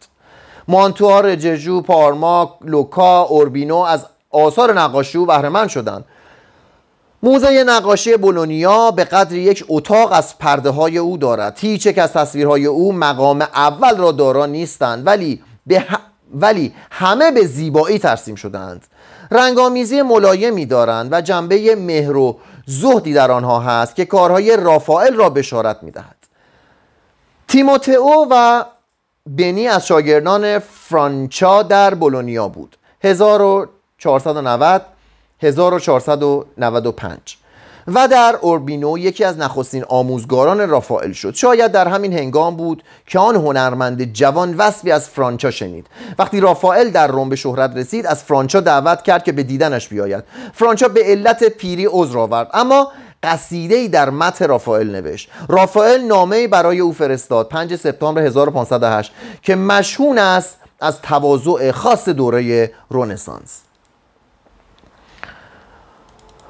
مانتوار 0.68 1.26
رججو 1.26 1.80
پارما 1.80 2.58
لوکا 2.64 3.22
اوربینو 3.22 3.76
از 3.76 4.06
آثار 4.30 4.72
نقاشی 4.72 5.18
او 5.18 5.26
بهره 5.26 5.68
شدند. 5.68 6.04
موزه 7.22 7.64
نقاشی 7.64 8.16
بولونیا 8.16 8.90
به 8.90 9.04
قدر 9.04 9.36
یک 9.36 9.64
اتاق 9.68 10.12
از 10.12 10.38
پرده 10.38 10.70
های 10.70 10.98
او 10.98 11.16
دارد. 11.16 11.58
هیچ 11.58 11.86
یک 11.86 11.98
از 11.98 12.12
تصویرهای 12.12 12.66
او 12.66 12.92
مقام 12.92 13.42
اول 13.42 13.96
را 13.96 14.12
دارا 14.12 14.46
نیستند 14.46 15.06
ولی 15.06 15.42
به 15.66 15.84
ولی 16.34 16.74
همه 16.90 17.30
به 17.30 17.46
زیبایی 17.46 17.98
ترسیم 17.98 18.34
شدند. 18.34 18.86
رنگامیزی 19.30 20.02
ملایمی 20.02 20.66
دارند 20.66 21.12
و 21.12 21.20
جنبه 21.20 21.76
مهر 21.76 22.16
و 22.16 22.38
زهدی 22.66 23.12
در 23.12 23.30
آنها 23.30 23.60
هست 23.60 23.96
که 23.96 24.04
کارهای 24.04 24.56
رافائل 24.56 25.14
را 25.14 25.30
بشارت 25.30 25.82
می‌دهد. 25.82 26.16
تیموتئو 27.48 28.26
و 28.30 28.64
بنی 29.36 29.68
از 29.68 29.86
شاگردان 29.86 30.58
فرانچا 30.58 31.62
در 31.62 31.94
بولونیا 31.94 32.48
بود. 32.48 32.76
1490 33.02 34.82
1495 35.42 37.36
و 37.94 38.08
در 38.08 38.38
اوربینو 38.40 38.98
یکی 38.98 39.24
از 39.24 39.38
نخستین 39.38 39.84
آموزگاران 39.88 40.68
رافائل 40.68 41.12
شد. 41.12 41.34
شاید 41.34 41.72
در 41.72 41.88
همین 41.88 42.12
هنگام 42.12 42.56
بود 42.56 42.82
که 43.06 43.18
آن 43.18 43.36
هنرمند 43.36 44.12
جوان 44.12 44.54
وصفی 44.54 44.90
از 44.90 45.08
فرانچا 45.08 45.50
شنید. 45.50 45.86
وقتی 46.18 46.40
رافائل 46.40 46.90
در 46.90 47.06
روم 47.06 47.28
به 47.28 47.36
شهرت 47.36 47.76
رسید 47.76 48.06
از 48.06 48.22
فرانچا 48.22 48.60
دعوت 48.60 49.02
کرد 49.02 49.24
که 49.24 49.32
به 49.32 49.42
دیدنش 49.42 49.88
بیاید. 49.88 50.24
فرانچا 50.52 50.88
به 50.88 51.00
علت 51.04 51.44
پیری 51.44 51.88
عذر 51.90 52.18
آورد. 52.18 52.50
اما 52.52 52.92
قصیده 53.22 53.74
ای 53.74 53.88
در 53.88 54.10
متن 54.10 54.48
رافائل 54.48 54.90
نوشت. 54.90 55.30
رافائل 55.48 56.00
نامه 56.00 56.48
برای 56.48 56.80
او 56.80 56.92
فرستاد. 56.92 57.48
5 57.48 57.76
سپتامبر 57.76 58.22
1508 58.22 59.12
که 59.42 59.54
مشهون 59.54 60.18
است 60.18 60.56
از 60.80 61.02
تواضع 61.02 61.70
خاص 61.70 62.08
دوره 62.08 62.72
رونسانس 62.90 63.60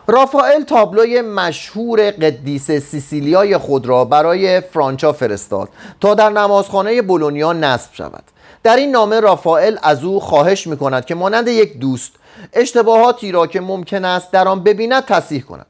رافائل 0.06 0.62
تابلوی 0.62 1.20
مشهور 1.20 2.10
قدیس 2.10 2.70
سیسیلیای 2.70 3.58
خود 3.58 3.86
را 3.86 4.04
برای 4.04 4.60
فرانچا 4.60 5.12
فرستاد 5.12 5.68
تا 6.00 6.14
در 6.14 6.28
نمازخانه 6.28 7.02
بولونیا 7.02 7.52
نصب 7.52 7.90
شود. 7.92 8.24
در 8.62 8.76
این 8.76 8.90
نامه 8.90 9.20
رافائل 9.20 9.76
از 9.82 10.04
او 10.04 10.20
خواهش 10.20 10.66
می 10.66 10.76
کند 10.76 11.04
که 11.04 11.14
مانند 11.14 11.48
یک 11.48 11.78
دوست 11.78 12.12
اشتباهاتی 12.52 13.32
را 13.32 13.46
که 13.46 13.60
ممکن 13.60 14.04
است 14.04 14.30
در 14.30 14.48
آن 14.48 14.62
ببیند 14.62 15.04
تصحیح 15.04 15.42
کند. 15.42 15.66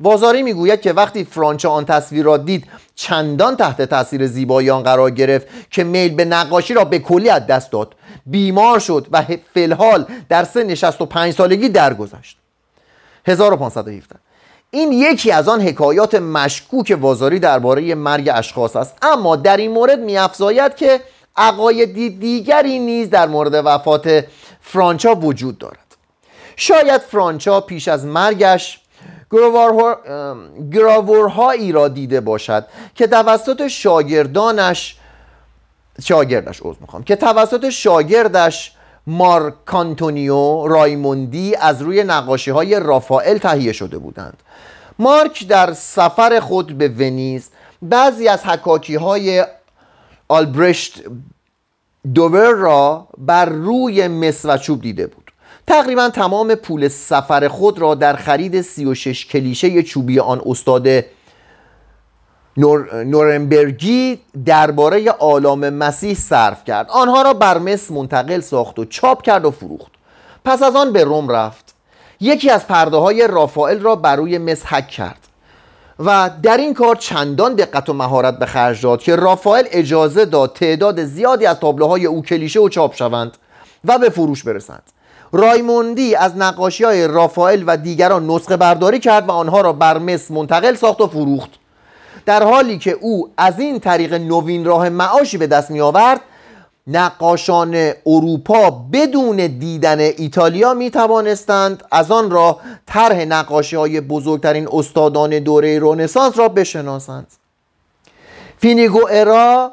وازاری 0.00 0.42
می‌گوید 0.42 0.80
که 0.80 0.92
وقتی 0.92 1.24
فرانچا 1.24 1.70
آن 1.70 1.84
تصویر 1.84 2.24
را 2.24 2.36
دید 2.36 2.66
چندان 2.94 3.56
تحت 3.56 3.82
تاثیر 3.82 4.26
زیبایی 4.26 4.70
آن 4.70 4.82
قرار 4.82 5.10
گرفت 5.10 5.46
که 5.70 5.84
میل 5.84 6.14
به 6.14 6.24
نقاشی 6.24 6.74
را 6.74 6.84
به 6.84 6.98
کلی 6.98 7.28
از 7.28 7.46
دست 7.46 7.72
داد. 7.72 7.94
بیمار 8.26 8.78
شد 8.78 9.06
و 9.12 9.24
فلحال 9.54 10.06
در 10.28 10.44
سن 10.44 10.74
65 10.74 11.34
سالگی 11.34 11.68
درگذشت. 11.68 12.38
1517 13.26 14.16
این 14.70 14.92
یکی 14.92 15.30
از 15.30 15.48
آن 15.48 15.60
حکایات 15.60 16.14
مشکوک 16.14 16.98
وازاری 17.00 17.38
درباره 17.38 17.94
مرگ 17.94 18.30
اشخاص 18.34 18.76
است. 18.76 18.96
اما 19.02 19.36
در 19.36 19.56
این 19.56 19.70
مورد 19.70 19.98
میافزاید 19.98 20.74
که 20.74 21.00
عقاید 21.36 22.20
دیگری 22.20 22.78
نیز 22.78 23.10
در 23.10 23.26
مورد 23.26 23.52
وفات 23.54 24.24
فرانچا 24.60 25.14
وجود 25.14 25.58
دارد. 25.58 25.96
شاید 26.56 27.00
فرانچا 27.00 27.60
پیش 27.60 27.88
از 27.88 28.06
مرگش 28.06 28.80
گراورهایی 30.72 31.72
را 31.72 31.88
دیده 31.88 32.20
باشد 32.20 32.66
که 32.94 33.06
توسط 33.06 33.66
شاگردانش 33.66 34.96
شاگردش 36.02 36.60
عوض 36.60 36.76
می‌خوام 36.80 37.04
که 37.04 37.16
توسط 37.16 37.68
شاگردش 37.68 38.72
مارکانتونیو 39.06 40.66
رایموندی 40.66 41.54
از 41.54 41.82
روی 41.82 42.04
نقاشی 42.04 42.50
های 42.50 42.80
رافائل 42.80 43.38
تهیه 43.38 43.72
شده 43.72 43.98
بودند. 43.98 44.42
مارک 44.98 45.48
در 45.48 45.72
سفر 45.72 46.40
خود 46.40 46.78
به 46.78 46.88
ونیز 46.88 47.50
بعضی 47.82 48.28
از 48.28 48.44
حکاکی 48.44 48.94
های 48.94 49.44
آلبرشت 50.28 51.02
دوور 52.14 52.52
را 52.52 53.08
بر 53.18 53.44
روی 53.44 54.08
مس 54.08 54.44
و 54.44 54.58
چوب 54.58 54.82
دیده 54.82 55.06
بود. 55.06 55.25
تقریبا 55.66 56.08
تمام 56.08 56.54
پول 56.54 56.88
سفر 56.88 57.48
خود 57.48 57.78
را 57.78 57.94
در 57.94 58.16
خرید 58.16 58.60
36 58.60 59.26
کلیشه 59.26 59.82
چوبی 59.82 60.20
آن 60.20 60.42
استاد 60.46 60.88
نور... 62.56 63.04
نورنبرگی 63.04 64.20
درباره 64.44 65.10
آلام 65.10 65.70
مسیح 65.70 66.14
صرف 66.14 66.64
کرد. 66.64 66.90
آنها 66.90 67.22
را 67.22 67.34
بر 67.34 67.58
مس 67.58 67.90
منتقل 67.90 68.40
ساخت 68.40 68.78
و 68.78 68.84
چاپ 68.84 69.22
کرد 69.22 69.44
و 69.44 69.50
فروخت. 69.50 69.92
پس 70.44 70.62
از 70.62 70.76
آن 70.76 70.92
به 70.92 71.04
روم 71.04 71.28
رفت. 71.28 71.74
یکی 72.20 72.50
از 72.50 72.66
پرده 72.66 72.96
های 72.96 73.26
رافائل 73.26 73.80
را 73.80 73.96
بر 73.96 74.16
روی 74.16 74.38
مس 74.38 74.66
حک 74.66 74.88
کرد 74.88 75.18
و 75.98 76.30
در 76.42 76.56
این 76.56 76.74
کار 76.74 76.96
چندان 76.96 77.54
دقت 77.54 77.88
و 77.88 77.92
مهارت 77.92 78.38
به 78.38 78.46
خرج 78.46 78.82
داد 78.82 79.02
که 79.02 79.16
رافائل 79.16 79.64
اجازه 79.70 80.24
داد 80.24 80.52
تعداد 80.52 81.04
زیادی 81.04 81.46
از 81.46 81.60
تابلوهای 81.60 82.06
او 82.06 82.22
کلیشه 82.22 82.60
و 82.60 82.68
چاپ 82.68 82.94
شوند 82.94 83.36
و 83.84 83.98
به 83.98 84.08
فروش 84.08 84.42
برسند. 84.42 84.82
رایموندی 85.32 86.14
از 86.14 86.36
نقاشی 86.36 86.84
های 86.84 87.06
رافائل 87.06 87.64
و 87.66 87.76
دیگران 87.76 88.26
نسخه 88.30 88.56
برداری 88.56 88.98
کرد 88.98 89.28
و 89.28 89.32
آنها 89.32 89.60
را 89.60 89.72
بر 89.72 89.98
مس 89.98 90.30
منتقل 90.30 90.74
ساخت 90.74 91.00
و 91.00 91.06
فروخت. 91.06 91.50
در 92.26 92.42
حالی 92.42 92.78
که 92.78 92.90
او 92.90 93.30
از 93.36 93.58
این 93.58 93.80
طریق 93.80 94.14
نوین 94.14 94.64
راه 94.64 94.88
معاشی 94.88 95.38
به 95.38 95.46
دست 95.46 95.70
می 95.70 95.80
آورد 95.80 96.20
نقاشان 96.86 97.92
اروپا 98.06 98.70
بدون 98.70 99.36
دیدن 99.36 100.00
ایتالیا 100.00 100.74
می 100.74 100.90
توانستند 100.90 101.84
از 101.90 102.10
آن 102.10 102.30
را 102.30 102.60
طرح 102.86 103.24
نقاشی 103.24 103.76
های 103.76 104.00
بزرگترین 104.00 104.68
استادان 104.72 105.38
دوره 105.38 105.78
رنسانس 105.78 106.38
را 106.38 106.48
بشناسند. 106.48 107.26
فینیگو 108.58 109.06
ارا 109.10 109.72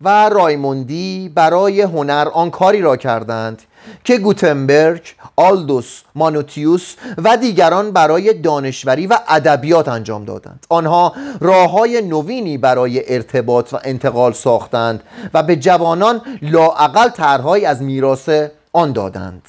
و 0.00 0.28
رایموندی 0.28 1.32
برای 1.34 1.80
هنر 1.80 2.28
آن 2.32 2.50
کاری 2.50 2.80
را 2.80 2.96
کردند 2.96 3.62
که 4.04 4.18
گوتنبرگ، 4.18 5.02
آلدوس، 5.36 6.02
مانوتیوس 6.14 6.94
و 7.24 7.36
دیگران 7.36 7.90
برای 7.90 8.34
دانشوری 8.34 9.06
و 9.06 9.18
ادبیات 9.28 9.88
انجام 9.88 10.24
دادند. 10.24 10.66
آنها 10.68 11.12
راه 11.40 11.70
های 11.70 12.02
نوینی 12.02 12.58
برای 12.58 13.14
ارتباط 13.14 13.72
و 13.72 13.78
انتقال 13.84 14.32
ساختند 14.32 15.02
و 15.34 15.42
به 15.42 15.56
جوانان 15.56 16.20
لاعقل 16.42 17.08
طرحهایی 17.08 17.64
از 17.64 17.82
میراث 17.82 18.28
آن 18.72 18.92
دادند. 18.92 19.42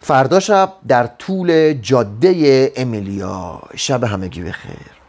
فردا 0.00 0.40
شب 0.40 0.72
در 0.88 1.06
طول 1.06 1.72
جاده 1.72 2.72
امیلیا. 2.76 3.62
شب 3.76 4.04
همگی 4.04 4.42
بخیر. 4.42 5.01